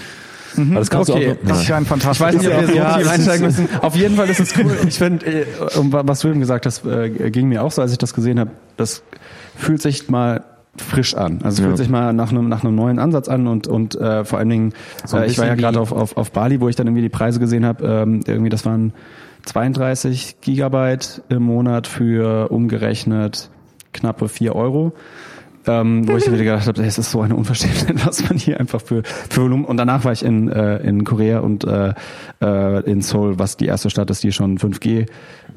[0.55, 0.75] Mhm.
[0.75, 2.67] Das kannst okay, du auch, das ist ja ein Ich weiß fantastisches nicht, ob wir
[2.67, 3.67] so Ja, einsteigen müssen.
[3.81, 4.75] Auf jeden Fall ist es cool.
[4.87, 5.45] Ich finde, äh,
[5.77, 8.39] um, was du eben gesagt hast, äh, ging mir auch so, als ich das gesehen
[8.39, 8.51] habe.
[8.77, 9.03] Das
[9.55, 10.43] fühlt sich mal
[10.81, 11.39] frisch an.
[11.43, 11.67] Also Ja.
[11.67, 14.49] fühlt sich mal nach einem nach einem neuen Ansatz an und und äh, vor allen
[14.49, 14.73] Dingen,
[15.05, 17.09] So äh, ich war ja gerade auf, auf auf Bali, wo ich dann irgendwie die
[17.09, 17.85] Preise gesehen habe.
[17.85, 18.93] Ähm, irgendwie das waren
[19.45, 23.49] 32 Gigabyte im Monat für umgerechnet
[23.93, 24.93] knappe 4 Euro.
[25.67, 28.81] Ähm, wo ich wieder gedacht habe, es ist so eine Unverschämtheit, was man hier einfach
[28.81, 29.65] für, für Volumen.
[29.65, 31.93] Und danach war ich in, äh, in Korea und äh,
[32.41, 35.07] äh, in Seoul, was die erste Stadt ist, die schon 5G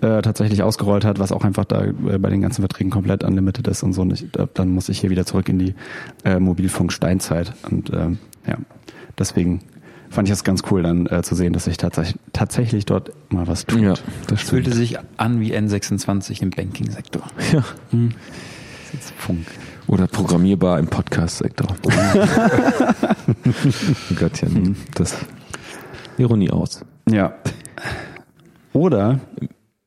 [0.01, 3.69] äh, tatsächlich ausgerollt hat, was auch einfach da äh, bei den ganzen Verträgen komplett unlimited
[3.69, 4.03] ist und so.
[4.03, 5.75] Und ich, da, dann muss ich hier wieder zurück in die
[6.25, 7.53] äh, Mobilfunk-Steinzeit.
[7.71, 8.57] Und ähm, ja,
[9.19, 9.61] deswegen
[10.09, 13.47] fand ich es ganz cool, dann äh, zu sehen, dass sich tatsächlich, tatsächlich dort mal
[13.47, 13.81] was tut.
[13.81, 13.95] ja,
[14.27, 17.23] das fühlte sich an wie N26 im Banking-Sektor.
[17.53, 17.65] Ja.
[17.93, 19.47] Das ist Funk.
[19.91, 21.67] Oder programmierbar im Podcast-Sektor.
[21.83, 21.91] oh
[24.19, 24.75] Gott, ja, nee.
[24.95, 25.17] das
[26.17, 26.85] Ironie aus.
[27.11, 27.35] Ja.
[28.73, 29.19] Oder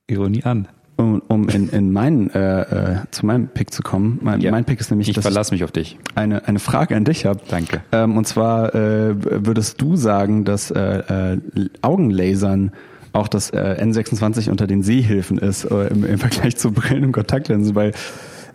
[0.07, 0.67] Ironie an.
[0.97, 4.19] um, um in, in meinen, äh, äh, zu meinem Pick zu kommen.
[4.21, 4.51] Mein, Ja.
[4.51, 5.97] mein Pick ist nämlich, Ich dass verlasse mich auf dich.
[6.01, 7.39] ich eine, eine Frage an dich habe.
[7.47, 7.81] Danke.
[7.93, 9.15] Ähm, und zwar äh,
[9.45, 11.39] würdest du sagen, dass äh, äh,
[11.81, 12.73] Augenlasern
[13.13, 17.11] auch das äh, N26 unter den Sehhilfen ist äh, im, im Vergleich zu Brillen und
[17.13, 17.93] Kontaktlinsen, weil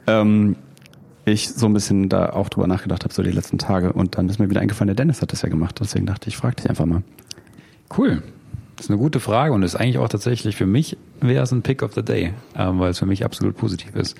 [0.07, 0.57] ähm,
[1.29, 3.93] ich so ein bisschen da auch drüber nachgedacht habe, so die letzten Tage.
[3.93, 5.79] Und dann ist mir wieder eingefallen, der Dennis hat das ja gemacht.
[5.81, 7.03] Deswegen dachte ich, frag dich einfach mal.
[7.97, 8.23] Cool.
[8.77, 11.63] Das ist eine gute Frage und ist eigentlich auch tatsächlich für mich wäre es ein
[11.63, 14.17] Pick of the Day, ähm, weil es für mich absolut positiv ist.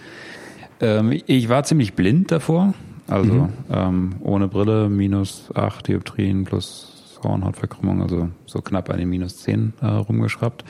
[0.81, 2.75] Ähm, ich war ziemlich blind davor,
[3.07, 9.39] also ähm, ohne Brille, minus 8 Dioptrien plus Hornhautverkrümmung, also so knapp an den minus
[9.39, 10.65] 10 äh, rumgeschraubt.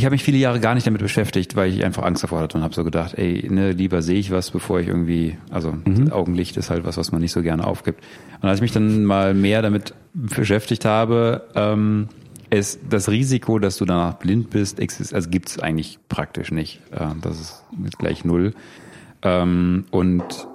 [0.00, 2.56] Ich habe mich viele Jahre gar nicht damit beschäftigt, weil ich einfach Angst davor hatte
[2.56, 5.74] und habe so gedacht, ey, ne, lieber sehe ich was, bevor ich irgendwie, also
[6.10, 8.02] Augenlicht ist halt was, was man nicht so gerne aufgibt.
[8.40, 12.08] Und als ich mich dann mal mehr damit beschäftigt habe, ähm,
[12.48, 16.80] ist das Risiko, dass du danach blind bist, exist also gibt's eigentlich praktisch nicht.
[16.98, 18.54] Ähm, das ist gleich null.
[19.20, 20.48] Ähm, und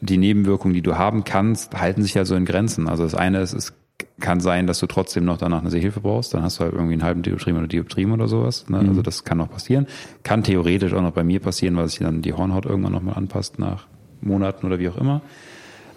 [0.00, 2.88] die Nebenwirkungen, die du haben kannst, halten sich ja so in Grenzen.
[2.88, 3.72] Also das eine ist, es
[4.20, 6.34] kann sein, dass du trotzdem noch danach eine Sehhilfe brauchst.
[6.34, 8.68] Dann hast du halt irgendwie einen halben Dioptrien oder Dioptrien oder sowas.
[8.68, 8.78] Ne?
[8.78, 9.86] Also das kann noch passieren.
[10.22, 13.58] Kann theoretisch auch noch bei mir passieren, weil sich dann die Hornhaut irgendwann nochmal anpasst
[13.58, 13.86] nach
[14.20, 15.20] Monaten oder wie auch immer.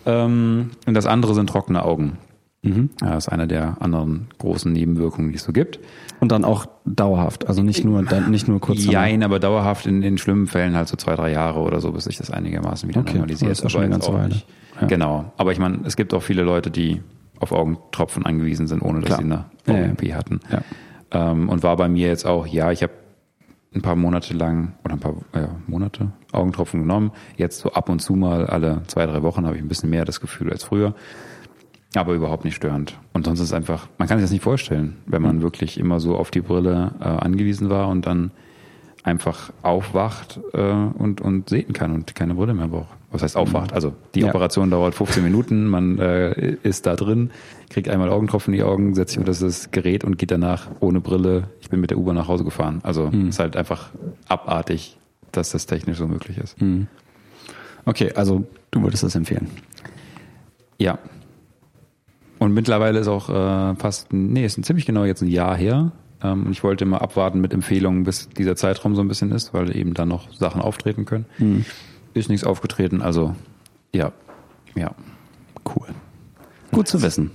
[0.05, 2.17] Ähm, und das andere sind trockene Augen.
[2.63, 5.79] Ja, das ist eine der anderen großen Nebenwirkungen, die es so gibt.
[6.19, 8.83] Und dann auch dauerhaft, also nicht nur dann nicht nur kurz.
[8.83, 12.05] Jein, aber dauerhaft in, in schlimmen Fällen halt so zwei, drei Jahre oder so, bis
[12.05, 13.51] sich das einigermaßen wieder Okay, normalisiert.
[13.51, 14.41] das ist schon aber eine jetzt ganze Weile.
[14.81, 14.87] Ja.
[14.87, 15.31] Genau.
[15.37, 17.01] Aber ich meine, es gibt auch viele Leute, die
[17.39, 19.19] auf Augentropfen angewiesen sind, ohne dass Klar.
[19.19, 19.83] sie eine Ja, ja.
[19.83, 20.39] Augen-OP hatten.
[20.51, 20.61] Ja.
[21.11, 22.93] Ähm, und war bei mir jetzt auch, ja, ich habe
[23.73, 27.11] ein paar Monate lang oder ein paar ja, Monate Augentropfen genommen.
[27.35, 30.05] Jetzt so ab und zu mal alle zwei, drei Wochen habe ich ein bisschen mehr
[30.05, 30.95] das Gefühl als früher.
[31.95, 32.99] Aber überhaupt nicht störend.
[33.13, 36.15] Und sonst ist einfach, man kann sich das nicht vorstellen, wenn man wirklich immer so
[36.17, 38.31] auf die Brille äh, angewiesen war und dann
[39.03, 42.89] einfach aufwacht äh, und, und sehen kann und keine Brille mehr braucht.
[43.17, 43.73] Was heißt aufwacht?
[43.73, 44.27] Also die Ja.
[44.29, 47.31] Operation dauert 15 Minuten, man äh, ist da drin,
[47.69, 51.01] kriegt einmal Augentropfen in die Augen, setzt sich unter das Gerät und geht danach ohne
[51.01, 51.49] Brille.
[51.61, 52.79] Ich bin mit der U-Bahn nach Hause gefahren.
[52.83, 53.89] Also ist halt einfach
[54.27, 54.97] abartig,
[55.31, 56.55] dass das technisch so möglich ist.
[57.85, 59.49] Okay, also du würdest das empfehlen.
[60.77, 60.99] Ja.
[62.39, 65.91] Und mittlerweile ist auch äh, fast, nee, ist ein ziemlich genau jetzt ein Jahr her.
[66.21, 69.53] Ähm, und ich wollte mal abwarten mit Empfehlungen, bis dieser Zeitraum so ein bisschen ist,
[69.53, 71.25] weil eben dann noch Sachen auftreten können.
[72.17, 73.35] Ist nichts aufgetreten, also
[73.93, 74.11] ja,
[74.75, 74.91] ja.
[75.65, 75.87] Cool.
[76.71, 77.31] Gut zu wissen.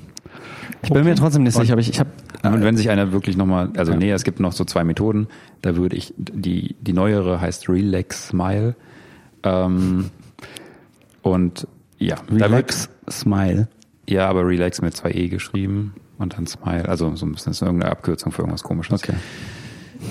[0.83, 2.11] Ich bin mir trotzdem nicht sicher, aber ich, ich habe
[2.43, 5.29] Und wenn sich einer wirklich nochmal, also nee, es gibt noch so zwei Methoden,
[5.61, 8.75] da würde ich, die, die neuere heißt Relax Smile.
[9.45, 10.11] Ähm,
[11.23, 11.69] und
[11.99, 13.69] ja, wird, Relax, Smile.
[14.09, 17.63] ja, aber Relax mit zwei E geschrieben und dann Smile, also so ein bisschen ist
[17.63, 19.03] irgendeine Abkürzung für irgendwas komisches.
[19.03, 19.15] Okay.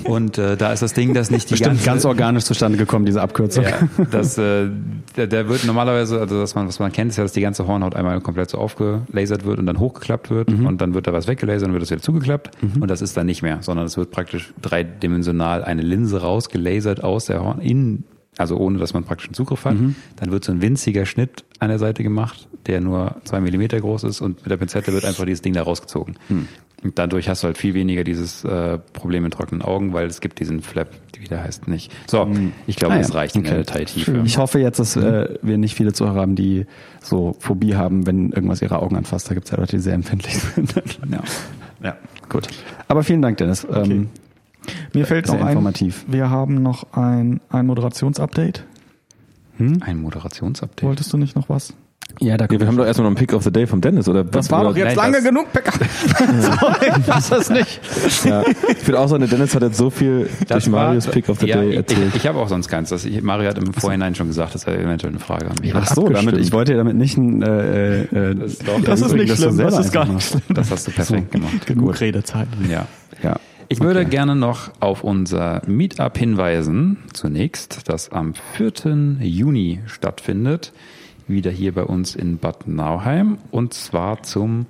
[0.03, 3.05] Und äh, da ist das Ding, dass nicht die Bestimmt ganze, ganz organisch zustande gekommen,
[3.05, 3.63] diese Abkürzung.
[3.63, 4.69] Ja, das, äh,
[5.15, 7.67] der, der wird normalerweise, also das man, was man kennt, ist ja, dass die ganze
[7.67, 11.27] Hornhaut einmal komplett so aufgelasert wird und dann hochgeklappt wird und dann wird da was
[11.27, 14.11] weggelasert und wird das wieder zugeklappt und das ist dann nicht mehr, sondern es wird
[14.11, 18.03] praktisch dreidimensional eine Linse rausgelasert aus der Horn, in,
[18.37, 19.75] also ohne dass man praktisch einen Zugriff hat.
[20.17, 24.03] Dann wird so ein winziger Schnitt an der Seite gemacht, der nur zwei Millimeter groß
[24.05, 26.15] ist und mit der Pinzette wird einfach dieses Ding da rausgezogen.
[26.83, 30.19] Und dadurch hast du halt viel weniger dieses äh, Problem mit trockenen Augen, weil es
[30.19, 30.89] gibt diesen Flap,
[31.19, 31.91] wie der heißt, nicht.
[32.09, 32.27] So,
[32.65, 33.15] ich glaube, Ah, das ja.
[33.15, 33.61] reicht in der Okay.
[33.63, 34.21] Detailtiefe.
[34.25, 36.65] Ich hoffe jetzt, dass äh, wir nicht viele Zuhörer haben, die
[37.01, 39.29] so Phobie haben, wenn irgendwas ihre Augen anfasst.
[39.29, 40.73] Da gibt es ja Leute, die sehr empfindlich sind.
[41.11, 41.21] Ja.
[41.83, 41.97] ja,
[42.29, 42.47] gut.
[42.87, 43.67] Aber vielen Dank, Dennis.
[43.71, 44.09] Ähm,
[44.93, 46.05] Mir fällt Sehr noch ein, informativ.
[46.07, 48.63] wir haben noch ein, ein Moderationsupdate.
[49.59, 50.83] Ein Moderationsupdate.
[50.87, 51.73] Wolltest du nicht noch was?
[52.19, 54.07] Ja, da Ja, wir haben doch erstmal noch einen Pick of the Day vom Dennis,
[54.07, 54.23] oder?
[54.23, 55.71] Das war doch jetzt lange das- genug, Becker.
[56.41, 57.79] Sorry, ich fass das nicht.
[58.25, 61.39] Ja, ich würde auch sagen, der Dennis hat jetzt so viel durch Marius Pick of
[61.39, 62.07] the ja, Day ich, erzählt.
[62.09, 62.89] Ich, ich habe auch sonst keins.
[62.89, 65.73] Das, ich, Mario hat im Vorhinein schon gesagt, dass er eventuell eine Frage an mich
[65.75, 65.95] Ach hat.
[65.95, 69.13] so, damit, ich wollte ja damit nicht ein, äh, äh, Das ist doch- Das ist
[69.13, 70.41] nicht schlimm, das ist gar nicht schlimm.
[70.49, 71.65] Das hast du perfekt gemacht.
[71.65, 72.47] Genug Redezeit.
[72.69, 72.87] Ja.
[73.23, 73.37] Ja.
[73.69, 74.09] Ich würde Okay.
[74.09, 76.97] gerne noch auf unser Meetup hinweisen.
[77.13, 79.17] Zunächst, das am 4.
[79.21, 80.73] Juni stattfindet.
[81.31, 83.37] Wieder hier bei uns in Bad Nauheim.
[83.51, 84.65] Und zwar zum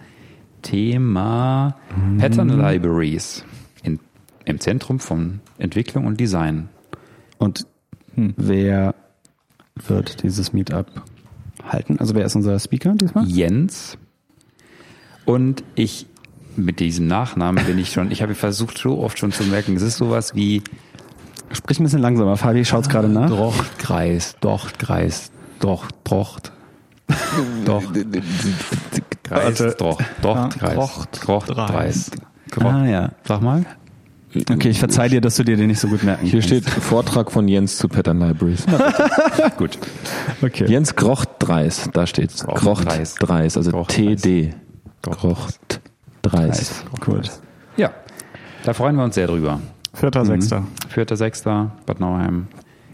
[0.62, 1.76] Thema
[2.20, 3.44] Pattern Libraries
[3.84, 4.00] in,
[4.46, 6.70] im Zentrum von Entwicklung und Design.
[7.38, 7.66] Und
[8.16, 8.94] wer
[9.76, 10.88] wird dieses Meetup
[11.64, 11.98] halten?
[12.00, 13.28] Also wer ist unser Speaker diesmal?
[13.28, 13.98] Jens.
[15.26, 16.06] Und ich,
[16.56, 19.82] mit diesem Nachnamen bin ich schon, ich habe versucht so oft schon zu merken, es
[19.82, 20.62] ist sowas wie
[21.54, 22.38] Sprich ein bisschen langsamer.
[22.38, 23.30] Fabi schaut's gerade nach.
[23.30, 25.32] Drochtkreis, Dochtkreis,
[25.62, 26.52] Doch, Drocht.
[27.66, 27.84] Doch.
[29.24, 29.76] Kreis, Warte.
[29.78, 30.76] Drocht, Dochtkreis.
[30.76, 32.12] Drocht- Drochtkreis.
[32.60, 33.10] Ah ja.
[33.26, 33.66] Sag mal.
[34.50, 36.48] Okay, ich verzeih dir, dass du dir den nicht so gut merken Hier kannst.
[36.48, 38.66] steht Vortrag von Jens zu Pattern Libraries.
[39.58, 39.78] Gut.
[40.42, 40.66] Okay.
[40.68, 42.46] Jens Grocht Dreis, da steht's.
[42.46, 42.86] Grocht
[43.20, 43.58] Dreis.
[43.58, 43.92] Also Grocht.
[43.92, 44.54] TD.
[45.02, 45.82] Grocht
[46.22, 46.84] Dreis.
[47.02, 47.30] Gut.
[47.76, 47.92] Ja,
[48.64, 49.60] da freuen wir uns sehr drüber.
[49.94, 50.64] Vierter, sechster.
[50.96, 51.68] 4.6.
[51.86, 52.48] Bad Nauheim.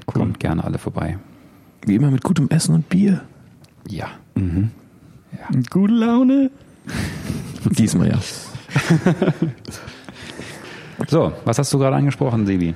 [0.07, 1.19] Kommt gerne alle vorbei.
[1.88, 3.22] Wie immer mit gutem Essen und Bier.
[3.88, 4.09] Ja.
[5.69, 6.51] Gute Laune.
[7.65, 8.19] Diesmal ja.
[11.07, 12.73] So, was hast du gerade angesprochen, Sebi?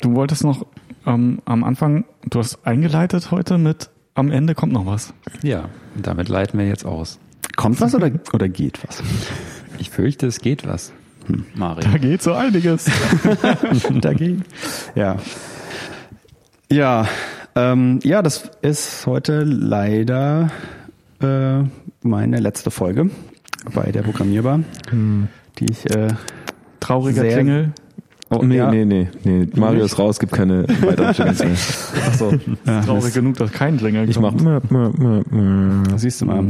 [0.00, 0.66] Du wolltest noch
[1.06, 5.14] ähm, am Anfang, du hast eingeleitet heute mit am Ende kommt noch was.
[5.42, 7.18] Ja, damit leiten wir jetzt aus.
[7.56, 9.02] Kommt was oder, oder geht was?
[9.78, 10.92] Ich fürchte, es geht was.
[11.54, 11.90] Mario.
[11.90, 12.88] Da geht so einiges.
[14.00, 14.44] Dagegen.
[14.94, 15.16] Ja.
[16.70, 17.08] Ja,
[17.56, 20.50] ähm, ja, das ist heute leider
[21.22, 21.62] äh,
[22.02, 23.10] meine letzte Folge
[23.74, 24.60] bei der Programmierbar,
[25.58, 26.08] die ich äh,
[26.80, 27.72] Trauriger Sehr- Klingel.
[28.30, 29.48] oh, Nee, ja, nee, nee, nee.
[29.56, 31.56] Mario ist raus, gibt keine weiteren Jingles mehr.
[32.08, 32.34] Ach so.
[32.66, 34.36] Ja, Traurig genug, dass kein Klingel Ich mach.
[34.36, 34.70] kommt.
[34.70, 34.90] Mö,
[35.30, 35.82] mö.
[35.96, 36.44] Siehst du mal.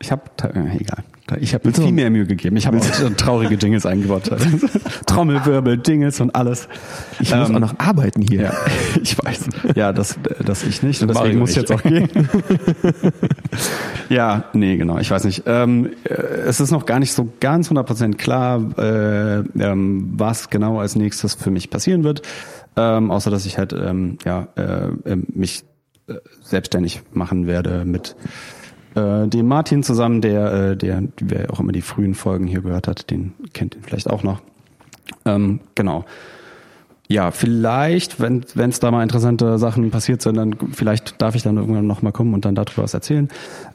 [0.00, 1.02] Ich habe, äh, egal.
[1.40, 2.56] Ich habe mir viel mehr Mühe gegeben.
[2.56, 4.30] Ich habe auch traurige Jingles eingebaut.
[5.06, 6.68] Trommelwirbel, Jingles und alles.
[7.20, 8.42] Ich muss Ähm, auch noch arbeiten hier.
[8.42, 8.52] Ja,
[9.02, 9.48] ich weiß.
[9.74, 11.02] Ja, das, das ich nicht.
[11.02, 12.08] Und deswegen muss ich jetzt auch gehen.
[14.08, 14.98] ja, nee, genau.
[14.98, 15.42] Ich weiß nicht.
[15.46, 20.78] Ähm, äh, es ist noch gar nicht so ganz 100% klar, äh, ähm, was genau
[20.78, 22.22] als nächstes für mich passieren wird.
[22.76, 25.64] Ähm, außer, dass ich halt ähm, ja, äh, äh, mich
[26.06, 28.16] äh, selbstständig machen werde mit
[28.98, 32.88] äh, dem Martin zusammen, der, äh, der, wer auch immer die frühen Folgen hier gehört
[32.88, 34.40] hat, den kennt ihn vielleicht auch noch.
[35.24, 36.04] Ähm, genau.
[37.10, 41.56] Ja, vielleicht, wenn es da mal interessante Sachen passiert sind, dann vielleicht darf ich dann
[41.56, 43.28] irgendwann noch mal kommen und dann darüber was erzählen.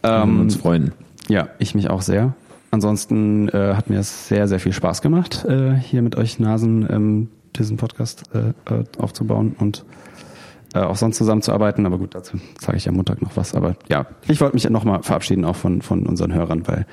[0.04, 0.92] Ähm, uns freuen.
[1.30, 2.34] ja, ich mich auch sehr.
[2.70, 6.88] Ansonsten äh, hat mir es sehr, sehr viel Spaß gemacht, äh, hier mit euch Nasen
[6.90, 9.84] ähm, diesen Podcast äh, äh, aufzubauen und
[10.74, 11.86] äh, auch sonst zusammenzuarbeiten.
[11.86, 13.56] Aber gut, dazu sage ich am Montag noch was.
[13.56, 16.86] Aber ja, ich wollte mich nochmal verabschieden auch von, von unseren Hörern, weil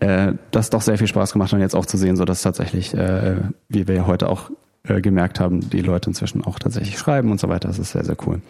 [0.00, 2.42] äh, das doch sehr viel Spaß gemacht hat und jetzt auch zu sehen, so dass
[2.42, 3.36] tatsächlich, äh,
[3.68, 4.50] wie wir ja heute auch
[4.84, 7.68] äh, gemerkt haben, die Leute inzwischen auch tatsächlich schreiben und so weiter.
[7.68, 8.40] Das ist sehr, sehr cool.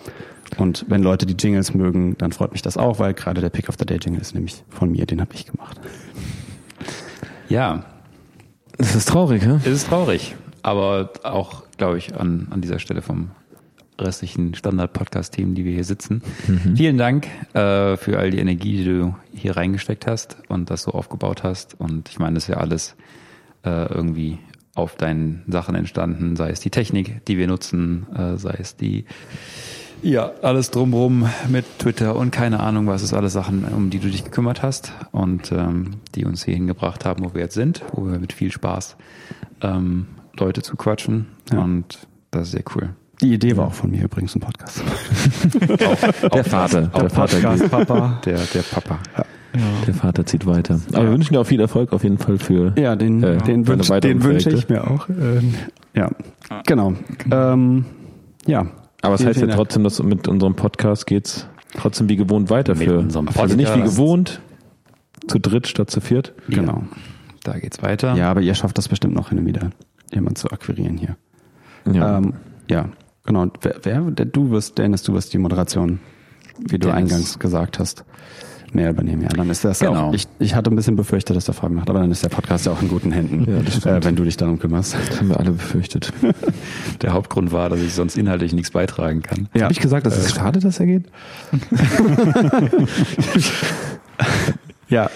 [0.59, 3.69] Und wenn Leute die Jingles mögen, dann freut mich das auch, weil gerade der Pick
[3.69, 5.81] of the Day Jingle ist nämlich von mir, den habe ich gemacht.
[7.49, 7.85] Ja,
[8.79, 9.57] Das ist traurig, hä?
[9.65, 13.31] es ist traurig, aber auch, glaube ich, an, an dieser Stelle vom
[13.99, 16.23] restlichen Standard-Podcast-Themen, die wir hier sitzen.
[16.77, 20.93] Vielen Dank äh, für all die Energie, die du hier reingesteckt hast und das so
[20.93, 21.79] aufgebaut hast.
[21.79, 22.97] Und ich meine, das ist ja alles
[23.65, 24.39] äh, irgendwie
[24.75, 29.05] auf deinen Sachen entstanden, sei es die Technik, die wir nutzen, äh, sei es die
[30.03, 34.09] ja, alles drumrum mit Twitter und keine Ahnung, was ist alles Sachen, um die du
[34.09, 38.11] dich gekümmert hast und ähm, die uns hier hingebracht haben, wo wir jetzt sind, wo
[38.11, 38.97] wir mit viel Spaß
[39.61, 42.97] ähm, Leute zu quatschen und das ist sehr cool.
[43.23, 44.83] Die Idee war auch von mir übrigens, ein Podcast.
[46.35, 48.21] Der Vater, der Vater, geht, Papa.
[48.25, 48.99] Der, der Papa.
[49.87, 50.81] der Vater zieht weiter.
[50.93, 52.73] Aber wir wünschen dir auch viel Erfolg auf jeden Fall für.
[52.77, 55.09] Ja, den, Äh, den, wünsch, den wünsche ich mir auch.
[55.09, 55.55] Ähm,
[55.95, 56.11] ja,
[56.67, 56.95] genau.
[57.31, 57.85] Ähm,
[58.47, 58.67] ja.
[59.03, 61.47] Aber es heißt ja trotzdem, dass mit unserem Podcast geht's
[61.77, 62.99] trotzdem wie gewohnt weiter Mit für.
[62.99, 63.97] unserem Also nicht wie Podcast.
[63.97, 64.41] gewohnt,
[65.29, 66.35] zu dritt statt zu viert.
[66.49, 66.83] Genau.
[67.45, 68.15] Da geht's weiter.
[68.15, 69.71] Ja, aber ihr schafft das bestimmt noch hin und wieder,
[70.13, 71.17] jemand zu akquirieren hier.
[71.93, 72.19] Ja.
[72.19, 72.35] Ähm,
[72.71, 72.87] ja,
[73.25, 73.43] genau.
[73.43, 75.99] Und Wer, wer du wirst, Dennis, du wirst die Moderation,
[76.59, 76.95] wie du Dennis.
[76.97, 78.05] eingangs gesagt hast,
[78.75, 79.21] mehr übernehmen.
[79.23, 80.09] Ja, dann ist das Genau.
[80.09, 80.15] auch.
[80.15, 82.65] Ich, ich hatte ein bisschen befürchtet, dass der Fabian macht, aber dann ist der Podcast
[82.65, 84.95] ja auch in guten Händen, Ja, das äh, wenn du dich darum kümmerst.
[84.95, 86.11] das haben wir alle befürchtet.
[87.03, 89.49] Der Hauptgrund war, dass ich sonst inhaltlich nichts beitragen kann.
[89.55, 89.65] Ja.
[89.65, 91.05] Habe ich gesagt, dass es schade, dass er geht?
[94.93, 95.09] Ja,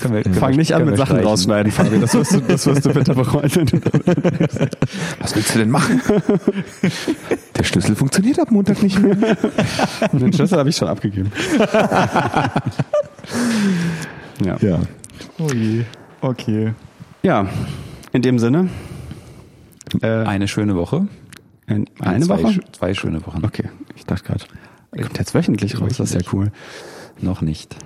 [0.00, 2.00] Können wir, fang nicht an mit Sachen rausschneiden, Fabian.
[2.00, 3.52] Das wirst du, das wirst du bitte bereuen.
[5.20, 6.02] Was willst du denn machen?
[7.56, 9.14] Der Schlüssel funktioniert ab Montag nicht mehr.
[10.12, 11.30] Den Schlüssel habe ich schon abgegeben.
[14.44, 14.56] ja.
[14.60, 14.80] Ja.
[15.38, 15.84] Ui.
[16.20, 16.72] Okay.
[17.22, 17.46] ja,
[18.12, 18.70] in dem Sinne.
[20.02, 21.06] Äh, Eine schöne Woche.
[21.68, 22.60] ein, eine zwei, Woche?
[22.72, 23.44] Zwei schöne Wochen.
[23.44, 24.44] Okay, ich dachte gerade.
[24.90, 26.50] Kommt jetzt wöchentlich raus, das ist ja cool.
[27.20, 27.76] Noch nicht.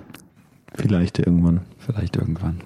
[0.75, 1.61] Vielleicht irgendwann.
[1.79, 2.61] Vielleicht irgendwann.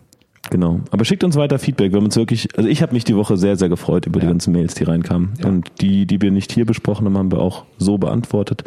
[0.52, 0.82] Genau.
[0.92, 1.92] Aber schickt uns weiter Feedback.
[1.92, 4.26] Wir haben uns wirklich, also ich habe mich die Woche sehr, sehr gefreut über die
[4.28, 4.32] Ja.
[4.32, 5.34] ganzen Mails, die reinkamen.
[5.44, 8.64] Und die, die wir nicht hier besprochen haben, haben wir auch so beantwortet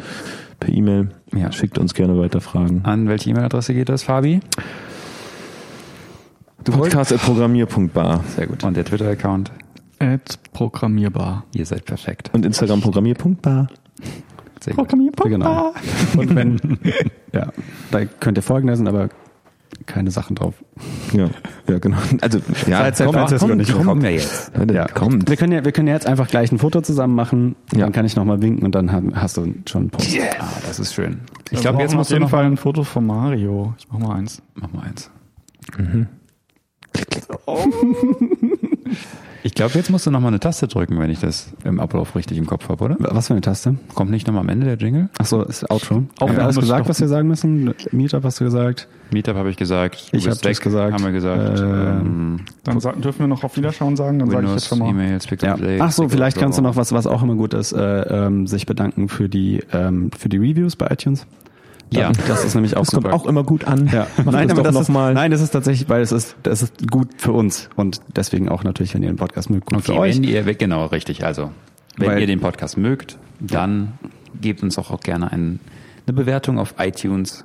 [0.59, 1.09] per E-Mail.
[1.33, 1.53] Ja.
[1.53, 2.81] Schickt uns gerne weiter Fragen.
[2.83, 4.41] An welche E-Mail-Adresse geht das, Fabi?
[6.65, 8.63] Podcast.programmier.bar Sehr gut.
[8.63, 9.51] Und der Twitter-Account?
[10.53, 11.45] Programmierbar.
[11.53, 12.29] Ihr seid perfekt.
[12.33, 13.67] und Instagram programmier.bar.
[14.59, 14.89] Sehr gut.
[15.23, 15.73] Genau.
[16.17, 16.57] Und wenn,
[17.33, 17.51] ja,
[17.91, 19.09] da könnt ihr folgen lassen, aber
[19.89, 20.53] keine Sachen drauf.
[21.13, 21.29] Ja,
[21.67, 21.97] ja, genau.
[22.21, 24.55] Also, ja, Seit San Francisco nicht Kommen wir jetzt.
[24.55, 25.29] Leute, Ja, kommt.
[25.29, 27.55] Wir können ja, wir können ja jetzt einfach gleich ein Foto zusammen machen.
[27.73, 27.79] Ja.
[27.81, 30.17] Dann kann ich nochmal winken und dann haben- hast du schon einen Post.
[30.39, 31.19] Ah, das ist schön.
[31.45, 33.73] Ich Wir glaube, jetzt musst auf du jeden Fall ein Foto von Mario.
[33.77, 34.41] Ich mach mal eins.
[34.55, 35.09] Mach mal eins.
[39.43, 42.15] Ich glaube, jetzt musst du noch mal eine Taste drücken, wenn ich das im Ablauf
[42.15, 42.97] richtig im Kopf habe, oder?
[42.99, 43.75] Was für eine Taste?
[43.95, 45.07] Kommt nicht noch mal am Ende der Jingle?
[45.17, 46.03] Achso, ist Outro.
[46.19, 47.73] Auch Ja, wir alles gesagt, was wir sagen müssen?
[47.91, 48.87] Meetup hast du gesagt.
[49.11, 50.09] Meetup habe ich gesagt.
[50.11, 50.93] Du Ich bist hab das gesagt.
[50.93, 51.59] Haben wir gesagt.
[51.59, 54.19] Ähm, Ähm, Dann sa- dürfen wir noch auf Wiederschauen sagen.
[54.19, 54.89] Dann sage ich jetzt schon mal.
[54.89, 55.55] E-Mails, Ja.
[55.55, 58.01] Play, Ach so, Pixel vielleicht kannst du noch was, was auch immer gut ist, äh,
[58.25, 61.25] ähm, sich bedanken für die ähm, für die Reviews bei iTunes.
[61.91, 62.11] Ja.
[62.27, 63.15] das ist nämlich auch Das kommt super.
[63.15, 63.87] auch immer gut an.
[63.91, 64.05] Ja.
[64.25, 65.13] Nein, das aber das noch ist, mal.
[65.13, 68.63] nein, das ist tatsächlich, weil es ist, das ist gut für uns und deswegen auch
[68.63, 70.15] natürlich, wenn ihr den Podcast mögt, gut Okay, für euch.
[70.17, 71.25] wenn ihr, genau, richtig.
[71.25, 71.51] Also,
[71.97, 73.93] wenn Weil- ihr den Podcast mögt, dann
[74.39, 75.59] gebt uns auch, auch gerne ein,
[76.07, 77.43] eine Bewertung auf iTunes.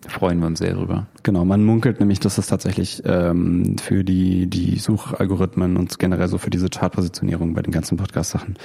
[0.00, 1.06] Da freuen wir uns sehr drüber.
[1.22, 6.38] Genau, man munkelt nämlich, dass es tatsächlich ähm, für die, die Suchalgorithmen und generell so
[6.38, 8.56] für diese Chartpositionierung bei den ganzen Podcast-Sachen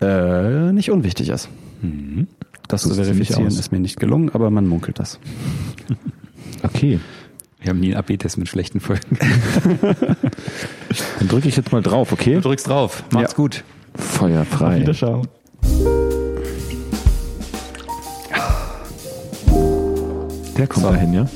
[0.00, 1.48] äh, nicht unwichtig ist.
[2.68, 5.18] Das So zu verifizieren ist mir nicht gelungen, aber man munkelt das.
[6.64, 7.00] Okay.
[7.60, 9.18] Wir haben nie einen AB-Test mit schlechten Folgen.
[11.18, 12.34] Dann drücke ich jetzt mal drauf, okay?
[12.36, 13.02] Du drückst drauf.
[13.10, 13.36] Macht's Ja.
[13.36, 13.64] gut.
[13.96, 14.80] Feuerfrei.
[14.80, 15.26] Wiederschauen.
[20.56, 20.92] Der kommt So.
[20.92, 21.26] dahin, ja?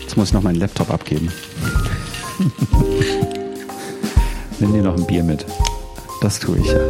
[0.00, 1.30] Jetzt muss ich noch meinen Laptop abgeben.
[4.58, 5.46] Nimm dir noch ein Bier mit.
[6.20, 6.80] Das tue ich ja.